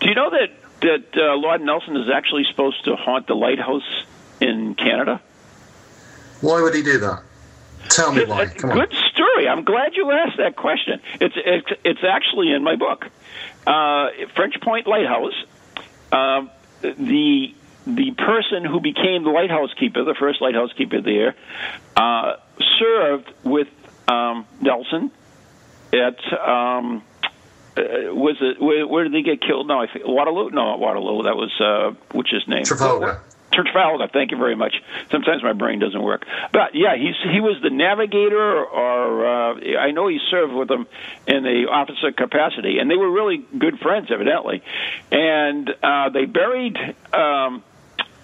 Do 0.00 0.08
you 0.08 0.14
know 0.14 0.30
that 0.30 0.50
that 0.80 1.04
uh, 1.20 1.34
Lord 1.36 1.60
Nelson 1.60 1.96
is 1.96 2.08
actually 2.14 2.44
supposed 2.50 2.84
to 2.84 2.94
haunt 2.94 3.26
the 3.26 3.34
lighthouse 3.34 4.04
in 4.40 4.74
Canada? 4.76 5.20
Why 6.40 6.60
would 6.62 6.74
he 6.74 6.82
do 6.82 6.98
that? 6.98 7.22
Tell 7.88 8.12
me 8.12 8.20
It's 8.22 8.30
why. 8.30 8.46
Come 8.46 8.70
on. 8.70 8.76
good 8.78 8.92
story. 9.12 9.48
I'm 9.48 9.64
glad 9.64 9.94
you 9.96 10.10
asked 10.12 10.36
that 10.36 10.54
question. 10.56 11.00
It's 11.20 11.34
it's, 11.36 11.66
it's 11.84 12.04
actually 12.04 12.52
in 12.52 12.62
my 12.62 12.76
book, 12.76 13.06
uh, 13.66 14.08
French 14.36 14.60
Point 14.60 14.86
Lighthouse. 14.86 15.34
Um 16.12 16.50
the 16.80 17.54
the 17.88 18.12
person 18.12 18.64
who 18.64 18.80
became 18.80 19.24
the 19.24 19.30
lighthouse 19.30 19.72
keeper, 19.74 20.04
the 20.04 20.14
first 20.14 20.40
lighthouse 20.40 20.72
keeper 20.74 21.00
there, 21.00 21.34
uh, 21.96 22.36
served 22.78 23.32
with 23.44 23.68
um, 24.08 24.46
Nelson 24.60 25.10
at 25.92 26.18
um, 26.38 27.02
uh, 27.76 28.14
was 28.14 28.36
it 28.40 28.60
where, 28.60 28.86
where 28.86 29.04
did 29.04 29.12
they 29.12 29.22
get 29.22 29.40
killed? 29.40 29.68
No, 29.68 29.80
I 29.80 29.86
think 29.86 30.06
Waterloo. 30.06 30.50
No, 30.50 30.64
not 30.64 30.80
Waterloo. 30.80 31.22
That 31.24 31.36
was 31.36 31.52
uh, 31.60 31.94
what's 32.12 32.30
his 32.30 32.46
name? 32.48 32.64
Trafalgar. 32.64 33.22
Trafalgar. 33.52 34.08
Thank 34.12 34.30
you 34.30 34.36
very 34.36 34.54
much. 34.54 34.74
Sometimes 35.10 35.42
my 35.42 35.52
brain 35.52 35.78
doesn't 35.78 36.02
work, 36.02 36.26
but 36.52 36.74
yeah, 36.74 36.96
he's 36.96 37.14
he 37.32 37.40
was 37.40 37.56
the 37.62 37.70
navigator, 37.70 38.64
or 38.64 39.26
uh, 39.26 39.78
I 39.78 39.90
know 39.92 40.08
he 40.08 40.18
served 40.30 40.52
with 40.52 40.68
them 40.68 40.86
in 41.26 41.42
the 41.42 41.66
officer 41.70 42.12
capacity, 42.12 42.78
and 42.78 42.90
they 42.90 42.96
were 42.96 43.10
really 43.10 43.44
good 43.56 43.78
friends, 43.78 44.10
evidently. 44.10 44.62
And 45.10 45.70
uh, 45.82 46.10
they 46.10 46.26
buried 46.26 46.76
um, 47.12 47.62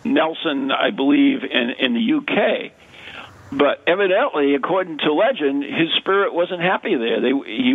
Nelson, 0.05 0.71
I 0.71 0.91
believe, 0.91 1.45
in 1.45 1.71
in 1.79 1.95
the 1.95 2.15
UK. 2.15 2.73
But 3.53 3.83
evidently, 3.87 4.55
according 4.55 4.99
to 4.99 5.13
legend, 5.13 5.65
his 5.65 5.93
spirit 5.99 6.35
wasn't 6.35 6.61
happy 6.61 6.97
there. 6.97 7.21
They 7.21 7.33
he 7.47 7.75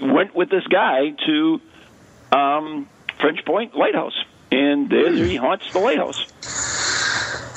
went 0.00 0.34
with 0.34 0.50
this 0.50 0.66
guy 0.66 1.10
to 1.26 1.60
um, 2.32 2.88
French 3.20 3.44
Point 3.44 3.76
Lighthouse, 3.76 4.24
and 4.50 4.90
there 4.90 5.12
he 5.12 5.36
haunts 5.36 5.72
the 5.72 5.78
lighthouse. 5.78 6.32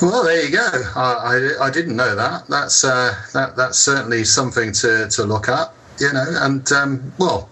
Well, 0.00 0.24
there 0.24 0.44
you 0.44 0.50
go. 0.50 0.68
I, 0.94 1.56
I, 1.60 1.66
I 1.66 1.70
didn't 1.70 1.96
know 1.96 2.14
that. 2.14 2.46
That's 2.48 2.84
uh, 2.84 3.14
that 3.32 3.56
that's 3.56 3.78
certainly 3.78 4.24
something 4.24 4.72
to, 4.72 5.08
to 5.08 5.24
look 5.24 5.48
at. 5.48 5.72
You 5.98 6.12
know, 6.12 6.24
and 6.40 6.70
um, 6.72 7.12
well, 7.18 7.48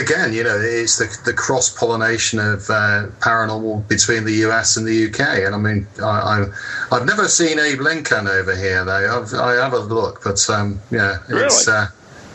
again, 0.00 0.32
you 0.32 0.42
know, 0.42 0.58
it's 0.60 0.98
the, 0.98 1.16
the 1.24 1.32
cross 1.32 1.70
pollination 1.70 2.38
of 2.38 2.68
uh, 2.70 3.06
paranormal 3.20 3.86
between 3.88 4.24
the 4.24 4.32
US 4.46 4.76
and 4.76 4.86
the 4.86 5.06
UK. 5.06 5.20
And 5.44 5.54
I 5.54 5.58
mean, 5.58 5.86
I, 6.02 6.04
I 6.04 6.46
I've 6.92 7.06
never 7.06 7.28
seen 7.28 7.58
Abe 7.58 7.80
Lincoln 7.80 8.26
over 8.26 8.54
here 8.56 8.84
though. 8.84 9.22
I've, 9.22 9.32
I 9.34 9.54
have 9.62 9.72
a 9.72 9.78
look, 9.78 10.22
but 10.24 10.48
um, 10.50 10.80
yeah, 10.90 11.18
it's. 11.28 11.66
Really? 11.66 11.78
Uh, 11.78 11.86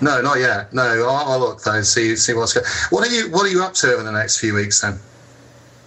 no, 0.01 0.21
not 0.21 0.39
yet. 0.39 0.71
No, 0.73 0.83
I'll 1.09 1.33
have 1.33 1.41
a 1.41 1.45
look 1.45 1.61
though. 1.61 1.81
See, 1.81 2.15
see 2.15 2.33
what's 2.33 2.53
going. 2.53 2.65
What 2.89 3.07
are 3.07 3.11
you 3.11 3.29
What 3.31 3.45
are 3.45 3.49
you 3.49 3.63
up 3.63 3.73
to 3.75 3.93
over 3.93 4.03
the 4.03 4.11
next 4.11 4.39
few 4.39 4.53
weeks 4.53 4.81
then? 4.81 4.97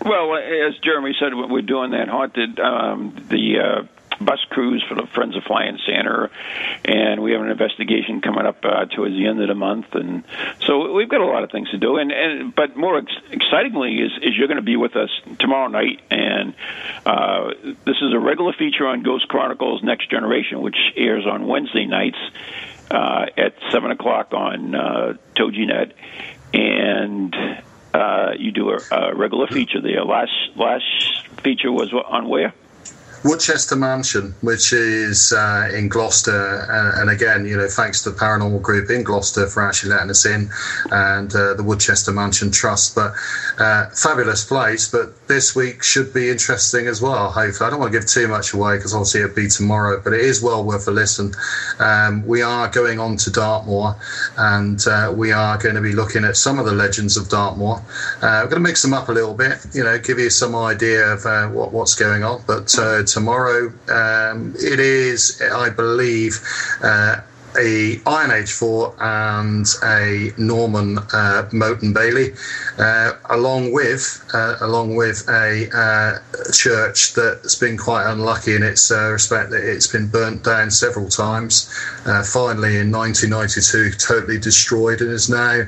Well, 0.04 0.34
as 0.34 0.76
Jeremy 0.78 1.14
said, 1.18 1.32
we're 1.34 1.62
doing 1.62 1.92
that 1.92 2.08
haunted 2.08 2.58
um, 2.58 3.24
the 3.30 3.58
uh, 3.58 3.82
bus 4.24 4.40
cruise 4.50 4.84
for 4.88 4.94
the 4.94 5.06
Friends 5.06 5.36
of 5.36 5.44
Flying 5.44 5.78
Santa, 5.86 6.30
and 6.84 7.22
we 7.22 7.32
have 7.32 7.40
an 7.40 7.50
investigation 7.50 8.20
coming 8.20 8.46
up 8.46 8.64
uh, 8.64 8.86
towards 8.86 9.14
the 9.14 9.26
end 9.26 9.40
of 9.40 9.48
the 9.48 9.54
month, 9.54 9.94
and 9.94 10.24
so 10.66 10.92
we've 10.92 11.08
got 11.08 11.20
a 11.20 11.26
lot 11.26 11.44
of 11.44 11.50
things 11.50 11.70
to 11.70 11.78
do. 11.78 11.96
And, 11.96 12.12
and 12.12 12.54
but 12.54 12.76
more 12.76 12.98
ex- 12.98 13.12
excitingly 13.30 13.96
is, 13.96 14.12
is 14.22 14.36
you're 14.36 14.48
going 14.48 14.56
to 14.56 14.62
be 14.62 14.76
with 14.76 14.96
us 14.96 15.10
tomorrow 15.38 15.68
night, 15.68 16.00
and 16.10 16.54
uh, 17.06 17.50
this 17.84 17.96
is 18.00 18.12
a 18.14 18.18
regular 18.18 18.52
feature 18.52 18.86
on 18.86 19.02
Ghost 19.02 19.28
Chronicles 19.28 19.82
Next 19.82 20.10
Generation, 20.10 20.60
which 20.60 20.76
airs 20.96 21.26
on 21.26 21.46
Wednesday 21.46 21.86
nights 21.86 22.18
uh, 22.90 23.26
at 23.36 23.54
seven 23.70 23.90
o'clock 23.90 24.32
on 24.32 24.74
uh, 24.74 25.14
TogiNet, 25.36 25.92
and 26.52 27.34
uh, 27.94 28.32
you 28.38 28.52
do 28.52 28.70
a, 28.70 28.78
a 28.90 29.14
regular 29.14 29.46
feature 29.46 29.80
there. 29.80 30.04
Last 30.04 30.32
last 30.56 31.26
feature 31.42 31.70
was 31.70 31.92
on 31.92 32.28
where? 32.28 32.54
Woodchester 33.24 33.76
Mansion, 33.76 34.34
which 34.40 34.72
is 34.72 35.32
uh, 35.32 35.70
in 35.72 35.88
Gloucester, 35.88 36.66
uh, 36.68 37.00
and 37.00 37.08
again, 37.08 37.46
you 37.46 37.56
know, 37.56 37.68
thanks 37.68 38.02
to 38.02 38.10
the 38.10 38.16
paranormal 38.16 38.60
group 38.60 38.90
in 38.90 39.04
Gloucester 39.04 39.46
for 39.46 39.62
actually 39.62 39.90
letting 39.90 40.10
us 40.10 40.26
in, 40.26 40.50
and 40.90 41.32
uh, 41.34 41.54
the 41.54 41.62
Woodchester 41.62 42.10
Mansion 42.10 42.50
Trust. 42.50 42.96
But 42.96 43.12
uh, 43.58 43.90
fabulous 43.90 44.44
place. 44.44 44.90
But 44.90 45.28
this 45.28 45.54
week 45.54 45.84
should 45.84 46.12
be 46.12 46.30
interesting 46.30 46.88
as 46.88 47.00
well. 47.00 47.30
Hopefully, 47.30 47.66
I 47.66 47.70
don't 47.70 47.78
want 47.78 47.92
to 47.92 47.98
give 47.98 48.08
too 48.08 48.26
much 48.26 48.54
away 48.54 48.76
because 48.76 48.92
obviously 48.92 49.20
it'll 49.20 49.36
be 49.36 49.46
tomorrow, 49.46 50.00
but 50.02 50.12
it 50.14 50.20
is 50.20 50.42
well 50.42 50.64
worth 50.64 50.88
a 50.88 50.90
listen. 50.90 51.32
Um, 51.78 52.26
we 52.26 52.42
are 52.42 52.68
going 52.68 52.98
on 52.98 53.16
to 53.18 53.30
Dartmoor, 53.30 53.94
and 54.36 54.84
uh, 54.88 55.12
we 55.14 55.30
are 55.30 55.58
going 55.58 55.76
to 55.76 55.80
be 55.80 55.92
looking 55.92 56.24
at 56.24 56.36
some 56.36 56.58
of 56.58 56.66
the 56.66 56.72
legends 56.72 57.16
of 57.16 57.28
Dartmoor. 57.28 57.76
Uh, 58.20 58.40
we're 58.42 58.50
going 58.50 58.62
to 58.62 58.68
mix 58.68 58.82
them 58.82 58.94
up 58.94 59.08
a 59.10 59.12
little 59.12 59.34
bit, 59.34 59.64
you 59.74 59.84
know, 59.84 59.96
give 59.96 60.18
you 60.18 60.28
some 60.28 60.56
idea 60.56 61.06
of 61.06 61.54
what, 61.54 61.72
what's 61.72 61.94
going 61.94 62.24
on. 62.24 62.42
But 62.48 62.74
tomorrow, 63.12 63.72
um, 63.88 64.54
it 64.58 64.80
is, 64.80 65.40
I 65.52 65.70
believe, 65.70 66.40
uh, 66.82 67.20
a 67.56 68.00
Iron 68.06 68.30
Age 68.30 68.52
fort 68.52 68.94
and 68.98 69.66
a 69.84 70.32
Norman 70.38 70.98
uh, 71.12 71.48
Motte 71.52 71.82
and 71.82 71.94
Bailey, 71.94 72.32
uh, 72.78 73.12
along 73.30 73.72
with 73.72 74.24
uh, 74.32 74.56
along 74.60 74.96
with 74.96 75.28
a 75.28 75.68
uh, 75.74 76.52
church 76.52 77.14
that's 77.14 77.54
been 77.56 77.76
quite 77.76 78.10
unlucky 78.10 78.56
in 78.56 78.62
its 78.62 78.90
uh, 78.90 79.10
respect 79.10 79.50
that 79.50 79.62
it's 79.64 79.86
been 79.86 80.08
burnt 80.08 80.44
down 80.44 80.70
several 80.70 81.08
times. 81.08 81.70
Uh, 82.06 82.22
finally, 82.22 82.78
in 82.78 82.90
1992, 82.90 83.92
totally 83.98 84.38
destroyed 84.38 85.00
and 85.00 85.10
is 85.10 85.28
now 85.28 85.62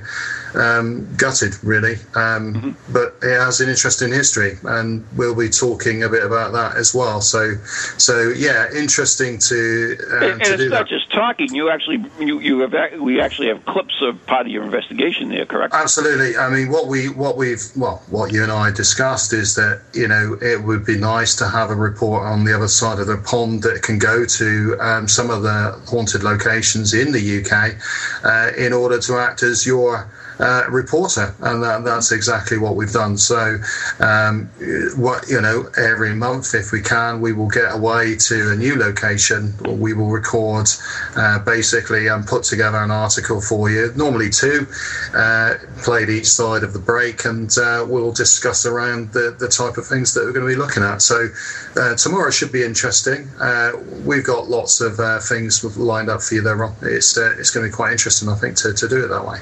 um, 0.54 1.08
gutted, 1.16 1.54
really. 1.62 1.96
Um, 2.14 2.76
But 2.92 3.16
it 3.22 3.38
has 3.38 3.60
an 3.60 3.68
interesting 3.68 4.12
history, 4.12 4.58
and 4.64 5.04
we'll 5.16 5.34
be 5.34 5.48
talking 5.48 6.02
a 6.02 6.08
bit 6.08 6.24
about 6.24 6.52
that 6.52 6.76
as 6.76 6.94
well. 6.94 7.20
So, 7.20 7.54
so 7.98 8.30
yeah, 8.36 8.66
interesting 8.74 9.38
to 9.38 9.96
uh, 10.12 10.26
and 10.26 10.40
to 10.44 10.52
it's 10.52 10.62
do 10.62 10.68
not 10.68 10.78
that. 10.80 10.88
just 10.88 11.10
talking. 11.12 11.54
You 11.54 11.70
actually 11.70 12.04
you 12.20 12.40
you 12.40 12.60
have 12.60 12.74
we 13.00 13.20
actually 13.20 13.48
have 13.48 13.64
clips 13.66 13.94
of 14.02 14.24
part 14.26 14.46
of 14.46 14.52
your 14.52 14.64
investigation 14.64 15.28
there, 15.28 15.46
correct? 15.46 15.74
Absolutely. 15.74 16.36
I 16.36 16.48
mean, 16.50 16.70
what 16.70 16.86
we 16.88 17.08
what 17.08 17.36
we've 17.36 17.64
well, 17.76 18.02
what 18.10 18.32
you 18.32 18.42
and 18.42 18.52
I 18.52 18.70
discussed 18.70 19.32
is 19.32 19.54
that 19.56 19.82
you 19.92 20.08
know 20.08 20.36
it 20.40 20.62
would 20.62 20.84
be 20.84 20.98
nice 20.98 21.34
to 21.36 21.48
have 21.48 21.70
a 21.70 21.74
report 21.76 22.22
on 22.24 22.44
the 22.44 22.54
other 22.54 22.68
side 22.68 22.98
of 22.98 23.06
the 23.06 23.16
pond 23.18 23.62
that 23.62 23.82
can 23.82 23.98
go 23.98 24.24
to 24.24 24.76
um, 24.80 25.08
some 25.08 25.30
of 25.30 25.42
the 25.42 25.80
haunted 25.86 26.22
locations 26.22 26.94
in 26.94 27.12
the 27.12 27.40
UK 27.40 27.74
uh, 28.24 28.52
in 28.56 28.72
order 28.72 28.98
to 29.00 29.16
act 29.18 29.42
as 29.42 29.66
your 29.66 30.08
uh, 30.38 30.64
reporter, 30.68 31.34
and 31.40 31.62
that, 31.62 31.84
that's 31.84 32.12
exactly 32.12 32.58
what 32.58 32.76
we've 32.76 32.92
done. 32.92 33.16
So, 33.16 33.56
um, 34.00 34.46
what 34.96 35.28
you 35.28 35.40
know, 35.40 35.68
every 35.76 36.14
month, 36.14 36.54
if 36.54 36.72
we 36.72 36.80
can, 36.80 37.20
we 37.20 37.32
will 37.32 37.48
get 37.48 37.74
away 37.74 38.16
to 38.16 38.52
a 38.52 38.56
new 38.56 38.76
location. 38.76 39.54
We 39.64 39.92
will 39.92 40.10
record, 40.10 40.68
uh, 41.16 41.38
basically, 41.40 42.08
and 42.08 42.26
put 42.26 42.44
together 42.44 42.78
an 42.78 42.90
article 42.90 43.40
for 43.40 43.70
you. 43.70 43.92
Normally 43.96 44.30
two, 44.30 44.66
uh, 45.14 45.54
played 45.82 46.08
each 46.08 46.26
side 46.26 46.62
of 46.62 46.72
the 46.72 46.78
break, 46.78 47.24
and 47.24 47.56
uh, 47.58 47.84
we'll 47.88 48.12
discuss 48.12 48.66
around 48.66 49.12
the, 49.12 49.36
the 49.38 49.48
type 49.48 49.76
of 49.76 49.86
things 49.86 50.14
that 50.14 50.24
we're 50.24 50.32
going 50.32 50.46
to 50.46 50.52
be 50.52 50.60
looking 50.60 50.82
at. 50.82 51.02
So, 51.02 51.28
uh, 51.76 51.94
tomorrow 51.96 52.30
should 52.30 52.52
be 52.52 52.62
interesting. 52.62 53.28
Uh, 53.40 53.72
we've 54.04 54.24
got 54.24 54.48
lots 54.48 54.80
of 54.80 54.96
things 55.24 55.64
lined 55.76 56.08
up 56.08 56.22
for 56.22 56.34
you 56.34 56.42
there, 56.42 56.56
Ron. 56.56 56.74
It's 56.82 57.16
it's 57.16 57.50
going 57.50 57.64
to 57.64 57.70
be 57.70 57.74
quite 57.74 57.92
interesting, 57.92 58.28
I 58.28 58.34
think, 58.36 58.56
to, 58.58 58.72
to 58.72 58.88
do 58.88 59.04
it 59.04 59.08
that 59.08 59.26
way. 59.26 59.38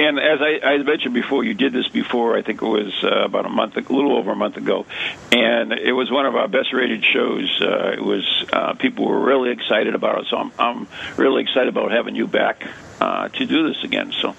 And 0.00 0.18
as 0.18 0.40
I, 0.40 0.66
I 0.66 0.78
mentioned 0.78 1.12
before, 1.12 1.44
you 1.44 1.52
did 1.52 1.74
this 1.74 1.86
before. 1.88 2.34
I 2.34 2.40
think 2.40 2.62
it 2.62 2.66
was 2.66 3.04
uh, 3.04 3.24
about 3.24 3.44
a 3.44 3.50
month, 3.50 3.76
a 3.76 3.80
little 3.80 4.16
over 4.16 4.32
a 4.32 4.36
month 4.36 4.56
ago, 4.56 4.86
and 5.30 5.74
it 5.74 5.92
was 5.92 6.10
one 6.10 6.24
of 6.24 6.34
our 6.34 6.48
best-rated 6.48 7.04
shows. 7.04 7.60
Uh, 7.60 7.92
it 7.92 8.02
was 8.02 8.44
uh, 8.50 8.72
people 8.74 9.04
were 9.04 9.20
really 9.20 9.50
excited 9.50 9.94
about 9.94 10.20
it, 10.20 10.26
so 10.30 10.38
I'm, 10.38 10.52
I'm 10.58 10.88
really 11.18 11.42
excited 11.42 11.68
about 11.68 11.92
having 11.92 12.16
you 12.16 12.26
back 12.26 12.66
uh, 12.98 13.28
to 13.28 13.44
do 13.44 13.68
this 13.68 13.84
again. 13.84 14.10
So. 14.12 14.34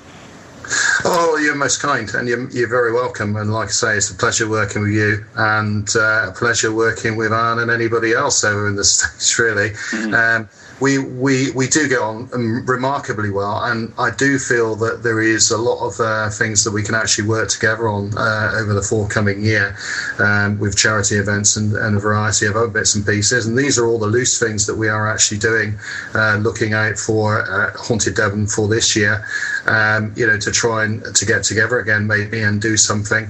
Oh, 1.05 1.37
you're 1.37 1.53
most 1.53 1.79
kind, 1.79 2.09
and 2.15 2.27
you're, 2.27 2.49
you're, 2.49 2.69
very 2.69 2.91
welcome. 2.91 3.35
And 3.35 3.53
like 3.53 3.67
I 3.67 3.71
say, 3.71 3.97
it's 3.97 4.09
a 4.09 4.15
pleasure 4.15 4.49
working 4.49 4.81
with 4.81 4.93
you, 4.93 5.25
and 5.35 5.87
uh, 5.95 6.29
a 6.29 6.31
pleasure 6.31 6.73
working 6.73 7.17
with 7.17 7.33
Anne 7.33 7.59
and 7.59 7.69
anybody 7.69 8.13
else 8.13 8.43
over 8.43 8.67
in 8.67 8.75
the 8.75 8.83
states. 8.85 9.37
Really, 9.37 9.69
mm-hmm. 9.69 10.13
um, 10.13 10.49
we, 10.81 10.97
we, 10.97 11.51
we 11.51 11.67
do 11.67 11.87
get 11.87 11.99
on 11.99 12.27
um, 12.33 12.65
remarkably 12.65 13.29
well, 13.29 13.63
and 13.63 13.93
I 13.99 14.09
do 14.09 14.39
feel 14.39 14.75
that 14.77 15.03
there 15.03 15.21
is 15.21 15.51
a 15.51 15.57
lot 15.57 15.85
of 15.85 15.99
uh, 15.99 16.29
things 16.31 16.63
that 16.63 16.71
we 16.71 16.81
can 16.81 16.95
actually 16.95 17.27
work 17.27 17.49
together 17.49 17.87
on 17.87 18.17
uh, 18.17 18.53
over 18.55 18.73
the 18.73 18.81
forthcoming 18.81 19.43
year 19.43 19.77
um, 20.17 20.57
with 20.59 20.75
charity 20.75 21.17
events 21.17 21.55
and, 21.55 21.73
and, 21.75 21.95
a 21.95 21.99
variety 21.99 22.47
of 22.47 22.55
other 22.55 22.67
bits 22.67 22.95
and 22.95 23.05
pieces. 23.05 23.45
And 23.45 23.55
these 23.55 23.77
are 23.77 23.85
all 23.87 23.99
the 23.99 24.07
loose 24.07 24.39
things 24.39 24.65
that 24.65 24.75
we 24.75 24.89
are 24.89 25.07
actually 25.07 25.37
doing, 25.37 25.77
uh, 26.15 26.37
looking 26.37 26.73
out 26.73 26.97
for 26.97 27.41
uh, 27.41 27.71
Haunted 27.77 28.15
Devon 28.15 28.47
for 28.47 28.67
this 28.67 28.95
year. 28.95 29.23
Um, 29.65 30.13
you 30.15 30.25
know, 30.25 30.39
to 30.39 30.51
try 30.51 30.85
and 30.85 31.03
to 31.15 31.25
get 31.25 31.43
together 31.43 31.79
again, 31.79 32.07
maybe, 32.07 32.41
and 32.41 32.61
do 32.61 32.77
something. 32.77 33.25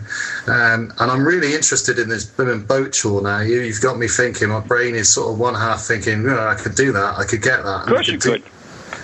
Um, 0.48 0.94
and 1.00 1.12
I'm 1.12 1.26
really 1.26 1.54
interested 1.54 2.00
in 2.00 2.10
this 2.10 2.26
boat 2.26 2.94
tour 2.94 3.22
now. 3.22 3.42
You, 3.42 3.62
have 3.62 3.82
got 3.82 3.98
me 3.98 4.08
thinking. 4.08 4.50
My 4.50 4.62
brain 4.62 4.96
is 4.96 5.10
sort 5.10 5.34
of 5.34 5.40
one 5.40 5.56
half 5.56 5.82
thinking, 5.82 6.28
oh, 6.28 6.48
I 6.48 6.56
could 6.56 6.76
do 6.76 6.92
that. 6.94 7.16
I 7.18 7.26
could 7.26 7.42
get 7.42 7.64
that. 7.64 7.82
Of 7.84 7.88
course 7.88 8.08
you 8.08 8.18
could 8.18 8.44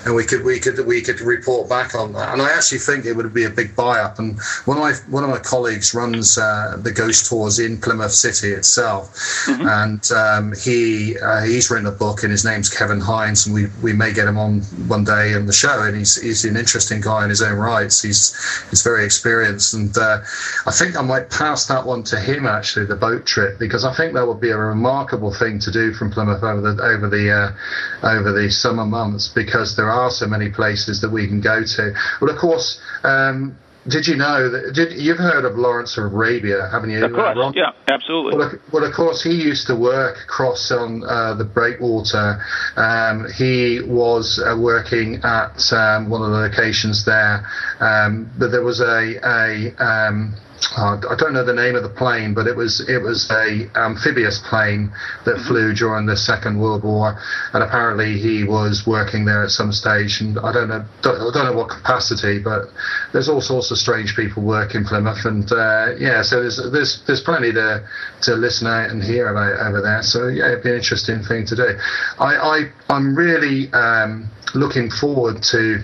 and 0.06 0.16
we 0.16 0.24
could 0.26 0.43
we 0.43 0.60
could 0.60 0.86
we 0.86 1.02
could 1.02 1.20
report 1.22 1.70
back 1.70 1.95
on 1.95 2.14
that. 2.14 2.34
And 2.34 2.41
I 2.41 2.52
actually 2.52 2.80
think 2.80 3.06
it 3.06 3.14
would 3.14 3.34
be 3.34 3.45
a 3.45 3.50
big 3.50 3.76
buy 3.76 4.00
up. 4.00 4.20
And 4.20 4.39
one 4.66 4.78
of 4.78 4.84
my 4.84 4.93
one 5.10 5.24
of 5.24 5.30
my 5.30 5.39
colleagues 5.39 5.93
runs 5.93 6.38
uh, 6.38 6.78
the 6.82 6.91
ghost 6.91 7.30
tours 7.30 7.60
in 7.60 7.80
Plymouth 7.80 8.12
City 8.12 8.54
itself, 8.54 9.14
mm-hmm. 9.45 9.68
and 9.68 10.12
um, 10.12 10.54
he 10.60 11.18
uh, 11.20 11.43
he's 11.43 11.70
written 11.70 11.88
a 11.88 11.91
book, 11.91 12.24
and 12.24 12.32
his 12.32 12.45
name's 12.45 12.70
Kevin 12.70 13.00
Hines, 13.00 13.45
and 13.45 13.56
we, 13.56 13.68
we 13.82 13.93
may 13.93 14.14
get 14.14 14.28
him 14.28 14.38
on 14.38 14.62
one 14.88 15.04
day 15.04 15.34
in 15.34 15.45
the 15.45 15.54
show. 15.54 15.84
And 15.84 15.98
he's 15.98 16.22
he's 16.22 16.45
an 16.45 16.58
interesting 16.58 17.02
guy 17.02 17.24
in 17.24 17.30
his 17.30 17.41
own 17.41 17.58
rights. 17.58 18.02
He's 18.02 18.36
he's 18.70 18.82
very 18.82 19.06
experienced, 19.06 19.74
and 19.74 19.95
uh, 19.98 20.20
I 20.66 20.72
think 20.72 20.95
I 20.95 21.02
might 21.02 21.30
pass 21.30 21.68
that 21.68 21.86
one 21.86 22.04
to 22.04 22.20
him 22.20 22.45
actually, 22.45 22.86
the 22.86 22.95
boat 22.95 23.26
trip, 23.26 23.60
because 23.60 23.86
I 23.86 23.93
think 23.95 24.14
that 24.14 24.28
would 24.28 24.39
be 24.41 24.52
a 24.52 24.58
remarkable 24.58 25.34
thing 25.34 25.60
to 25.60 25.72
do 25.72 25.93
from 25.93 26.12
Plymouth 26.12 26.43
over 26.43 26.62
the 26.62 26.82
over 26.82 27.10
the 27.10 27.32
uh, 27.32 28.08
over 28.08 28.32
the 28.32 28.50
summer 28.50 28.86
months 28.86 29.28
because 29.28 29.76
there 29.76 29.87
are 29.90 30.10
so 30.10 30.28
many 30.28 30.50
places 30.50 31.02
that 31.02 31.10
we 31.10 31.28
can 31.28 31.42
go 31.42 31.64
to. 31.64 31.94
But 32.20 32.30
of 32.30 32.38
course, 32.38 32.80
um, 33.04 33.58
did 33.88 34.06
you 34.06 34.16
know 34.16 34.50
that 34.50 34.74
did, 34.74 34.94
you've 34.94 35.18
heard 35.18 35.46
of 35.46 35.58
Lawrence 35.58 35.98
of 35.98 36.06
Arabia, 36.06 36.68
haven't 36.72 36.90
you? 36.90 37.06
Of 37.06 37.14
course, 37.14 37.54
yeah, 37.56 37.72
absolutely. 37.88 38.38
Well, 38.38 38.52
well, 38.74 38.84
of 38.84 38.94
course, 38.94 39.24
he 39.24 39.32
used 39.32 39.68
to 39.68 39.76
work 39.76 40.18
across 40.24 40.72
on 40.72 41.04
uh, 41.04 41.36
the 41.36 41.46
breakwater. 41.46 42.42
Um, 42.76 43.28
he 43.32 43.82
was 43.82 44.44
uh, 44.44 44.58
working 44.60 45.22
at 45.24 45.72
um, 45.72 46.10
one 46.10 46.22
of 46.22 46.32
the 46.32 46.38
locations 46.38 47.06
there, 47.06 47.46
um, 47.80 48.30
but 48.38 48.52
there 48.52 48.64
was 48.64 48.82
a 48.82 49.20
a 49.24 49.74
um, 49.84 50.36
uh, 50.76 50.99
I 51.10 51.16
don't 51.16 51.34
know 51.34 51.43
the 51.43 51.53
name 51.53 51.76
of 51.76 51.84
the 51.84 51.89
plane, 51.89 52.34
but 52.34 52.47
it 52.47 52.55
was 52.55 52.88
it 52.89 53.01
was 53.01 53.30
a 53.32 53.70
amphibious 53.76 54.39
plane 54.39 54.91
that 55.26 55.36
mm-hmm. 55.36 55.47
flew 55.47 55.74
during 55.74 56.05
the 56.05 56.18
Second 56.18 56.60
World 56.60 56.84
War, 56.84 57.20
and 57.53 57.64
apparently 57.64 58.18
he 58.18 58.43
was 58.43 58.86
working 58.86 59.26
there 59.26 59.43
at 59.43 59.51
some 59.51 59.72
stage, 59.72 60.22
and 60.22 60.38
I 60.39 60.51
don't 60.51 60.70
know 60.70 60.86
don't, 61.01 61.16
I 61.18 61.32
don't 61.32 61.45
know 61.45 61.58
what 61.58 61.70
capacity, 61.70 62.39
but 62.39 62.70
there's 63.14 63.30
all 63.30 63.41
sorts 63.41 63.72
of 63.72 63.78
strange 63.78 64.16
people 64.16 64.43
working 64.43 64.84
Plymouth, 64.84 65.26
and 65.26 65.51
uh, 65.51 65.95
yeah, 65.97 66.22
so 66.22 66.41
there's 66.41 66.58
there's 66.72 67.03
there's 67.05 67.22
plenty 67.22 67.51
to 67.53 67.88
to 68.24 68.36
listen 68.36 68.68
out 68.68 68.89
and 68.89 69.03
hear 69.03 69.30
about 69.30 69.60
over 69.68 69.82
there. 69.82 70.03
So 70.03 70.28
yeah, 70.28 70.47
it'd 70.47 70.64
be 70.64 70.70
an 70.70 70.76
interesting 70.76 71.24
thing 71.24 71.45
to 71.47 71.55
do. 71.55 71.78
I, 72.20 72.36
I 72.36 72.72
I'm 72.89 73.16
really 73.16 73.72
um, 73.74 74.30
looking 74.53 74.89
forward 74.89 75.43
to 75.43 75.84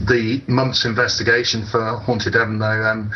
the 0.00 0.42
month's 0.48 0.84
investigation 0.84 1.66
for 1.66 1.80
Haunted 1.98 2.34
Devon, 2.34 2.58
though. 2.58 2.66
Um, 2.66 3.10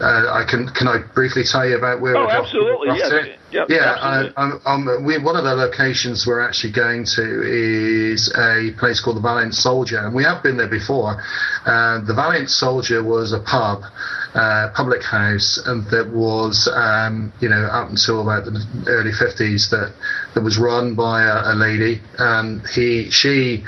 uh, 0.00 0.32
I 0.32 0.44
can 0.48 0.68
can 0.68 0.86
I 0.86 0.98
briefly 1.14 1.42
tell 1.44 1.66
you 1.66 1.76
about 1.76 2.00
where? 2.00 2.16
Oh, 2.16 2.26
we're 2.26 2.30
absolutely, 2.30 2.88
yeah, 2.98 3.24
yep, 3.50 3.66
yeah. 3.70 3.96
Uh, 4.00 4.32
um, 4.36 4.60
um, 4.66 5.04
we, 5.04 5.18
one 5.18 5.36
of 5.36 5.44
the 5.44 5.54
locations 5.54 6.26
we're 6.26 6.40
actually 6.40 6.72
going 6.72 7.04
to 7.16 7.42
is 7.42 8.32
a 8.36 8.72
place 8.78 9.00
called 9.00 9.16
the 9.16 9.20
Valiant 9.20 9.54
Soldier, 9.54 9.98
and 9.98 10.14
we 10.14 10.24
have 10.24 10.42
been 10.42 10.56
there 10.56 10.68
before. 10.68 11.22
Uh, 11.64 12.00
the 12.04 12.14
Valiant 12.14 12.50
Soldier 12.50 13.02
was 13.02 13.32
a 13.32 13.40
pub. 13.40 13.82
Uh, 14.34 14.70
public 14.74 15.02
house 15.02 15.58
and 15.64 15.86
that 15.86 16.06
was 16.10 16.68
um, 16.74 17.32
you 17.40 17.48
know 17.48 17.64
up 17.72 17.88
until 17.88 18.20
about 18.20 18.44
the 18.44 18.60
early 18.86 19.10
50s 19.10 19.70
that 19.70 19.92
that 20.34 20.44
was 20.44 20.58
run 20.58 20.94
by 20.94 21.22
a, 21.22 21.54
a 21.54 21.56
lady 21.56 21.98
and 22.18 22.60
he 22.68 23.10
she 23.10 23.64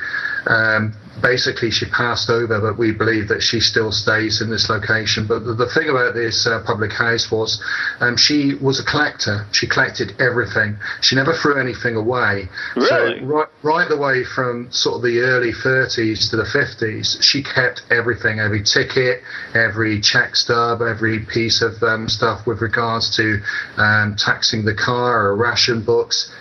um, 0.46 0.94
basically 1.20 1.70
she 1.70 1.86
passed 1.86 2.30
over, 2.30 2.60
but 2.60 2.78
we 2.78 2.92
believe 2.92 3.28
that 3.28 3.42
she 3.42 3.60
still 3.60 3.92
stays 3.92 4.40
in 4.40 4.50
this 4.50 4.68
location. 4.68 5.26
But 5.26 5.44
the, 5.44 5.54
the 5.54 5.68
thing 5.68 5.88
about 5.88 6.14
this 6.14 6.46
uh, 6.46 6.62
public 6.64 6.92
house 6.92 7.30
was 7.30 7.62
um, 8.00 8.16
she 8.16 8.54
was 8.54 8.80
a 8.80 8.84
collector. 8.84 9.46
She 9.52 9.66
collected 9.66 10.20
everything. 10.20 10.76
She 11.00 11.16
never 11.16 11.32
threw 11.34 11.60
anything 11.60 11.96
away. 11.96 12.48
Really? 12.76 13.20
So 13.20 13.26
right, 13.26 13.48
right 13.62 13.88
the 13.88 13.96
way 13.96 14.24
from 14.24 14.70
sort 14.70 14.96
of 14.96 15.02
the 15.02 15.20
early 15.20 15.52
30s 15.52 16.30
to 16.30 16.36
the 16.36 16.44
50s, 16.44 17.22
she 17.22 17.42
kept 17.42 17.82
everything, 17.90 18.40
every 18.40 18.62
ticket, 18.62 19.22
every 19.54 20.00
check 20.00 20.36
stub, 20.36 20.82
every 20.82 21.20
piece 21.20 21.62
of 21.62 21.82
um, 21.82 22.08
stuff 22.08 22.46
with 22.46 22.60
regards 22.60 23.14
to 23.16 23.40
um, 23.76 24.16
taxing 24.16 24.64
the 24.64 24.74
car 24.74 25.26
or 25.26 25.36
ration 25.36 25.82
books 25.82 26.32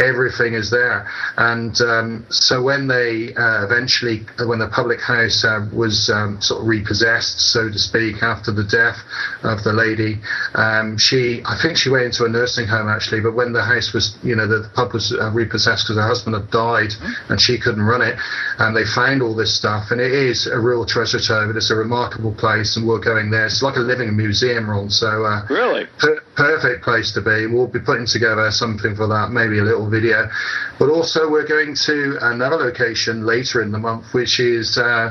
everything 0.00 0.54
is 0.54 0.70
there. 0.70 1.08
And 1.36 1.78
um, 1.80 2.26
so 2.30 2.62
when 2.62 2.86
they 2.86 3.34
uh, 3.34 3.64
eventually, 3.64 4.26
when 4.44 4.58
the 4.58 4.68
public 4.68 5.00
house 5.00 5.44
uh, 5.44 5.66
was 5.72 6.10
um, 6.10 6.40
sort 6.40 6.62
of 6.62 6.66
repossessed, 6.66 7.40
so 7.40 7.68
to 7.68 7.78
speak, 7.78 8.22
after 8.22 8.52
the 8.52 8.64
death 8.64 8.98
of 9.42 9.64
the 9.64 9.72
lady, 9.72 10.20
um, 10.54 10.96
she, 10.98 11.42
I 11.44 11.58
think 11.60 11.76
she 11.76 11.90
went 11.90 12.04
into 12.04 12.24
a 12.24 12.28
nursing 12.28 12.66
home 12.66 12.88
actually, 12.88 13.20
but 13.20 13.34
when 13.34 13.52
the 13.52 13.62
house 13.62 13.92
was, 13.92 14.16
you 14.22 14.36
know, 14.36 14.46
the, 14.46 14.58
the 14.60 14.68
pub 14.74 14.92
was 14.92 15.12
uh, 15.12 15.30
repossessed 15.30 15.84
because 15.84 15.96
her 15.96 16.06
husband 16.06 16.34
had 16.34 16.50
died 16.50 16.92
and 17.28 17.40
she 17.40 17.58
couldn't 17.58 17.82
run 17.82 18.02
it, 18.02 18.18
and 18.58 18.76
they 18.76 18.84
found 18.84 19.22
all 19.22 19.34
this 19.34 19.54
stuff, 19.54 19.90
and 19.90 20.00
it 20.00 20.12
is 20.12 20.46
a 20.46 20.58
real 20.58 20.84
treasure 20.84 21.20
trove. 21.20 21.54
It's 21.56 21.70
a 21.70 21.76
remarkable 21.76 22.34
place, 22.34 22.76
and 22.76 22.86
we're 22.86 23.00
going 23.00 23.30
there. 23.30 23.46
It's 23.46 23.62
like 23.62 23.76
a 23.76 23.80
living 23.80 24.16
museum, 24.16 24.68
Ron. 24.68 24.90
So 24.90 25.24
uh, 25.24 25.46
really, 25.48 25.86
per- 25.98 26.22
perfect 26.38 26.84
place 26.84 27.10
to 27.12 27.20
be. 27.20 27.46
We'll 27.46 27.66
be 27.66 27.80
putting 27.80 28.06
together 28.06 28.48
something 28.52 28.94
for 28.94 29.08
that, 29.08 29.30
maybe 29.32 29.58
a 29.58 29.64
little 29.64 29.90
video. 29.90 30.30
But 30.78 30.88
also, 30.88 31.28
we're 31.28 31.46
going 31.46 31.74
to 31.86 32.16
another 32.22 32.56
location 32.56 33.26
later 33.26 33.60
in 33.60 33.72
the 33.72 33.78
month, 33.78 34.14
which 34.14 34.38
is 34.38 34.78
uh, 34.78 35.10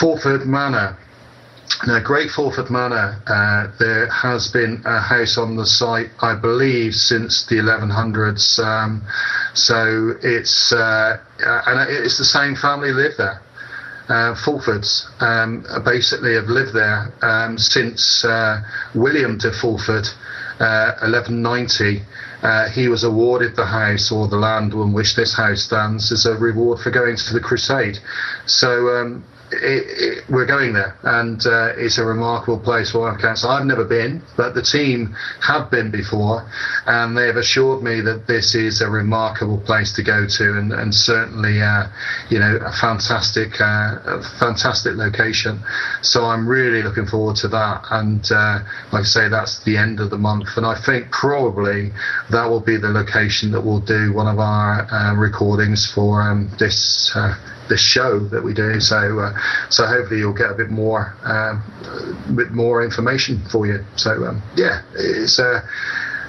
Fulford 0.00 0.44
Manor. 0.44 0.98
Now, 1.86 2.00
Great 2.00 2.30
Fulford 2.30 2.70
Manor, 2.70 3.22
uh, 3.26 3.70
there 3.78 4.10
has 4.10 4.48
been 4.48 4.82
a 4.84 5.00
house 5.00 5.38
on 5.38 5.56
the 5.56 5.64
site, 5.64 6.10
I 6.20 6.34
believe, 6.34 6.94
since 6.94 7.46
the 7.46 7.56
1100s. 7.56 8.58
Um, 8.58 9.02
so 9.54 10.14
it's 10.22 10.72
uh, 10.72 11.18
and 11.38 11.88
it's 11.88 12.18
the 12.18 12.24
same 12.24 12.56
family 12.56 12.92
live 12.92 13.12
there. 13.16 13.40
Uh, 14.08 14.34
Fulfords 14.34 15.06
um, 15.22 15.64
basically 15.84 16.34
have 16.34 16.46
lived 16.46 16.74
there 16.74 17.12
um, 17.22 17.56
since 17.56 18.24
uh, 18.24 18.60
William 18.94 19.38
de 19.38 19.52
Fulford 19.52 20.08
uh, 20.60 20.94
1190, 21.02 22.02
uh, 22.42 22.68
he 22.70 22.88
was 22.88 23.04
awarded 23.04 23.56
the 23.56 23.66
house 23.66 24.12
or 24.12 24.28
the 24.28 24.36
land 24.36 24.74
on 24.74 24.92
which 24.92 25.14
this 25.16 25.34
house 25.34 25.62
stands 25.62 26.12
as 26.12 26.26
a 26.26 26.36
reward 26.36 26.78
for 26.80 26.90
going 26.90 27.16
to 27.16 27.32
the 27.32 27.40
crusade. 27.40 27.98
So 28.46 28.88
um, 28.96 29.24
it, 29.52 29.84
it, 30.18 30.24
we're 30.30 30.46
going 30.46 30.72
there, 30.72 30.96
and 31.02 31.44
uh, 31.46 31.72
it's 31.76 31.98
a 31.98 32.04
remarkable 32.04 32.58
place 32.58 32.90
for 32.90 33.00
Warwick 33.00 33.20
Council. 33.20 33.50
I've 33.50 33.66
never 33.66 33.84
been, 33.84 34.22
but 34.36 34.54
the 34.54 34.62
team 34.62 35.14
have 35.40 35.70
been 35.70 35.90
before, 35.90 36.48
and 36.86 37.16
they 37.16 37.26
have 37.26 37.36
assured 37.36 37.82
me 37.82 38.00
that 38.00 38.26
this 38.26 38.54
is 38.54 38.80
a 38.80 38.88
remarkable 38.88 39.60
place 39.60 39.92
to 39.94 40.02
go 40.02 40.26
to, 40.26 40.58
and, 40.58 40.72
and 40.72 40.94
certainly, 40.94 41.60
uh, 41.60 41.86
you 42.30 42.38
know, 42.38 42.56
a 42.64 42.72
fantastic, 42.72 43.60
uh, 43.60 43.98
a 44.06 44.22
fantastic 44.38 44.94
location. 44.96 45.60
So 46.02 46.24
I'm 46.24 46.48
really 46.48 46.82
looking 46.82 47.06
forward 47.06 47.36
to 47.36 47.48
that, 47.48 47.84
and 47.90 48.24
uh, 48.32 48.60
like 48.92 49.02
I 49.02 49.04
say, 49.04 49.28
that's 49.28 49.62
the 49.64 49.76
end 49.76 50.00
of 50.00 50.10
the 50.10 50.18
month, 50.18 50.56
and 50.56 50.64
I 50.64 50.80
think 50.80 51.10
probably 51.10 51.92
that 52.30 52.46
will 52.48 52.60
be 52.60 52.78
the 52.78 52.88
location 52.88 53.50
that 53.52 53.60
we'll 53.60 53.80
do 53.80 54.12
one 54.12 54.26
of 54.26 54.38
our 54.38 54.86
uh, 54.90 55.14
recordings 55.14 55.90
for 55.92 56.22
um, 56.22 56.50
this 56.58 57.12
uh, 57.14 57.34
this 57.72 57.80
show 57.80 58.18
that 58.18 58.44
we 58.44 58.52
do. 58.52 58.80
So 58.80 59.18
uh, 59.18 59.32
so 59.70 59.86
hopefully 59.86 60.20
you'll 60.20 60.34
get 60.34 60.50
a 60.50 60.54
bit 60.54 60.70
more 60.70 61.16
um, 61.24 61.62
bit 62.36 62.50
more 62.50 62.84
information 62.84 63.42
for 63.50 63.66
you. 63.66 63.84
So 63.96 64.26
um, 64.26 64.42
yeah, 64.56 64.82
it's 64.94 65.38
a 65.38 65.64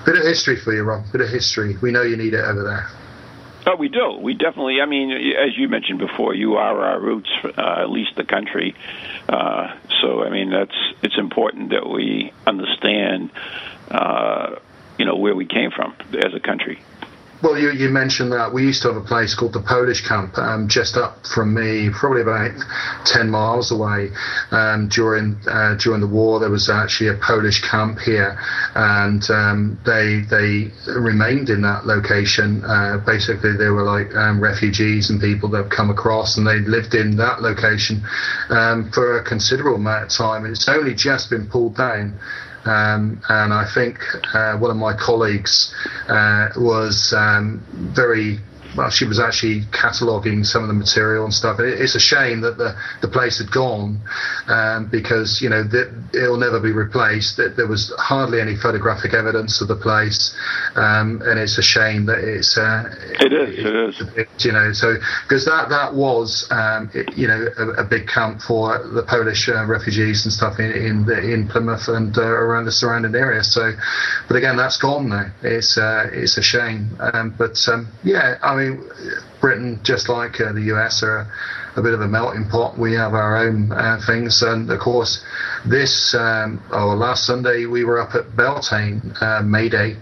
bit 0.05 0.15
of 0.17 0.23
history 0.23 0.55
for 0.55 0.73
you, 0.73 0.83
Ron. 0.83 1.03
Bit 1.11 1.21
of 1.21 1.29
history. 1.29 1.75
We 1.81 1.91
know 1.91 2.01
you 2.01 2.15
need 2.15 2.33
it 2.33 2.43
over 2.43 2.63
there. 2.63 2.87
Oh, 3.65 3.75
we 3.77 3.89
do. 3.89 4.17
We 4.21 4.33
definitely. 4.33 4.81
I 4.81 4.85
mean, 4.85 5.11
as 5.11 5.57
you 5.57 5.67
mentioned 5.67 5.99
before, 5.99 6.33
you 6.33 6.55
are 6.55 6.81
our 6.81 6.99
roots, 6.99 7.29
uh, 7.43 7.83
at 7.83 7.89
least 7.89 8.15
the 8.15 8.25
country. 8.25 8.75
Uh, 9.27 9.73
so, 10.01 10.23
I 10.23 10.29
mean, 10.29 10.49
that's 10.49 10.75
it's 11.01 11.17
important 11.17 11.69
that 11.69 11.87
we 11.87 12.33
understand, 12.45 13.31
uh, 13.89 14.55
you 14.97 15.05
know, 15.05 15.15
where 15.15 15.35
we 15.35 15.45
came 15.45 15.71
from 15.71 15.95
as 16.13 16.33
a 16.33 16.41
country. 16.41 16.79
Well, 17.43 17.59
you, 17.59 17.71
you 17.71 17.89
mentioned 17.89 18.31
that 18.31 18.53
we 18.53 18.63
used 18.63 18.83
to 18.83 18.87
have 18.93 18.95
a 18.95 19.05
place 19.05 19.35
called 19.35 19.51
the 19.51 19.59
Polish 19.59 20.07
Camp, 20.07 20.37
um, 20.37 20.69
just 20.69 20.95
up 20.95 21.27
from 21.27 21.53
me, 21.53 21.89
probably 21.91 22.21
about 22.21 22.53
ten 23.03 23.29
miles 23.29 23.69
away. 23.69 24.11
Um, 24.51 24.87
during 24.87 25.35
uh, 25.45 25.75
during 25.75 25.99
the 25.99 26.07
war, 26.07 26.39
there 26.39 26.49
was 26.49 26.69
actually 26.69 27.09
a 27.09 27.15
Polish 27.15 27.61
camp 27.69 27.99
here, 27.99 28.39
and 28.75 29.29
um, 29.29 29.77
they 29.85 30.21
they 30.29 30.71
remained 30.87 31.49
in 31.49 31.61
that 31.63 31.85
location. 31.85 32.63
Uh, 32.63 33.03
basically, 33.05 33.57
they 33.57 33.67
were 33.67 33.83
like 33.83 34.15
um, 34.15 34.39
refugees 34.39 35.09
and 35.09 35.19
people 35.19 35.49
that 35.49 35.63
have 35.63 35.69
come 35.69 35.89
across, 35.89 36.37
and 36.37 36.47
they 36.47 36.59
lived 36.59 36.95
in 36.95 37.17
that 37.17 37.41
location 37.41 38.01
um, 38.51 38.89
for 38.93 39.19
a 39.19 39.23
considerable 39.23 39.75
amount 39.75 40.05
of 40.05 40.09
time. 40.11 40.45
And 40.45 40.53
It's 40.55 40.69
only 40.69 40.95
just 40.95 41.29
been 41.29 41.49
pulled 41.49 41.75
down. 41.75 42.17
Um, 42.65 43.21
and 43.29 43.53
I 43.53 43.65
think 43.73 43.99
uh, 44.33 44.57
one 44.57 44.71
of 44.71 44.77
my 44.77 44.93
colleagues 44.93 45.73
uh, 46.07 46.49
was 46.55 47.13
um, 47.15 47.61
very 47.95 48.39
well, 48.75 48.89
she 48.89 49.05
was 49.05 49.19
actually 49.19 49.63
cataloguing 49.71 50.43
some 50.43 50.63
of 50.63 50.67
the 50.67 50.73
material 50.73 51.25
and 51.25 51.33
stuff. 51.33 51.59
It, 51.59 51.79
it's 51.81 51.95
a 51.95 51.99
shame 51.99 52.41
that 52.41 52.57
the, 52.57 52.75
the 53.01 53.07
place 53.07 53.37
had 53.37 53.51
gone 53.51 54.01
um, 54.47 54.89
because 54.91 55.41
you 55.41 55.49
know 55.49 55.63
the, 55.63 55.91
it'll 56.13 56.37
never 56.37 56.59
be 56.59 56.71
replaced. 56.71 57.37
There 57.37 57.67
was 57.67 57.93
hardly 57.97 58.41
any 58.41 58.55
photographic 58.55 59.13
evidence 59.13 59.61
of 59.61 59.67
the 59.67 59.75
place, 59.75 60.35
um, 60.75 61.21
and 61.25 61.39
it's 61.39 61.57
a 61.57 61.63
shame 61.63 62.05
that 62.07 62.19
it's. 62.19 62.57
Uh, 62.57 62.89
it 63.19 63.33
is. 63.33 63.59
It, 63.59 63.65
it 63.65 63.75
is. 63.75 64.01
It, 64.17 64.45
you 64.45 64.51
know, 64.51 64.73
so 64.73 64.95
because 65.23 65.45
that 65.45 65.69
that 65.69 65.93
was 65.93 66.47
um, 66.51 66.89
you 67.15 67.27
know 67.27 67.47
a, 67.57 67.83
a, 67.83 67.83
big 67.83 68.07
camp 68.07 68.41
for 68.41 68.79
the 68.87 69.03
Polish 69.03 69.49
uh, 69.49 69.65
refugees 69.65 70.25
and 70.25 70.33
stuff 70.33 70.59
in 70.59 70.71
in, 70.71 71.05
the, 71.05 71.19
in 71.19 71.47
Plymouth 71.47 71.87
and 71.87 72.17
uh, 72.17 72.21
around 72.21 72.65
the 72.65 72.71
surrounding 72.71 73.15
area. 73.15 73.43
So, 73.43 73.73
but 74.27 74.35
again, 74.35 74.57
that's 74.57 74.77
gone 74.77 75.09
now. 75.09 75.31
It's 75.43 75.77
uh, 75.77 76.09
it's 76.11 76.37
a 76.37 76.41
shame. 76.41 76.97
Um, 76.99 77.35
but 77.37 77.57
um, 77.67 77.87
yeah, 78.03 78.37
I 78.41 78.55
mean 78.55 78.62
mean, 78.69 78.89
Britain, 79.41 79.79
just 79.83 80.09
like 80.09 80.39
uh, 80.39 80.53
the 80.53 80.73
US, 80.73 81.03
are 81.03 81.27
a 81.75 81.81
bit 81.81 81.93
of 81.93 82.01
a 82.01 82.07
melting 82.07 82.47
pot. 82.49 82.77
We 82.77 82.93
have 82.93 83.13
our 83.13 83.37
own 83.37 83.71
uh, 83.71 83.99
things, 84.05 84.41
and 84.41 84.69
of 84.69 84.79
course, 84.79 85.23
this 85.65 86.15
um, 86.17 86.63
or 86.71 86.95
last 86.95 87.25
Sunday 87.25 87.65
we 87.65 87.83
were 87.83 87.99
up 87.99 88.15
at 88.15 88.35
Beltane 88.35 89.13
uh, 89.21 89.41
May 89.43 89.69
Day 89.69 89.95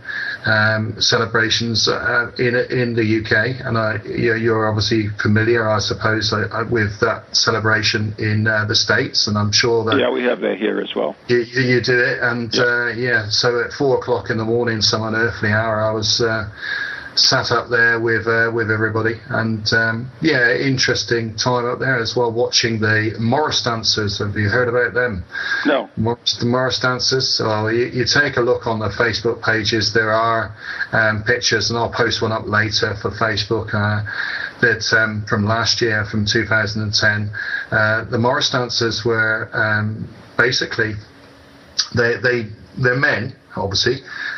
um, 0.45 0.99
celebrations 0.99 1.87
uh, 1.87 2.31
in 2.37 2.55
in 2.55 2.93
the 2.93 3.21
UK, 3.21 3.65
and 3.65 3.77
I, 3.77 3.99
you're 4.05 4.67
obviously 4.67 5.07
familiar, 5.21 5.69
I 5.69 5.79
suppose, 5.79 6.33
uh, 6.33 6.65
with 6.69 6.99
that 6.99 7.35
celebration 7.35 8.13
in 8.17 8.47
uh, 8.47 8.65
the 8.65 8.75
states, 8.75 9.27
and 9.27 9.37
I'm 9.37 9.51
sure 9.51 9.83
that 9.85 9.97
yeah, 9.97 10.11
we 10.11 10.23
have 10.23 10.41
that 10.41 10.57
here 10.57 10.81
as 10.81 10.93
well. 10.95 11.15
You, 11.27 11.39
you 11.39 11.81
do 11.81 11.97
it, 11.97 12.19
and 12.21 12.53
yeah. 12.53 12.61
Uh, 12.61 12.87
yeah. 12.95 13.29
So 13.29 13.63
at 13.63 13.71
four 13.73 13.97
o'clock 13.97 14.29
in 14.29 14.37
the 14.37 14.45
morning, 14.45 14.81
some 14.81 15.03
unearthly 15.03 15.51
hour, 15.51 15.81
I 15.81 15.91
was 15.91 16.21
uh, 16.21 16.49
sat 17.15 17.51
up 17.51 17.69
there 17.69 17.99
with 17.99 18.27
uh, 18.27 18.51
with 18.53 18.71
everybody, 18.71 19.19
and 19.29 19.71
um, 19.73 20.11
yeah, 20.21 20.55
interesting 20.55 21.35
time 21.35 21.65
up 21.65 21.79
there 21.79 21.99
as 21.99 22.15
well. 22.15 22.31
Watching 22.31 22.79
the 22.79 23.15
Morris 23.19 23.61
dancers. 23.63 24.19
Have 24.19 24.35
you 24.37 24.49
heard 24.49 24.67
about 24.67 24.93
them? 24.93 25.23
No. 25.65 25.89
Morris, 25.97 26.37
the 26.37 26.45
Morris 26.45 26.79
dancers. 26.79 27.41
Well, 27.43 27.71
you, 27.71 27.85
you, 27.87 28.05
take 28.05 28.37
a 28.37 28.41
look 28.41 28.67
on 28.67 28.79
the 28.79 28.89
Facebook 28.89 29.43
pages. 29.43 29.93
There 29.93 30.11
are 30.11 30.55
um, 30.91 31.23
pictures, 31.23 31.69
and 31.69 31.77
I'll 31.77 31.91
post 31.91 32.21
one 32.21 32.31
up 32.31 32.47
later 32.47 32.95
for 33.01 33.11
Facebook. 33.11 33.73
Uh, 33.73 34.03
that 34.61 34.93
um, 34.93 35.25
from 35.27 35.45
last 35.45 35.81
year, 35.81 36.05
from 36.05 36.25
2010, 36.25 37.31
uh, 37.71 38.03
the 38.05 38.17
Morris 38.17 38.51
dancers 38.51 39.03
were 39.03 39.49
um, 39.53 40.07
basically 40.37 40.93
they 41.95 42.17
they 42.17 42.47
they're 42.77 42.95
men 42.95 43.35
obviously. 43.55 43.97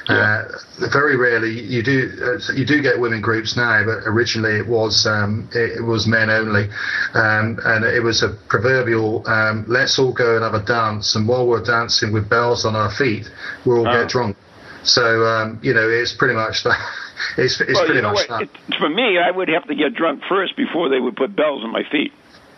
Yeah. 0.10 0.44
Uh, 0.82 0.88
very 0.92 1.16
rarely 1.16 1.62
you 1.62 1.84
do 1.84 2.12
uh, 2.22 2.54
you 2.54 2.66
do 2.66 2.82
get 2.82 3.00
women 3.00 3.22
groups 3.22 3.56
now, 3.56 3.84
but 3.86 4.04
originally 4.06 4.58
it 4.58 4.68
was 4.68 5.06
um, 5.06 5.50
it, 5.54 5.78
it, 5.80 5.84
was 5.84 6.08
men 6.08 6.30
only, 6.30 6.70
um, 7.14 7.60
and 7.64 7.86
it 7.86 8.04
was 8.04 8.24
a 8.24 8.30
proverbial 8.48 9.28
um, 9.28 9.66
let's 9.68 9.98
all 9.98 10.14
go 10.14 10.36
and 10.36 10.44
have 10.44 10.54
a 10.54 10.66
dance, 10.66 11.16
and 11.16 11.28
while 11.28 11.48
we're 11.48 11.64
dancing 11.64 12.12
with 12.12 12.30
bells 12.30 12.66
on 12.66 12.76
our 12.76 12.92
feet, 12.92 13.30
we'll 13.66 13.80
all 13.80 13.88
oh. 13.88 14.02
get 14.02 14.10
drunk. 14.10 14.36
So 14.84 15.26
um, 15.26 15.60
you 15.62 15.74
know 15.74 15.88
it's 15.88 16.14
pretty 16.14 16.36
much 16.36 16.64
that. 16.64 16.80
It's, 17.38 17.62
it's 17.62 17.74
well, 17.76 17.86
pretty 17.86 18.02
much 18.02 18.28
what? 18.28 18.42
It, 18.42 18.50
for 18.80 18.90
me, 18.90 19.18
I 19.18 19.32
would 19.32 19.48
have 19.48 19.66
to 19.68 19.76
get 19.76 19.94
drunk 19.94 20.24
first 20.28 20.58
before 20.58 20.90
they 20.90 21.00
would 21.00 21.16
put 21.16 21.36
bells 21.36 21.64
on 21.64 21.72
my 21.72 21.84
feet. 21.90 22.12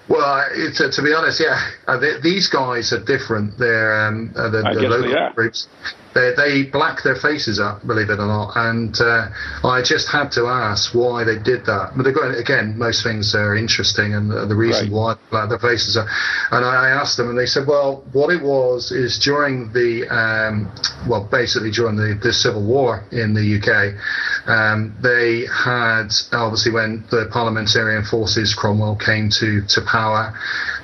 Well, 0.07 0.45
to, 0.77 0.91
to, 0.91 1.01
be 1.03 1.13
honest, 1.13 1.39
yeah, 1.39 1.59
uh, 1.87 1.97
they, 1.97 2.19
these 2.21 2.47
guys 2.47 2.93
are 2.93 3.03
different. 3.03 3.57
They're 3.57 4.07
um, 4.07 4.33
uh, 4.35 4.49
the, 4.49 4.61
the 4.61 4.87
local 4.87 5.33
groups 5.33 5.67
they, 6.15 6.31
they 6.37 6.63
black 6.63 7.03
their 7.03 7.17
faces 7.17 7.59
up, 7.59 7.85
believe 7.85 8.09
it 8.09 8.19
or 8.19 8.25
not. 8.25 8.53
And 8.55 8.95
uh, 9.01 9.27
I 9.65 9.81
just 9.83 10.07
had 10.07 10.31
to 10.31 10.47
ask 10.47 10.95
why 10.95 11.25
they 11.25 11.37
did 11.37 11.65
that. 11.65 11.91
But 11.95 12.09
got, 12.13 12.37
again, 12.37 12.77
most 12.77 13.03
things 13.03 13.35
are 13.35 13.55
interesting, 13.55 14.13
and 14.13 14.31
the, 14.31 14.45
the 14.45 14.55
reason 14.55 14.85
right. 14.85 14.93
why 14.93 15.13
they 15.15 15.19
black 15.29 15.49
their 15.49 15.59
faces 15.59 15.97
are. 15.97 16.07
And 16.51 16.63
I 16.63 16.89
asked 16.89 17.17
them, 17.17 17.29
and 17.29 17.37
they 17.37 17.45
said, 17.45 17.67
well, 17.67 18.05
what 18.13 18.33
it 18.33 18.41
was 18.41 18.93
is 18.93 19.19
during 19.19 19.73
the, 19.73 20.07
um, 20.07 20.71
well, 21.07 21.27
basically 21.29 21.71
during 21.71 21.97
the, 21.97 22.17
the 22.23 22.31
Civil 22.31 22.65
War 22.65 23.03
in 23.11 23.33
the 23.33 23.59
UK, 23.59 23.99
um, 24.47 24.95
they 25.01 25.45
had 25.51 26.07
obviously 26.31 26.71
when 26.71 27.03
the 27.11 27.27
parliamentarian 27.31 28.05
forces 28.05 28.53
Cromwell 28.53 28.95
came 28.95 29.29
to 29.31 29.65
to 29.67 29.81
power, 29.81 30.33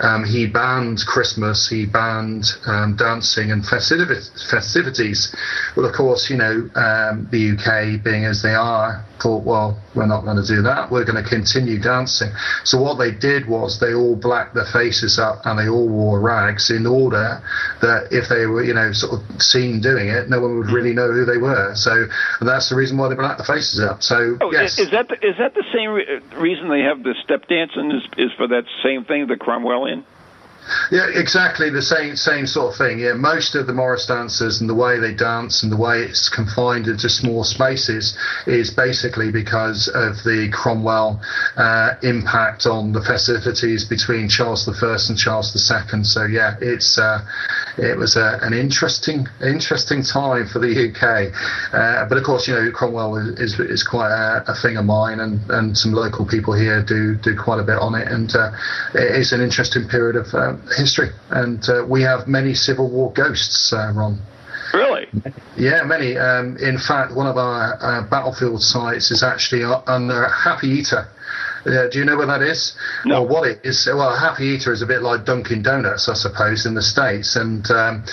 um, 0.01 0.25
he 0.25 0.47
banned 0.47 1.05
Christmas, 1.05 1.69
he 1.69 1.85
banned 1.85 2.45
um, 2.65 2.95
dancing 2.97 3.51
and 3.51 3.65
festivities 3.65 5.20
well, 5.75 5.85
of 5.85 5.93
course, 5.93 6.29
you 6.29 6.37
know, 6.37 6.69
um, 6.75 7.27
the 7.31 7.57
UK 7.57 8.03
being 8.03 8.25
as 8.25 8.41
they 8.41 8.53
are, 8.53 9.05
thought, 9.21 9.43
well, 9.43 9.79
we're 9.95 10.07
not 10.07 10.23
going 10.23 10.37
to 10.37 10.47
do 10.47 10.61
that. 10.63 10.91
We're 10.91 11.05
going 11.05 11.21
to 11.21 11.29
continue 11.29 11.79
dancing. 11.79 12.31
So 12.63 12.81
what 12.81 12.97
they 12.97 13.11
did 13.11 13.47
was 13.47 13.79
they 13.79 13.93
all 13.93 14.15
blacked 14.15 14.55
their 14.55 14.65
faces 14.65 15.19
up 15.19 15.45
and 15.45 15.59
they 15.59 15.69
all 15.69 15.87
wore 15.87 16.19
rags 16.19 16.69
in 16.71 16.85
order 16.85 17.41
that 17.81 18.07
if 18.11 18.29
they 18.29 18.45
were, 18.45 18.63
you 18.63 18.73
know, 18.73 18.91
sort 18.93 19.19
of 19.19 19.41
seen 19.41 19.81
doing 19.81 20.07
it, 20.09 20.29
no 20.29 20.41
one 20.41 20.57
would 20.57 20.71
really 20.71 20.93
know 20.93 21.11
who 21.11 21.25
they 21.25 21.37
were. 21.37 21.75
So 21.75 22.07
that's 22.41 22.69
the 22.69 22.75
reason 22.75 22.97
why 22.97 23.09
they 23.09 23.15
blacked 23.15 23.37
their 23.37 23.55
faces 23.55 23.79
up. 23.79 24.03
So 24.03 24.37
oh, 24.41 24.51
yes, 24.51 24.79
is, 24.79 24.91
that 24.91 25.09
the, 25.09 25.15
is 25.15 25.37
that 25.37 25.53
the 25.53 25.65
same 25.73 25.91
re- 25.91 26.19
reason 26.39 26.69
they 26.69 26.81
have 26.81 27.03
the 27.03 27.15
step 27.23 27.47
dancing? 27.47 27.91
Is, 27.91 28.03
is 28.17 28.31
for 28.37 28.47
that 28.47 28.65
same 28.83 29.05
thing, 29.05 29.27
the 29.27 29.35
Cromwellian? 29.35 30.03
Yeah, 30.91 31.07
exactly 31.07 31.69
the 31.69 31.81
same 31.81 32.15
same 32.15 32.47
sort 32.47 32.73
of 32.73 32.77
thing. 32.77 32.99
Yeah, 32.99 33.13
most 33.13 33.55
of 33.55 33.67
the 33.67 33.73
Morris 33.73 34.05
dancers 34.05 34.61
and 34.61 34.69
the 34.69 34.75
way 34.75 34.99
they 34.99 35.13
dance 35.13 35.63
and 35.63 35.71
the 35.71 35.77
way 35.77 36.01
it's 36.01 36.29
confined 36.29 36.87
into 36.87 37.09
small 37.09 37.43
spaces 37.43 38.17
is 38.45 38.71
basically 38.71 39.31
because 39.31 39.87
of 39.87 40.17
the 40.23 40.49
Cromwell 40.51 41.21
uh, 41.57 41.93
impact 42.03 42.65
on 42.65 42.91
the 42.91 43.01
festivities 43.01 43.85
between 43.85 44.29
Charles 44.29 44.67
I 44.67 44.97
and 45.09 45.17
Charles 45.17 45.55
II. 45.55 46.03
So 46.03 46.25
yeah, 46.25 46.55
it's 46.61 46.97
uh, 46.97 47.25
it 47.77 47.97
was 47.97 48.15
a, 48.15 48.39
an 48.41 48.53
interesting 48.53 49.27
interesting 49.41 50.03
time 50.03 50.47
for 50.47 50.59
the 50.59 50.89
UK. 50.89 51.33
Uh, 51.73 52.05
but 52.07 52.17
of 52.17 52.23
course, 52.23 52.47
you 52.47 52.53
know 52.53 52.71
Cromwell 52.71 53.17
is, 53.17 53.39
is, 53.39 53.59
is 53.59 53.83
quite 53.83 54.11
a, 54.11 54.43
a, 54.51 54.55
thing 54.55 54.77
of 54.77 54.85
mine, 54.85 55.19
and, 55.19 55.39
and 55.49 55.77
some 55.77 55.93
local 55.93 56.25
people 56.25 56.53
here 56.53 56.83
do 56.83 57.15
do 57.15 57.35
quite 57.37 57.59
a 57.59 57.63
bit 57.63 57.79
on 57.79 57.95
it, 57.95 58.07
and 58.07 58.35
uh, 58.35 58.51
it's 58.93 59.31
an 59.31 59.41
interesting 59.41 59.87
period 59.87 60.15
of 60.15 60.33
uh, 60.33 60.55
history. 60.75 61.09
And 61.29 61.67
uh, 61.69 61.85
we 61.87 62.01
have 62.03 62.27
many 62.27 62.53
Civil 62.53 62.89
War 62.89 63.11
ghosts, 63.13 63.73
uh, 63.73 63.91
Ron. 63.95 64.19
Really? 64.73 65.07
Yeah, 65.57 65.83
many. 65.83 66.17
Um, 66.17 66.57
in 66.57 66.77
fact, 66.77 67.13
one 67.13 67.27
of 67.27 67.37
our 67.37 67.77
uh, 67.81 68.09
battlefield 68.09 68.61
sites 68.61 69.11
is 69.11 69.21
actually 69.21 69.63
under 69.63 70.27
Happy 70.29 70.67
Eater. 70.67 71.07
Uh, 71.65 71.87
do 71.91 71.99
you 71.99 72.05
know 72.05 72.17
where 72.17 72.27
that 72.27 72.41
is? 72.41 72.75
No. 73.05 73.21
Or 73.21 73.27
what 73.27 73.47
it 73.47 73.59
is? 73.63 73.87
Well, 73.87 74.15
Happy 74.17 74.45
Eater 74.45 74.71
is 74.71 74.81
a 74.81 74.85
bit 74.85 75.01
like 75.01 75.25
Dunkin' 75.25 75.61
Donuts, 75.61 76.09
I 76.09 76.13
suppose, 76.13 76.65
in 76.65 76.73
the 76.73 76.81
States. 76.81 77.35
And 77.35 77.69
um, 77.69 78.03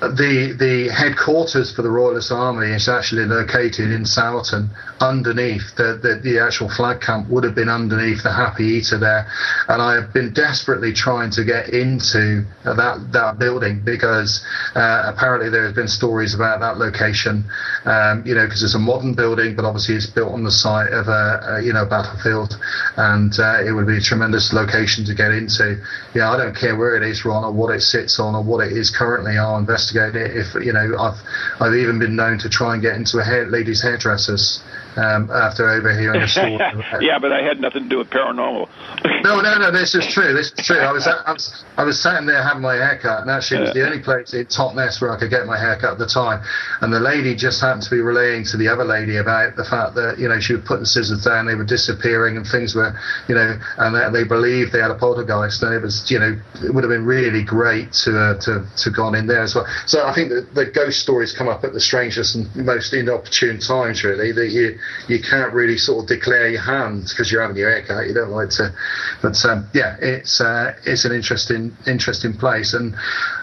the 0.00 0.54
the 0.58 0.92
headquarters 0.94 1.74
for 1.74 1.82
the 1.82 1.90
Royalist 1.90 2.30
Army 2.30 2.68
is 2.68 2.88
actually 2.88 3.24
located 3.24 3.90
in 3.90 4.04
Sowerton, 4.04 4.68
underneath 5.00 5.74
the, 5.76 5.98
the, 6.00 6.20
the 6.22 6.38
actual 6.38 6.68
flag 6.68 7.00
camp 7.00 7.28
would 7.28 7.42
have 7.42 7.54
been 7.54 7.68
underneath 7.68 8.22
the 8.22 8.32
Happy 8.32 8.64
Eater 8.64 8.98
there, 8.98 9.26
and 9.68 9.82
I 9.82 9.94
have 9.94 10.12
been 10.12 10.32
desperately 10.32 10.92
trying 10.92 11.30
to 11.32 11.44
get 11.44 11.70
into 11.70 12.44
that 12.62 13.10
that 13.12 13.38
building 13.40 13.82
because 13.84 14.44
uh, 14.76 15.10
apparently 15.12 15.50
there 15.50 15.66
have 15.66 15.74
been 15.74 15.88
stories 15.88 16.34
about 16.34 16.60
that 16.60 16.78
location, 16.78 17.44
um, 17.84 18.22
you 18.24 18.34
know, 18.34 18.46
because 18.46 18.62
it's 18.62 18.76
a 18.76 18.78
modern 18.78 19.14
building, 19.14 19.56
but 19.56 19.64
obviously 19.64 19.96
it's 19.96 20.06
built 20.06 20.32
on 20.32 20.44
the 20.44 20.50
site 20.50 20.92
of 20.92 21.08
a, 21.08 21.58
a 21.58 21.62
you 21.62 21.72
know 21.72 21.84
battlefield, 21.84 22.54
and 22.96 23.34
uh, 23.40 23.66
it 23.66 23.72
would 23.72 23.86
be 23.86 23.98
a 23.98 24.00
tremendous 24.00 24.52
location 24.52 25.04
to 25.06 25.14
get 25.14 25.32
into. 25.32 25.82
Yeah, 26.14 26.30
I 26.30 26.36
don't 26.36 26.54
care 26.54 26.76
where 26.76 26.94
it 26.94 27.02
is, 27.02 27.24
Ron, 27.24 27.42
or 27.42 27.52
what 27.52 27.74
it 27.74 27.82
sits 27.82 28.20
on, 28.20 28.36
or 28.36 28.44
what 28.44 28.64
it 28.64 28.72
is 28.72 28.90
currently. 28.90 29.36
I'll 29.38 29.56
investigate 29.88 30.20
it. 30.20 30.36
If 30.36 30.54
you 30.64 30.72
know, 30.72 30.96
I've 30.98 31.18
I've 31.60 31.74
even 31.74 31.98
been 31.98 32.16
known 32.16 32.38
to 32.38 32.48
try 32.48 32.74
and 32.74 32.82
get 32.82 32.94
into 32.94 33.18
a 33.18 33.24
hair, 33.24 33.46
ladies' 33.46 33.82
hairdressers 33.82 34.62
um, 34.96 35.30
after 35.30 35.68
overhearing 35.68 36.22
a 36.22 36.28
story. 36.28 36.58
yeah, 37.00 37.18
but 37.18 37.32
I 37.32 37.42
had 37.42 37.60
nothing 37.60 37.84
to 37.84 37.88
do 37.88 37.98
with 37.98 38.10
paranormal. 38.10 38.68
no, 39.24 39.40
no, 39.40 39.58
no. 39.58 39.70
This 39.70 39.94
is 39.94 40.06
true. 40.06 40.32
This 40.32 40.52
is 40.52 40.66
true. 40.66 40.78
I 40.78 40.92
was, 40.92 41.06
I 41.06 41.32
was, 41.32 41.64
I 41.76 41.84
was 41.84 42.00
sitting 42.02 42.26
there 42.26 42.42
having 42.42 42.62
my 42.62 42.74
haircut, 42.74 43.22
and 43.22 43.30
actually, 43.30 43.58
it 43.58 43.64
was 43.64 43.74
the 43.74 43.86
only 43.86 44.00
place 44.00 44.34
in 44.34 44.46
Totnes 44.46 45.00
where 45.00 45.12
I 45.12 45.18
could 45.18 45.30
get 45.30 45.46
my 45.46 45.58
haircut 45.58 45.92
at 45.92 45.98
the 45.98 46.06
time. 46.06 46.42
And 46.80 46.92
the 46.92 47.00
lady 47.00 47.34
just 47.34 47.60
happened 47.60 47.82
to 47.82 47.90
be 47.90 48.00
relaying 48.00 48.44
to 48.46 48.56
the 48.56 48.68
other 48.68 48.84
lady 48.84 49.16
about 49.16 49.56
the 49.56 49.64
fact 49.64 49.94
that 49.94 50.18
you 50.18 50.28
know 50.28 50.40
she 50.40 50.54
was 50.54 50.64
putting 50.66 50.84
scissors 50.84 51.24
down, 51.24 51.46
they 51.46 51.54
were 51.54 51.64
disappearing, 51.64 52.36
and 52.36 52.46
things 52.46 52.74
were, 52.74 52.92
you 53.28 53.34
know, 53.34 53.58
and 53.78 53.94
they, 53.94 54.22
they 54.22 54.26
believed 54.26 54.72
they 54.72 54.80
had 54.80 54.90
a 54.90 54.98
poltergeist, 54.98 55.62
and 55.62 55.74
it 55.74 55.82
was, 55.82 56.10
you 56.10 56.18
know, 56.18 56.36
it 56.64 56.74
would 56.74 56.84
have 56.84 56.90
been 56.90 57.06
really 57.06 57.44
great 57.44 57.92
to 58.04 58.18
uh, 58.18 58.40
to 58.40 58.66
to 58.76 58.90
gone 58.90 59.14
in 59.14 59.26
there 59.26 59.42
as 59.42 59.54
well. 59.54 59.66
So 59.86 60.06
I 60.06 60.14
think 60.14 60.30
that 60.30 60.54
the 60.54 60.66
ghost 60.66 61.00
stories 61.00 61.32
come 61.32 61.48
up 61.48 61.64
at 61.64 61.72
the 61.72 61.80
strangest 61.80 62.34
and 62.34 62.54
most 62.56 62.92
inopportune 62.92 63.58
times, 63.58 64.04
really. 64.04 64.32
That 64.32 64.48
you 64.48 64.78
you 65.08 65.20
can't 65.22 65.52
really 65.52 65.78
sort 65.78 66.04
of 66.04 66.08
declare 66.08 66.48
your 66.48 66.62
hands 66.62 67.12
because 67.12 67.30
you're 67.30 67.42
having 67.42 67.56
your 67.56 67.70
haircut. 67.70 68.06
You 68.06 68.14
don't 68.14 68.30
like 68.30 68.50
to, 68.50 68.74
but 69.22 69.44
um, 69.44 69.68
yeah, 69.74 69.96
it's 70.00 70.40
uh, 70.40 70.74
it's 70.84 71.04
an 71.04 71.12
interesting 71.12 71.76
interesting 71.86 72.34
place. 72.34 72.74
And 72.74 72.94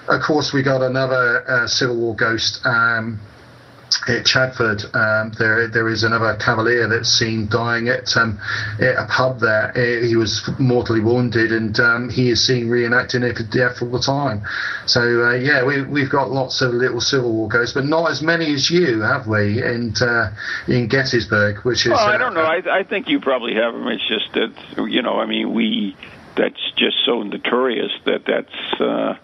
of 0.08 0.22
course, 0.22 0.54
we 0.54 0.64
got 0.64 0.82
another 0.82 1.44
uh, 1.50 1.68
Civil 1.68 1.98
War 1.98 2.16
ghost. 2.16 2.66
Um, 2.66 3.20
at 4.08 4.26
Chagford, 4.26 4.84
um, 4.96 5.32
there 5.38 5.68
there 5.68 5.88
is 5.90 6.04
another 6.04 6.36
cavalier 6.38 6.88
that's 6.88 7.10
seen 7.10 7.48
dying 7.50 7.88
at, 7.88 8.16
um, 8.18 8.40
at 8.80 8.96
a 8.96 9.08
pub 9.10 9.40
there. 9.40 9.72
Uh, 9.76 10.06
he 10.06 10.16
was 10.16 10.48
mortally 10.60 11.02
wounded, 11.02 11.52
and 11.52 11.80
um, 11.80 12.10
he 12.10 12.30
is 12.30 12.46
seen 12.46 12.68
reenacting 12.68 13.24
it 13.24 13.38
for 13.38 13.44
death 13.44 13.82
all 13.82 13.92
the 13.92 14.00
time. 14.00 14.44
So 14.86 15.02
uh, 15.02 15.36
yeah, 15.36 15.66
we 15.66 15.84
we've 15.84 16.10
got 16.10 16.32
lots 16.32 16.62
of 16.62 16.74
little 16.74 17.02
Civil 17.02 17.34
War 17.34 17.48
ghosts, 17.48 17.74
but 17.74 17.86
not 17.86 18.12
as 18.12 18.22
many 18.22 18.54
as 18.54 18.70
you 18.70 19.02
have 19.02 19.28
we 19.28 19.64
in 19.64 19.94
uh, 20.02 20.34
in 20.68 20.88
Gettysburg, 20.88 21.64
which 21.66 21.86
is. 21.86 21.92
Well, 21.92 22.08
I 22.08 22.18
don't 22.18 22.34
know. 22.34 22.46
I 22.46 22.80
I 22.80 22.84
think 22.84 23.08
you 23.08 23.20
probably 23.20 23.56
have 23.56 23.74
them. 23.74 23.88
It's 23.88 24.08
just 24.08 24.34
that 24.34 24.88
you 24.90 25.02
know, 25.02 25.20
I 25.20 25.26
mean, 25.26 25.54
we 25.54 25.96
that's 26.36 26.72
just 26.78 26.98
so 27.06 27.24
notorious 27.24 27.92
that 28.06 28.26
that's. 28.26 28.82
Uh, 28.82 29.16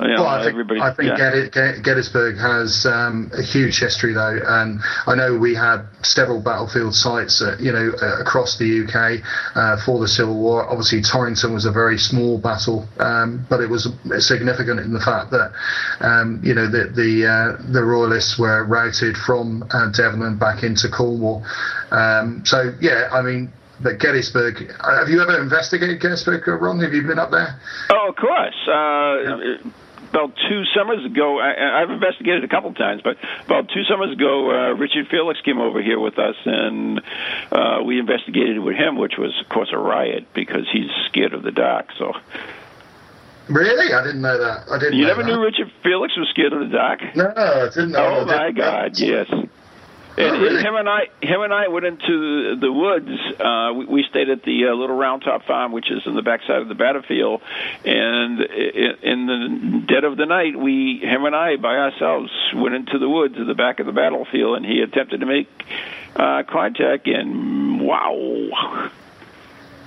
you 0.00 0.08
know, 0.08 0.24
well, 0.24 0.28
I 0.28 0.44
think, 0.44 0.70
I 0.72 0.92
think 0.92 1.18
yeah. 1.18 1.72
Gettysburg 1.82 2.36
has 2.36 2.84
um, 2.84 3.30
a 3.32 3.42
huge 3.42 3.80
history, 3.80 4.12
though, 4.12 4.38
and 4.44 4.80
I 5.06 5.14
know 5.14 5.38
we 5.38 5.54
had 5.54 5.86
several 6.02 6.40
battlefield 6.42 6.94
sites, 6.94 7.40
uh, 7.40 7.56
you 7.58 7.72
know, 7.72 7.92
uh, 8.02 8.20
across 8.20 8.58
the 8.58 8.84
UK 8.84 9.24
uh, 9.56 9.82
for 9.84 9.98
the 9.98 10.08
Civil 10.08 10.36
War. 10.36 10.68
Obviously, 10.68 11.00
Torrington 11.00 11.54
was 11.54 11.64
a 11.64 11.72
very 11.72 11.96
small 11.96 12.36
battle, 12.38 12.86
um, 12.98 13.46
but 13.48 13.60
it 13.60 13.70
was 13.70 13.88
significant 14.18 14.80
in 14.80 14.92
the 14.92 15.00
fact 15.00 15.30
that, 15.30 15.52
um, 16.00 16.40
you 16.44 16.52
know, 16.52 16.66
the 16.66 16.92
the, 16.94 17.26
uh, 17.26 17.72
the 17.72 17.82
Royalists 17.82 18.38
were 18.38 18.64
routed 18.64 19.16
from 19.16 19.64
uh, 19.70 19.90
Devon 19.92 20.22
and 20.22 20.38
back 20.38 20.62
into 20.62 20.90
Cornwall. 20.90 21.42
Um, 21.90 22.42
so, 22.44 22.74
yeah, 22.82 23.08
I 23.12 23.22
mean, 23.22 23.50
but 23.82 23.98
Gettysburg, 23.98 24.56
uh, 24.80 24.98
have 24.98 25.08
you 25.08 25.22
ever 25.22 25.40
investigated 25.40 26.00
Gettysburg, 26.00 26.46
Ron? 26.46 26.80
Have 26.80 26.92
you 26.92 27.02
been 27.02 27.18
up 27.18 27.30
there? 27.30 27.58
Oh, 27.90 28.08
of 28.10 28.16
course. 28.16 28.54
Yeah 28.66 29.70
about 30.10 30.34
two 30.48 30.62
summers 30.76 31.04
ago, 31.04 31.38
I, 31.38 31.82
I've 31.82 31.90
investigated 31.90 32.44
a 32.44 32.48
couple 32.48 32.72
times, 32.74 33.02
but 33.02 33.16
about 33.44 33.68
two 33.68 33.84
summers 33.84 34.12
ago, 34.12 34.50
uh, 34.50 34.74
Richard 34.74 35.08
Felix 35.08 35.40
came 35.42 35.58
over 35.60 35.82
here 35.82 35.98
with 35.98 36.18
us, 36.18 36.36
and 36.44 37.00
uh, 37.52 37.82
we 37.84 37.98
investigated 37.98 38.58
with 38.58 38.76
him, 38.76 38.98
which 38.98 39.14
was, 39.18 39.32
of 39.42 39.48
course, 39.48 39.70
a 39.72 39.78
riot 39.78 40.26
because 40.34 40.66
he's 40.72 40.90
scared 41.08 41.34
of 41.34 41.42
the 41.42 41.52
dark. 41.52 41.90
So. 41.98 42.12
Really, 43.48 43.92
I 43.92 44.02
didn't 44.02 44.22
know 44.22 44.38
that. 44.38 44.68
I 44.70 44.78
didn't. 44.78 44.98
You 44.98 45.06
never 45.06 45.22
that. 45.22 45.28
knew 45.28 45.40
Richard 45.40 45.70
Felix 45.82 46.16
was 46.16 46.28
scared 46.30 46.52
of 46.52 46.60
the 46.60 46.76
dark. 46.76 47.00
No, 47.14 47.32
I 47.36 47.68
didn't 47.68 47.92
know. 47.92 48.22
Oh 48.22 48.24
my 48.24 48.50
God! 48.50 48.98
Yes. 48.98 49.30
And 50.18 50.40
really? 50.42 50.62
him 50.62 50.74
and 50.76 50.88
I, 50.88 51.08
him 51.20 51.42
and 51.42 51.52
I 51.52 51.68
went 51.68 51.84
into 51.84 52.54
the, 52.56 52.60
the 52.62 52.72
woods. 52.72 53.10
Uh, 53.38 53.72
we, 53.74 53.84
we 53.86 54.06
stayed 54.08 54.30
at 54.30 54.42
the 54.44 54.68
uh, 54.68 54.74
little 54.74 54.96
Round 54.96 55.22
Top 55.22 55.44
Farm, 55.44 55.72
which 55.72 55.90
is 55.90 56.02
in 56.06 56.14
the 56.14 56.22
backside 56.22 56.62
of 56.62 56.68
the 56.68 56.74
battlefield. 56.74 57.42
And 57.84 58.40
i- 58.40 58.96
in 59.02 59.26
the 59.26 59.84
dead 59.86 60.04
of 60.04 60.16
the 60.16 60.24
night, 60.26 60.58
we, 60.58 61.00
him 61.02 61.24
and 61.26 61.36
I, 61.36 61.56
by 61.56 61.76
ourselves, 61.76 62.30
went 62.54 62.74
into 62.74 62.98
the 62.98 63.08
woods 63.08 63.34
at 63.38 63.46
the 63.46 63.54
back 63.54 63.78
of 63.80 63.86
the 63.86 63.92
battlefield, 63.92 64.56
and 64.56 64.64
he 64.64 64.80
attempted 64.80 65.20
to 65.20 65.26
make 65.26 65.48
uh, 66.16 66.42
contact. 66.48 67.06
And 67.08 67.80
wow, 67.82 68.90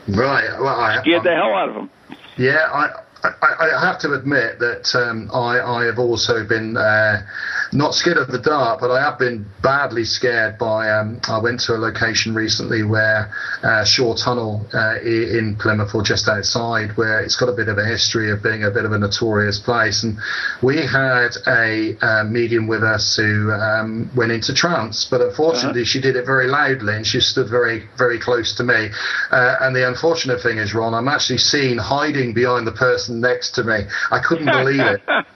Right. 0.07 0.49
Well, 0.59 0.67
I, 0.79 1.01
scared 1.01 1.23
the 1.23 1.29
I'm- 1.31 1.39
hell 1.41 1.53
out 1.55 1.69
of 1.69 1.75
him. 1.75 1.89
Yeah, 2.37 2.69
I, 2.71 3.01
I, 3.23 3.71
I 3.75 3.85
have 3.85 3.99
to 3.99 4.13
admit 4.13 4.59
that 4.59 4.95
um, 4.95 5.29
I, 5.33 5.59
I 5.59 5.85
have 5.85 5.99
also 5.99 6.45
been 6.45 6.77
uh, 6.77 7.25
not 7.73 7.93
scared 7.93 8.17
of 8.17 8.27
the 8.27 8.39
dark, 8.39 8.79
but 8.79 8.91
I 8.91 9.01
have 9.01 9.19
been 9.19 9.45
badly 9.61 10.05
scared 10.05 10.57
by. 10.57 10.89
Um, 10.89 11.19
I 11.27 11.39
went 11.39 11.59
to 11.61 11.75
a 11.75 11.77
location 11.77 12.33
recently 12.33 12.83
where 12.83 13.33
uh, 13.61 13.83
Shaw 13.83 14.15
Tunnel 14.15 14.65
uh, 14.73 14.99
in 15.01 15.57
Plymouth, 15.59 15.93
or 15.93 16.01
just 16.01 16.29
outside, 16.29 16.95
where 16.97 17.19
it's 17.19 17.35
got 17.35 17.49
a 17.49 17.53
bit 17.53 17.67
of 17.67 17.77
a 17.77 17.85
history 17.85 18.31
of 18.31 18.41
being 18.41 18.63
a 18.63 18.71
bit 18.71 18.85
of 18.85 18.93
a 18.93 18.97
notorious 18.97 19.59
place, 19.59 20.03
and 20.03 20.17
we 20.63 20.77
had 20.77 21.31
a 21.47 21.97
uh, 22.01 22.23
medium 22.23 22.67
with 22.67 22.83
us 22.83 23.17
who 23.17 23.51
um, 23.51 24.09
went 24.15 24.31
into 24.31 24.53
trance, 24.53 25.05
but 25.09 25.21
unfortunately 25.21 25.83
she 25.83 25.99
did 25.99 26.15
it 26.15 26.25
very 26.25 26.47
loudly, 26.47 26.95
and 26.95 27.05
she 27.05 27.19
stood 27.19 27.49
very 27.49 27.87
very 27.97 28.19
close 28.19 28.55
to 28.55 28.63
me. 28.63 28.89
Uh, 29.31 29.55
and 29.61 29.75
the 29.75 29.87
unfortunate 29.87 30.41
thing 30.41 30.57
is, 30.57 30.73
Ron, 30.73 30.93
I'm 30.93 31.07
actually 31.09 31.39
seen 31.39 31.77
hiding 31.77 32.33
behind 32.33 32.65
the 32.65 32.71
person 32.71 33.08
next 33.09 33.51
to 33.55 33.63
me. 33.63 33.81
I 34.11 34.19
couldn't 34.19 34.45
believe 34.45 34.79
it. 34.81 35.01
um, 35.07 35.25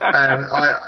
I, 0.52 0.78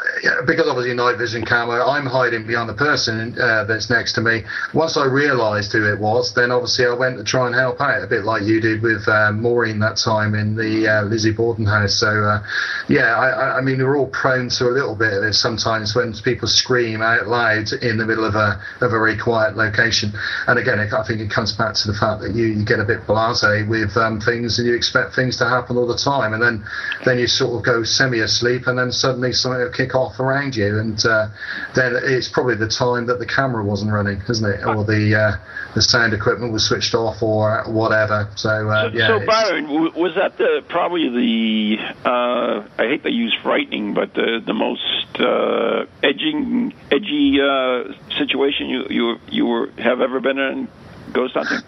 because 0.47 0.66
obviously 0.68 0.95
night 0.95 1.18
vision 1.18 1.45
camera, 1.45 1.87
I'm 1.87 2.07
hiding 2.07 2.47
behind 2.47 2.68
the 2.68 2.74
person 2.74 3.37
uh, 3.39 3.64
that's 3.64 3.91
next 3.91 4.12
to 4.14 4.20
me. 4.20 4.43
Once 4.74 4.97
I 4.97 5.05
realised 5.07 5.72
who 5.72 5.84
it 5.93 5.99
was, 6.01 6.32
then 6.34 6.51
obviously 6.51 6.87
I 6.87 6.95
went 6.95 7.18
to 7.18 7.24
try 7.24 7.47
and 7.47 7.55
help 7.55 7.80
out, 7.80 8.03
a 8.03 8.07
bit 8.07 8.24
like 8.24 8.43
you 8.43 8.61
did 8.61 8.82
with 8.82 9.07
uh, 9.09 9.32
Maureen 9.32 9.78
that 9.80 9.97
time 9.97 10.34
in 10.34 10.57
the 10.57 10.89
uh, 10.89 11.03
Lizzie 11.05 11.32
Borden 11.32 11.66
house. 11.66 11.95
So, 11.95 12.09
uh, 12.09 12.43
yeah, 12.89 13.14
I, 13.16 13.59
I- 13.59 13.61
mean, 13.66 13.78
we're 13.78 13.97
all 13.97 14.07
prone 14.07 14.49
to 14.49 14.68
a 14.68 14.70
little 14.70 14.95
bit 14.95 15.12
of 15.12 15.22
this 15.22 15.41
sometimes 15.43 15.95
when 15.97 16.14
people 16.22 16.47
scream 16.47 17.03
out 17.03 17.26
loud 17.26 17.72
in 17.82 17.97
the 17.99 18.07
middle 18.07 18.24
of 18.24 18.37
a, 18.37 18.62
a 18.80 18.89
very 18.89 19.18
quiet 19.18 19.57
location. 19.57 20.12
And 20.47 20.57
again, 20.59 20.78
it, 20.78 20.93
I 20.93 21.05
think 21.05 21.20
it 21.20 21.28
comes 21.30 21.53
back 21.53 21.74
to 21.74 21.89
the 21.91 21.99
fact 21.99 22.22
that 22.22 22.32
you, 22.37 22.47
you 22.47 22.64
get 22.64 22.78
a 22.78 22.84
bit 22.84 23.01
blasé 23.09 23.66
with 23.68 23.97
um, 23.97 24.20
things 24.20 24.61
and 24.61 24.68
you 24.68 24.74
expect 24.76 25.16
things 25.16 25.37
to 25.39 25.49
happen 25.49 25.76
all 25.76 25.89
the 25.89 25.99
time. 25.99 26.32
And 26.32 26.41
then, 26.41 26.64
then 27.05 27.18
you 27.18 27.27
sort 27.27 27.57
of 27.57 27.64
go 27.64 27.83
semi 27.85 28.20
asleep 28.20 28.66
and 28.66 28.79
then 28.79 28.91
suddenly 28.91 29.33
something 29.33 29.61
will 29.61 29.70
kick 29.70 29.95
off 29.95 30.18
around 30.18 30.57
you. 30.57 30.79
And 30.79 31.05
uh, 31.05 31.29
then 31.74 31.95
it's 32.03 32.29
probably 32.29 32.57
the 32.57 32.68
time 32.68 33.07
that 33.07 33.18
the 33.18 33.27
camera 33.27 33.62
wasn't 33.62 33.93
running, 33.93 34.22
isn't 34.29 34.49
it? 34.49 34.64
Or 34.64 34.85
the, 34.85 35.14
uh, 35.14 35.37
the 35.74 35.83
sound 35.83 36.14
equipment 36.14 36.53
was 36.53 36.64
switched 36.64 36.95
off 36.95 37.22
or 37.22 37.64
whatever. 37.66 38.29
So, 38.37 38.70
uh, 38.70 38.91
So, 38.91 38.97
yeah. 38.97 39.07
so 39.09 39.27
Byron, 39.27 39.68
was 39.95 40.14
that 40.14 40.39
the 40.39 40.62
probably 40.68 41.09
the 41.09 41.79
uh, 42.05 42.66
I 42.79 42.89
hate 42.89 43.03
to 43.03 43.11
use 43.11 43.37
frightening, 43.43 43.95
but 43.95 44.14
the 44.14 44.43
the 44.45 44.55
most 44.55 45.07
uh, 45.18 45.87
edging 46.03 46.74
edgy 46.91 47.41
uh, 47.41 47.93
situation 48.16 48.68
you 48.68 48.87
you 48.91 49.20
you 49.29 49.47
were, 49.47 49.70
have 49.79 50.01
ever 50.01 50.20
been 50.20 50.39
in 50.39 50.68
ghost 51.12 51.35
hunting? 51.35 51.61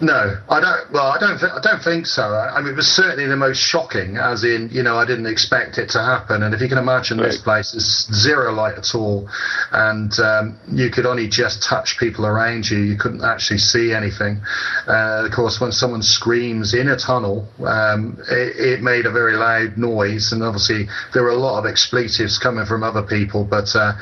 No, 0.00 0.36
I 0.48 0.60
don't. 0.60 0.92
Well, 0.92 1.06
I 1.06 1.18
don't. 1.18 1.38
Th- 1.38 1.50
I 1.50 1.60
don't 1.60 1.82
think 1.82 2.06
so. 2.06 2.22
I, 2.22 2.56
I, 2.56 2.60
mean, 2.60 2.72
it 2.72 2.76
was 2.76 2.86
certainly 2.86 3.26
the 3.26 3.36
most 3.36 3.58
shocking, 3.58 4.16
as 4.16 4.44
in, 4.44 4.68
you 4.70 4.84
know, 4.84 4.96
I 4.96 5.04
didn't 5.04 5.26
expect 5.26 5.76
it 5.76 5.90
to 5.90 5.98
happen. 5.98 6.44
And 6.44 6.54
if 6.54 6.60
you 6.60 6.68
can 6.68 6.78
imagine, 6.78 7.18
right. 7.18 7.26
this 7.26 7.40
place 7.40 7.74
is 7.74 8.06
zero 8.14 8.52
light 8.52 8.78
at 8.78 8.94
all, 8.94 9.28
and 9.72 10.12
um, 10.20 10.58
you 10.70 10.90
could 10.90 11.04
only 11.04 11.28
just 11.28 11.64
touch 11.64 11.98
people 11.98 12.26
around 12.26 12.70
you. 12.70 12.78
You 12.78 12.96
couldn't 12.96 13.24
actually 13.24 13.58
see 13.58 13.92
anything. 13.92 14.40
Uh, 14.86 15.24
of 15.26 15.32
course, 15.32 15.60
when 15.60 15.72
someone 15.72 16.02
screams 16.02 16.74
in 16.74 16.88
a 16.88 16.96
tunnel, 16.96 17.48
um, 17.66 18.18
it, 18.30 18.56
it, 18.56 18.82
made 18.82 19.04
a 19.04 19.10
very 19.10 19.34
loud 19.34 19.76
noise, 19.76 20.30
and 20.32 20.44
obviously 20.44 20.86
there 21.12 21.24
were 21.24 21.30
a 21.30 21.36
lot 21.36 21.58
of 21.58 21.66
expletives 21.66 22.38
coming 22.38 22.66
from 22.66 22.84
other 22.84 23.02
people. 23.02 23.44
But 23.44 23.74
uh, 23.74 23.94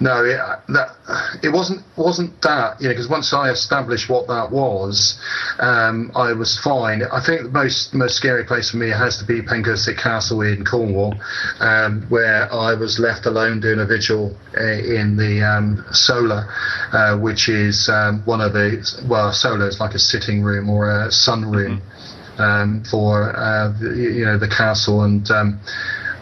no, 0.00 0.24
it, 0.24 0.36
that 0.72 0.96
it 1.44 1.50
wasn't 1.50 1.82
wasn't 1.96 2.42
that. 2.42 2.80
You 2.80 2.88
know, 2.88 2.94
because 2.94 3.08
once 3.08 3.32
I 3.32 3.50
established 3.50 4.08
what 4.08 4.26
that 4.26 4.50
was 4.50 5.16
um, 5.58 6.10
I 6.14 6.32
was 6.32 6.58
fine. 6.58 7.02
I 7.02 7.20
think 7.24 7.42
the 7.42 7.48
most 7.50 7.94
most 7.94 8.16
scary 8.16 8.44
place 8.44 8.70
for 8.70 8.76
me 8.78 8.90
has 8.90 9.18
to 9.18 9.24
be 9.24 9.40
Pengersick 9.42 9.98
Castle 9.98 10.42
in 10.42 10.64
Cornwall, 10.64 11.14
um, 11.60 12.06
where 12.08 12.52
I 12.52 12.74
was 12.74 12.98
left 12.98 13.26
alone 13.26 13.60
doing 13.60 13.80
a 13.80 13.86
vigil 13.86 14.36
uh, 14.56 14.62
in 14.62 15.16
the 15.16 15.42
um, 15.42 15.84
solar, 15.92 16.46
uh, 16.92 17.16
which 17.18 17.48
is 17.48 17.88
um, 17.88 18.22
one 18.24 18.40
of 18.40 18.52
the 18.52 19.04
well, 19.08 19.32
solar 19.32 19.68
is 19.68 19.80
like 19.80 19.94
a 19.94 19.98
sitting 19.98 20.42
room 20.42 20.68
or 20.68 20.90
a 20.90 21.10
sun 21.10 21.50
room 21.50 21.80
mm-hmm. 21.80 22.42
um, 22.42 22.84
for 22.90 23.36
uh, 23.36 23.72
the, 23.80 23.96
you 23.96 24.24
know 24.24 24.38
the 24.38 24.48
castle 24.48 25.02
and. 25.02 25.30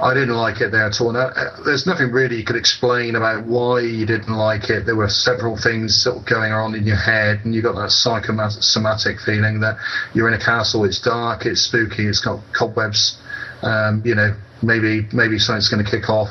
I 0.03 0.15
didn't 0.15 0.35
like 0.35 0.61
it 0.61 0.73
there 0.73 0.87
at 0.87 1.01
all. 1.01 1.13
Now, 1.13 1.29
uh, 1.29 1.63
there's 1.65 1.87
nothing 1.87 2.11
really 2.11 2.37
you 2.37 2.45
could 2.45 2.57
explain 2.57 3.15
about 3.15 3.47
why 3.47 3.81
you 3.81 4.05
didn't 4.05 4.35
like 4.35 4.69
it. 4.69 4.85
There 4.85 4.97
were 4.97 5.09
several 5.09 5.57
things 5.57 6.03
sort 6.03 6.17
of 6.17 6.27
going 6.27 6.53
on 6.53 6.75
in 6.75 6.85
your 6.85 6.97
head, 6.97 7.45
and 7.45 7.55
you 7.55 7.63
got 7.63 7.77
that 7.77 7.93
psychosomatic 7.93 9.21
feeling 9.21 9.61
that 9.61 9.77
you're 10.13 10.27
in 10.27 10.35
a 10.35 10.45
castle. 10.45 10.85
It's 10.85 11.01
dark, 11.01 11.47
it's 11.47 11.61
spooky, 11.61 12.09
it's 12.09 12.21
got 12.21 12.41
cobwebs. 12.53 13.17
Um, 13.63 14.03
you 14.05 14.17
know, 14.17 14.35
maybe 14.63 15.07
maybe 15.13 15.39
something's 15.39 15.69
going 15.69 15.85
to 15.85 15.91
kick 15.91 16.09
off. 16.09 16.29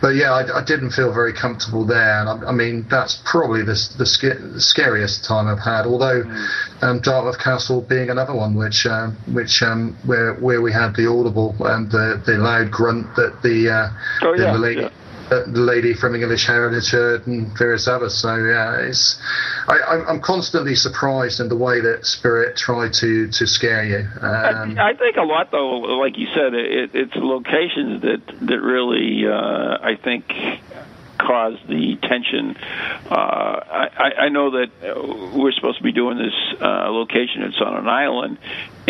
But 0.00 0.14
yeah, 0.14 0.32
I, 0.32 0.60
I 0.60 0.64
didn't 0.64 0.90
feel 0.90 1.12
very 1.12 1.32
comfortable 1.32 1.84
there, 1.84 2.20
and 2.20 2.28
I, 2.28 2.48
I 2.48 2.52
mean 2.52 2.86
that's 2.90 3.20
probably 3.24 3.60
the, 3.60 3.78
the, 3.98 4.06
sc- 4.06 4.40
the, 4.54 4.60
scariest 4.60 5.24
time 5.24 5.48
I've 5.48 5.58
had. 5.58 5.86
Although 5.86 6.22
mm. 6.24 6.82
um, 6.82 7.00
Dartmouth 7.00 7.38
Castle 7.38 7.80
being 7.82 8.10
another 8.10 8.34
one, 8.34 8.54
which 8.54 8.86
um, 8.86 9.16
which 9.32 9.62
um, 9.62 9.96
where 10.04 10.34
where 10.34 10.60
we 10.60 10.72
had 10.72 10.94
the 10.94 11.10
audible 11.10 11.54
and 11.60 11.90
the 11.90 12.22
the 12.26 12.38
loud 12.38 12.70
grunt 12.70 13.14
that 13.16 13.42
the 13.42 13.70
uh, 13.70 14.26
oh, 14.26 14.34
yeah, 14.34 14.52
the 14.52 14.58
lady. 14.58 14.80
Yeah 14.82 14.90
the 15.30 15.60
lady 15.60 15.94
from 15.94 16.14
English 16.14 16.46
Heritage 16.46 16.92
and 16.92 17.56
various 17.56 17.88
others. 17.88 18.14
So 18.14 18.36
yeah, 18.36 18.80
it's 18.80 19.20
I, 19.68 20.04
am 20.08 20.20
constantly 20.20 20.74
surprised 20.74 21.40
in 21.40 21.48
the 21.48 21.56
way 21.56 21.80
that 21.80 22.04
Spirit 22.04 22.56
tried 22.56 22.92
to 22.94 23.28
to 23.28 23.46
scare 23.46 23.84
you. 23.84 24.08
Um, 24.20 24.78
I, 24.78 24.90
I, 24.90 24.94
think 24.94 25.16
a 25.16 25.22
lot 25.22 25.50
though, 25.50 25.78
like 25.78 26.18
you 26.18 26.26
said, 26.34 26.54
it, 26.54 26.90
it's 26.94 27.14
locations 27.14 28.02
that 28.02 28.22
that 28.42 28.60
really 28.60 29.26
uh, 29.26 29.78
I 29.80 29.96
think 29.96 30.26
cause 31.20 31.58
the 31.68 31.96
tension. 32.02 32.56
Uh, 33.10 33.14
I, 33.14 34.12
I 34.18 34.28
know 34.30 34.50
that 34.50 34.70
we're 35.34 35.52
supposed 35.52 35.78
to 35.78 35.84
be 35.84 35.92
doing 35.92 36.18
this 36.18 36.34
uh, 36.60 36.90
location. 36.90 37.42
It's 37.42 37.60
on 37.60 37.76
an 37.76 37.88
island, 37.88 38.38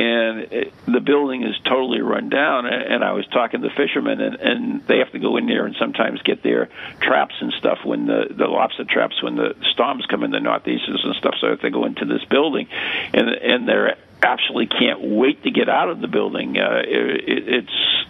and 0.00 0.52
it, 0.52 0.72
the 0.86 1.00
building 1.00 1.42
is 1.42 1.54
totally 1.64 2.00
run 2.00 2.30
down. 2.30 2.64
And 2.64 3.04
I 3.04 3.12
was 3.12 3.26
talking 3.26 3.60
to 3.60 3.68
fishermen, 3.76 4.20
and, 4.20 4.36
and 4.36 4.86
they 4.86 4.98
have 4.98 5.12
to 5.12 5.18
go 5.18 5.36
in 5.36 5.46
there 5.46 5.66
and 5.66 5.76
sometimes 5.78 6.22
get 6.22 6.42
their 6.42 6.70
traps 7.00 7.34
and 7.40 7.52
stuff 7.52 7.78
when 7.84 8.06
the 8.06 8.24
the 8.30 8.46
lobster 8.46 8.84
traps 8.84 9.22
when 9.22 9.36
the 9.36 9.54
storms 9.72 10.06
come 10.06 10.24
in 10.24 10.30
the 10.30 10.40
northeasters 10.40 11.02
and 11.04 11.14
stuff. 11.16 11.34
So 11.40 11.48
if 11.48 11.60
they 11.60 11.68
go 11.68 11.84
into 11.84 12.06
this 12.06 12.24
building, 12.24 12.68
and 13.12 13.28
and 13.28 13.68
they're 13.68 13.98
absolutely 14.22 14.66
can't 14.66 15.00
wait 15.02 15.42
to 15.42 15.50
get 15.50 15.68
out 15.68 15.90
of 15.90 16.00
the 16.00 16.08
building. 16.08 16.56
Uh, 16.56 16.80
it, 16.82 17.28
it, 17.28 17.48
it's 17.48 18.06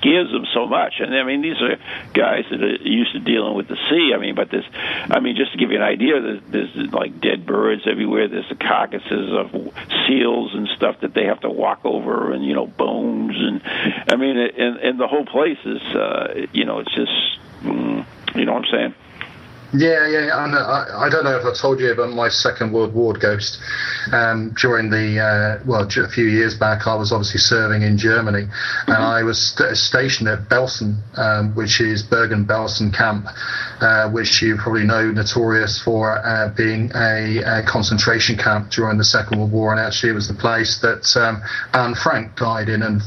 scares 0.00 0.30
them 0.32 0.46
so 0.54 0.66
much. 0.66 0.94
And 1.00 1.14
I 1.14 1.24
mean, 1.24 1.42
these 1.42 1.60
are 1.60 1.76
guys 2.12 2.44
that 2.50 2.62
are 2.62 2.76
used 2.82 3.12
to 3.12 3.20
dealing 3.20 3.54
with 3.54 3.68
the 3.68 3.76
sea. 3.88 4.12
I 4.14 4.18
mean, 4.18 4.34
but 4.34 4.50
this, 4.50 4.64
I 4.72 5.20
mean, 5.20 5.36
just 5.36 5.52
to 5.52 5.58
give 5.58 5.70
you 5.70 5.76
an 5.76 5.82
idea, 5.82 6.20
there's, 6.20 6.42
there's 6.74 6.92
like 6.92 7.20
dead 7.20 7.46
birds 7.46 7.82
everywhere. 7.86 8.28
There's 8.28 8.48
the 8.48 8.56
carcasses 8.56 9.30
of 9.32 9.52
seals 10.06 10.54
and 10.54 10.68
stuff 10.76 11.00
that 11.00 11.14
they 11.14 11.26
have 11.26 11.40
to 11.40 11.50
walk 11.50 11.84
over, 11.84 12.32
and 12.32 12.44
you 12.44 12.54
know, 12.54 12.66
bones, 12.66 13.36
and 13.36 13.62
I 14.10 14.16
mean, 14.16 14.36
and 14.36 14.76
and 14.78 15.00
the 15.00 15.06
whole 15.06 15.26
place 15.26 15.58
is, 15.64 15.82
uh, 15.94 16.46
you 16.52 16.64
know, 16.64 16.80
it's 16.80 16.94
just, 16.94 17.38
mm, 17.62 18.06
you 18.34 18.44
know 18.44 18.54
what 18.54 18.64
I'm 18.64 18.70
saying. 18.72 18.94
Yeah, 19.72 20.08
yeah, 20.08 20.44
and 20.44 20.56
I, 20.56 21.06
I 21.06 21.08
don't 21.08 21.22
know 21.22 21.38
if 21.38 21.44
I 21.44 21.54
told 21.54 21.78
you 21.78 21.92
about 21.92 22.10
my 22.10 22.28
Second 22.28 22.72
World 22.72 22.92
War 22.92 23.14
ghost. 23.14 23.58
Um, 24.12 24.52
during 24.60 24.90
the 24.90 25.20
uh, 25.20 25.64
well, 25.64 25.82
a 25.86 26.08
few 26.08 26.24
years 26.24 26.54
back, 26.54 26.88
I 26.88 26.94
was 26.96 27.12
obviously 27.12 27.38
serving 27.38 27.82
in 27.82 27.96
Germany, 27.96 28.46
mm-hmm. 28.46 28.90
and 28.90 29.02
I 29.02 29.22
was 29.22 29.38
st- 29.38 29.76
stationed 29.76 30.28
at 30.28 30.48
Belsen, 30.48 30.98
um, 31.16 31.54
which 31.54 31.80
is 31.80 32.02
Bergen-Belsen 32.02 32.96
camp, 32.96 33.26
uh, 33.80 34.10
which 34.10 34.42
you 34.42 34.56
probably 34.56 34.84
know, 34.84 35.10
notorious 35.12 35.80
for 35.80 36.18
uh, 36.18 36.52
being 36.56 36.90
a, 36.96 37.38
a, 37.38 37.62
concentration 37.62 38.36
camp 38.36 38.70
during 38.70 38.98
the 38.98 39.04
Second 39.04 39.38
World 39.38 39.52
War, 39.52 39.70
and 39.70 39.80
actually 39.80 40.10
it 40.10 40.14
was 40.14 40.26
the 40.26 40.34
place 40.34 40.80
that 40.80 41.06
um, 41.16 41.42
Anne 41.74 41.94
Frank 41.94 42.34
died 42.34 42.68
in, 42.68 42.82
and 42.82 43.02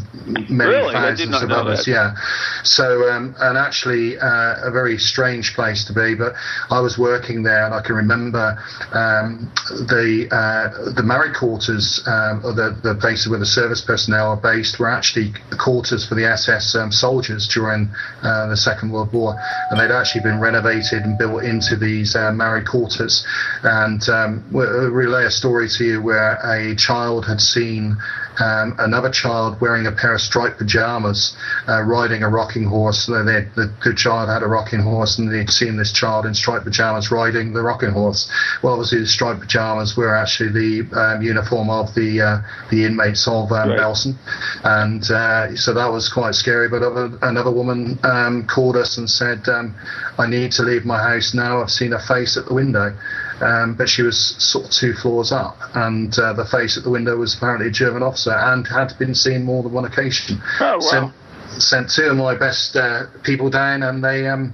many 0.50 0.70
really? 0.72 0.94
thousands 0.94 1.42
of 1.44 1.52
others. 1.52 1.86
That. 1.86 1.92
Yeah, 1.92 2.16
so 2.64 3.10
um, 3.12 3.36
and 3.40 3.58
actually 3.58 4.18
uh, 4.18 4.68
a 4.68 4.72
very 4.72 4.98
strange 4.98 5.56
place 5.56 5.84
to 5.86 5.94
be, 5.94 6.16
but 6.16 6.34
I 6.70 6.80
was 6.80 6.98
working 6.98 7.44
there, 7.44 7.66
and 7.66 7.74
I 7.74 7.82
can 7.82 7.96
remember 7.96 8.58
um, 8.94 9.52
the 9.70 10.28
uh, 10.32 10.92
the 10.92 11.04
married 11.04 11.36
quarters, 11.36 12.02
um, 12.08 12.42
or 12.44 12.54
the 12.54 12.78
the 12.84 12.96
places 12.96 13.30
where 13.30 13.40
the 13.40 13.46
service 13.46 13.82
personnel 13.82 14.32
are 14.32 14.38
based, 14.38 14.80
were 14.80 14.90
actually 14.90 15.34
quarters 15.58 16.06
for 16.06 16.16
the 16.16 16.26
SS 16.26 16.76
um, 16.76 16.92
soldiers 16.92 17.48
during 17.48 17.90
uh, 18.22 18.48
the 18.48 18.58
Second 18.58 18.92
World 18.92 19.12
War, 19.14 19.36
and 19.70 19.80
they'd 19.80 19.94
actually 19.94 20.22
been 20.22 20.40
renovated 20.40 21.04
and 21.04 21.18
built 21.18 21.44
into 21.44 21.76
these 21.76 22.16
uh, 22.16 22.32
married 22.32 22.68
quarters. 22.68 23.26
And 23.64 24.08
um, 24.10 24.44
we'll 24.52 24.90
relay 24.90 25.26
a 25.26 25.32
story 25.32 25.70
to 25.70 25.84
you 25.84 26.02
where 26.02 26.34
a 26.44 26.76
child 26.76 27.26
had 27.26 27.42
seen 27.42 27.98
um, 28.40 28.76
another 28.80 29.10
child 29.10 29.60
wearing 29.62 29.86
a 29.88 29.92
pair 29.92 30.16
of 30.16 30.22
striped 30.22 30.58
pajamas, 30.58 31.36
uh, 31.68 31.82
riding 31.82 32.24
a 32.24 32.30
rocking 32.30 32.64
horse. 32.64 33.06
They, 33.06 33.48
the, 33.56 33.74
the 33.84 33.94
child 33.96 34.30
had 34.30 34.44
a 34.44 34.48
rocking 34.48 34.82
horse, 34.82 35.20
and 35.20 35.32
they'd 35.32 35.50
seen 35.50 35.78
this 35.78 35.92
child 35.92 36.26
in 36.26 36.34
striped 36.34 36.66
pajamas 36.66 37.12
riding 37.12 37.54
the 37.54 37.62
rocking 37.62 37.92
horse. 37.92 38.30
Well, 38.62 38.74
obviously, 38.74 39.00
the 39.00 39.08
striped 39.08 39.42
pajamas 39.42 39.96
were 39.96 40.16
actually 40.16 40.50
the 40.50 41.00
um, 41.00 41.22
uniform 41.22 41.70
of 41.70 41.94
the 41.96 42.22
uh, 42.22 42.42
the 42.72 42.86
inmates 42.86 43.28
of 43.28 43.52
um, 43.52 43.70
right. 43.70 43.80
Belsen, 43.80 44.16
and 44.64 45.04
uh, 45.12 45.56
so 45.56 45.74
that 45.74 45.92
was 45.92 46.10
quite 46.10 46.36
scary. 46.36 46.70
But 46.70 46.84
other, 46.84 47.18
another 47.22 47.52
woman 47.52 48.00
um, 48.04 48.48
called 48.48 48.76
us 48.76 48.98
and 48.98 49.10
said, 49.10 49.48
um, 49.48 49.76
"I 50.18 50.28
need 50.28 50.52
to 50.54 50.64
leave 50.64 50.86
my 50.86 51.02
house 51.02 51.34
now. 51.34 51.62
I've 51.62 51.72
seen 51.72 51.94
a 51.94 52.00
face 52.00 52.38
at 52.38 52.46
the 52.46 52.54
window." 52.54 52.96
Um, 53.44 53.76
but 53.76 53.90
she 53.90 54.04
was 54.04 54.36
sort 54.40 54.66
of 54.66 54.72
two 54.72 54.94
floors 54.94 55.32
up, 55.32 55.58
and 55.76 56.18
uh, 56.18 56.34
the 56.34 56.46
face 56.46 56.78
at 56.78 56.84
the 56.84 56.90
window 56.90 57.18
was 57.18 57.36
apparently 57.36 57.68
a 57.68 57.72
German 57.72 58.02
officer 58.02 58.32
and 58.32 58.66
had 58.68 58.94
been 58.98 59.14
seen 59.14 59.44
more 59.44 59.64
than 59.64 59.74
one 59.74 59.86
occasion. 59.86 60.42
Oh, 60.62 60.76
wow. 60.76 60.80
Sent, 60.80 61.62
sent 61.62 61.92
two 61.92 62.04
of 62.12 62.18
my 62.18 62.36
best 62.38 62.76
uh, 62.76 63.08
people 63.24 63.50
down, 63.50 63.84
and 63.84 64.04
they. 64.04 64.28
Um, 64.28 64.54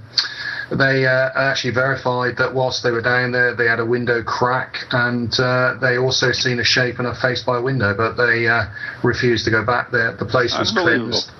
they 0.70 1.04
uh, 1.04 1.30
actually 1.34 1.72
verified 1.72 2.36
that 2.36 2.54
whilst 2.54 2.84
they 2.84 2.92
were 2.92 3.02
down 3.02 3.32
there, 3.32 3.56
they 3.56 3.66
had 3.66 3.80
a 3.80 3.84
window 3.84 4.22
crack, 4.22 4.76
and 4.92 5.34
uh, 5.40 5.74
they 5.80 5.98
also 5.98 6.30
seen 6.30 6.60
a 6.60 6.64
shape 6.64 7.00
and 7.00 7.08
a 7.08 7.14
face 7.16 7.42
by 7.42 7.58
a 7.58 7.60
window, 7.60 7.92
but 7.92 8.14
they 8.14 8.46
uh, 8.46 8.66
refused 9.02 9.44
to 9.46 9.50
go 9.50 9.64
back 9.64 9.90
there. 9.90 10.12
The 10.14 10.26
place 10.26 10.56
was 10.56 10.70
cleansed 10.70 11.32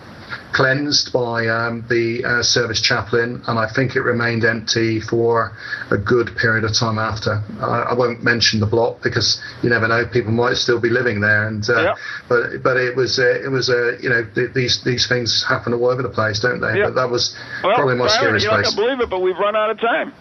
cleansed 0.53 1.13
by 1.13 1.47
um, 1.47 1.85
the 1.89 2.25
uh, 2.25 2.43
service 2.43 2.81
chaplain, 2.81 3.43
and 3.47 3.59
I 3.59 3.69
think 3.73 3.97
it 3.97 4.01
remained 4.01 4.45
empty 4.45 5.01
for 5.01 5.53
a 5.91 5.99
good 5.99 6.37
period 6.37 6.65
of 6.65 6.75
time 6.75 6.99
after. 6.99 7.43
I, 7.61 7.91
I 7.91 7.95
won't 7.95 8.23
mention 8.23 8.61
the 8.61 8.67
block 8.67 9.03
because 9.03 9.41
you 9.63 9.71
never 9.71 9.89
know; 9.89 10.07
people 10.07 10.33
might 10.33 10.57
still 10.57 10.81
be 10.81 10.91
living 10.91 11.21
there. 11.21 11.47
And 11.47 11.69
uh, 11.69 11.83
yep. 11.83 11.97
but 12.29 12.63
but 12.63 12.77
it 12.77 12.97
was 12.97 13.19
uh, 13.19 13.41
it 13.45 13.51
was 13.51 13.69
a 13.69 13.95
uh, 13.95 13.99
you 14.01 14.09
know 14.09 14.27
th- 14.35 14.53
these 14.55 14.83
these 14.85 15.07
things 15.09 15.45
happen 15.49 15.73
all 15.73 15.87
over 15.87 16.03
the 16.03 16.09
place, 16.09 16.41
don't 16.41 16.61
they? 16.61 16.79
Yep. 16.79 16.89
But 16.89 16.95
that 16.95 17.11
was 17.11 17.37
well, 17.63 17.75
probably 17.75 17.97
my 17.97 18.09
scariest 18.09 18.47
place. 18.47 18.77
Not 18.77 18.77
believe 18.77 19.01
it, 19.01 19.11
but 19.11 19.21
we've 19.21 19.39
run 19.39 19.57
out 19.57 19.71
of 19.71 19.81
time. 19.81 20.13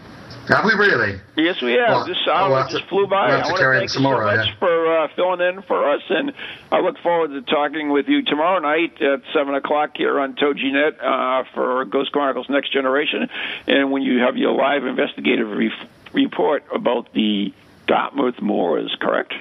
Have 0.49 0.65
we 0.65 0.73
really? 0.73 1.21
Yes, 1.37 1.61
we 1.61 1.73
have. 1.73 1.89
Well, 1.89 2.05
this 2.07 2.17
hour 2.27 2.49
we'll 2.49 2.67
just 2.69 2.83
to, 2.83 2.89
flew 2.89 3.05
by. 3.05 3.27
We'll 3.27 3.35
I 3.35 3.47
want 3.51 3.57
to 3.59 3.71
thank 3.71 3.83
you 3.83 3.87
so 3.89 3.99
much 3.99 4.47
yeah. 4.47 4.55
for 4.57 4.97
uh, 4.97 5.07
filling 5.15 5.41
in 5.41 5.61
for 5.61 5.87
us, 5.87 6.01
and 6.09 6.33
I 6.71 6.79
look 6.79 6.97
forward 7.03 7.29
to 7.29 7.41
talking 7.43 7.91
with 7.91 8.07
you 8.07 8.23
tomorrow 8.23 8.57
night 8.57 8.99
at 8.99 9.21
seven 9.31 9.53
o'clock 9.53 9.91
here 9.95 10.19
on 10.19 10.35
TogiNet 10.35 11.03
uh, 11.03 11.43
for 11.53 11.85
Ghost 11.85 12.11
Chronicles 12.11 12.49
Next 12.49 12.73
Generation, 12.73 13.29
and 13.67 13.91
when 13.91 14.01
you 14.01 14.21
have 14.21 14.37
your 14.37 14.53
live 14.53 14.85
investigative 14.85 15.51
re- 15.51 15.71
report 16.13 16.65
about 16.73 17.13
the 17.13 17.53
Dartmouth 17.85 18.41
Moors, 18.41 18.95
correct? 18.99 19.35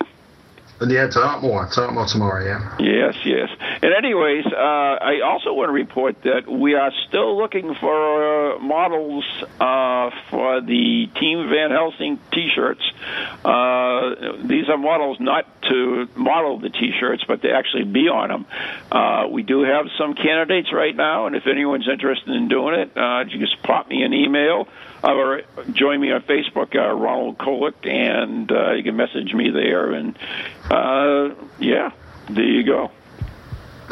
Yeah, 0.80 1.08
Dartmoor, 1.08 1.68
Dartmoor 1.74 2.06
tomorrow, 2.06 2.44
yeah. 2.44 2.76
Yes, 2.78 3.16
yes. 3.24 3.48
And 3.82 3.92
anyways, 3.92 4.46
uh, 4.46 4.56
I 4.56 5.20
also 5.24 5.52
want 5.52 5.70
to 5.70 5.72
report 5.72 6.22
that 6.22 6.46
we 6.46 6.74
are 6.74 6.92
still 7.08 7.36
looking 7.36 7.74
for 7.74 8.54
uh, 8.54 8.58
models 8.60 9.24
uh, 9.58 10.10
for 10.30 10.60
the 10.60 11.08
Team 11.18 11.48
Van 11.48 11.70
Helsing 11.70 12.20
T-shirts. 12.32 12.82
Uh, 13.44 14.46
these 14.46 14.68
are 14.68 14.78
models 14.78 15.18
not 15.18 15.46
to 15.62 16.08
model 16.14 16.60
the 16.60 16.70
T-shirts, 16.70 17.24
but 17.26 17.42
to 17.42 17.50
actually 17.50 17.84
be 17.84 18.08
on 18.08 18.28
them. 18.28 18.46
Uh, 18.92 19.26
we 19.28 19.42
do 19.42 19.62
have 19.62 19.86
some 19.98 20.14
candidates 20.14 20.72
right 20.72 20.94
now, 20.94 21.26
and 21.26 21.34
if 21.34 21.48
anyone's 21.48 21.88
interested 21.88 22.34
in 22.34 22.46
doing 22.46 22.78
it, 22.78 22.96
uh, 22.96 23.24
just 23.24 23.60
pop 23.64 23.88
me 23.88 24.02
an 24.02 24.12
email 24.12 24.68
or 25.02 25.42
join 25.72 26.00
me 26.00 26.12
on 26.12 26.22
Facebook, 26.22 26.74
uh, 26.74 26.92
Ronald 26.94 27.38
Kolek, 27.38 27.86
and 27.86 28.50
uh, 28.50 28.72
you 28.72 28.82
can 28.82 28.96
message 28.96 29.32
me 29.32 29.50
there. 29.50 29.92
And 29.92 30.16
uh, 30.70 31.34
yeah, 31.58 31.92
there 32.30 32.44
you 32.44 32.64
go. 32.64 32.90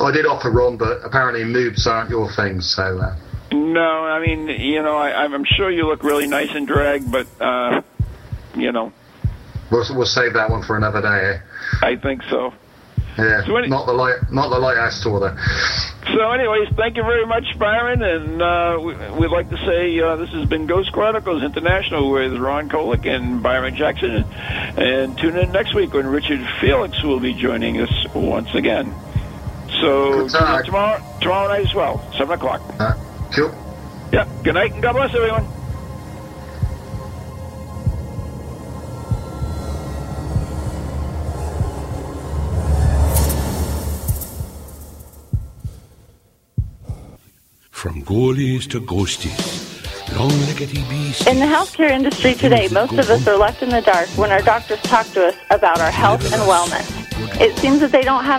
I 0.03 0.11
did 0.11 0.27
offer 0.27 0.51
Ron, 0.51 0.77
but 0.77 1.01
apparently 1.05 1.43
moobs 1.45 1.87
aren't 1.87 2.11
your 2.11 2.31
thing, 2.33 2.61
so. 2.61 2.99
Uh... 2.99 3.17
No, 3.53 4.05
I 4.05 4.25
mean, 4.25 4.49
you 4.49 4.83
know, 4.83 4.97
I, 4.97 5.25
I'm 5.25 5.45
sure 5.45 5.71
you 5.71 5.87
look 5.87 6.03
really 6.03 6.27
nice 6.27 6.55
in 6.55 6.67
drag, 6.67 7.11
but 7.11 7.27
uh, 7.41 7.83
you 8.55 8.73
know. 8.73 8.93
We'll, 9.71 9.85
we'll 9.97 10.07
save 10.07 10.35
that 10.35 10.51
one 10.51 10.63
for 10.63 10.77
another 10.77 11.01
day. 11.01 11.35
Eh? 11.35 11.87
I 11.87 11.97
think 11.97 12.23
so. 12.31 12.53
Yeah, 13.19 13.45
so 13.47 13.57
any- 13.57 13.69
not 13.69 13.87
the 13.87 13.93
light, 13.93 14.31
not 14.31 14.51
the 14.51 14.59
lighthouse 14.59 15.03
tour 15.03 15.21
there. 15.21 15.37
So, 16.15 16.31
anyways, 16.31 16.69
thank 16.77 16.97
you 16.97 17.03
very 17.03 17.27
much, 17.27 17.59
Byron, 17.59 18.03
and 18.03 18.41
uh, 18.41 18.79
we, 18.81 18.95
would 19.19 19.31
like 19.31 19.51
to 19.51 19.57
say 19.57 19.99
uh, 20.01 20.17
this 20.17 20.31
has 20.31 20.49
been 20.49 20.67
Ghost 20.67 20.93
Chronicles 20.93 21.43
International 21.43 22.11
with 22.13 22.37
Ron 22.39 22.69
Kolek 22.69 23.07
and 23.07 23.43
Byron 23.43 23.75
Jackson, 23.75 24.25
and 24.77 25.19
tune 25.19 25.37
in 25.37 25.51
next 25.51 25.75
week 25.75 25.95
when 25.95 26.07
Richard 26.07 26.47
Felix 26.61 27.03
will 27.03 27.21
be 27.21 27.35
joining 27.35 27.81
us 27.81 27.91
once 28.15 28.55
again. 28.55 28.95
So 29.81 30.29
tomorrow, 30.29 31.03
tomorrow 31.21 31.49
night 31.49 31.67
as 31.67 31.75
well, 31.75 32.05
seven 32.17 32.33
o'clock. 32.35 32.63
Uh, 32.79 32.95
cool. 33.35 33.53
Yeah. 34.13 34.29
Good 34.45 34.55
night, 34.55 34.73
and 34.73 34.83
God 34.83 34.93
bless 34.93 35.15
everyone. 35.15 35.56
From 47.87 48.03
ghoulies 48.03 48.69
to 48.71 48.81
ghosties. 48.81 49.63
In 51.29 51.39
the 51.39 51.45
healthcare 51.45 51.89
industry 51.89 52.35
today, 52.35 52.67
most 52.73 52.95
of 52.95 53.09
us 53.09 53.25
are 53.29 53.37
left 53.37 53.63
in 53.63 53.69
the 53.69 53.81
dark 53.81 54.09
when 54.19 54.33
our 54.33 54.43
doctors 54.43 54.81
talk 54.83 55.07
to 55.13 55.27
us 55.27 55.37
about 55.51 55.79
our 55.79 55.93
health 55.93 56.25
and 56.33 56.43
wellness. 56.51 57.07
It 57.41 57.57
seems 57.59 57.79
that 57.79 57.93
they 57.93 58.03
don't 58.03 58.25
have 58.25 58.35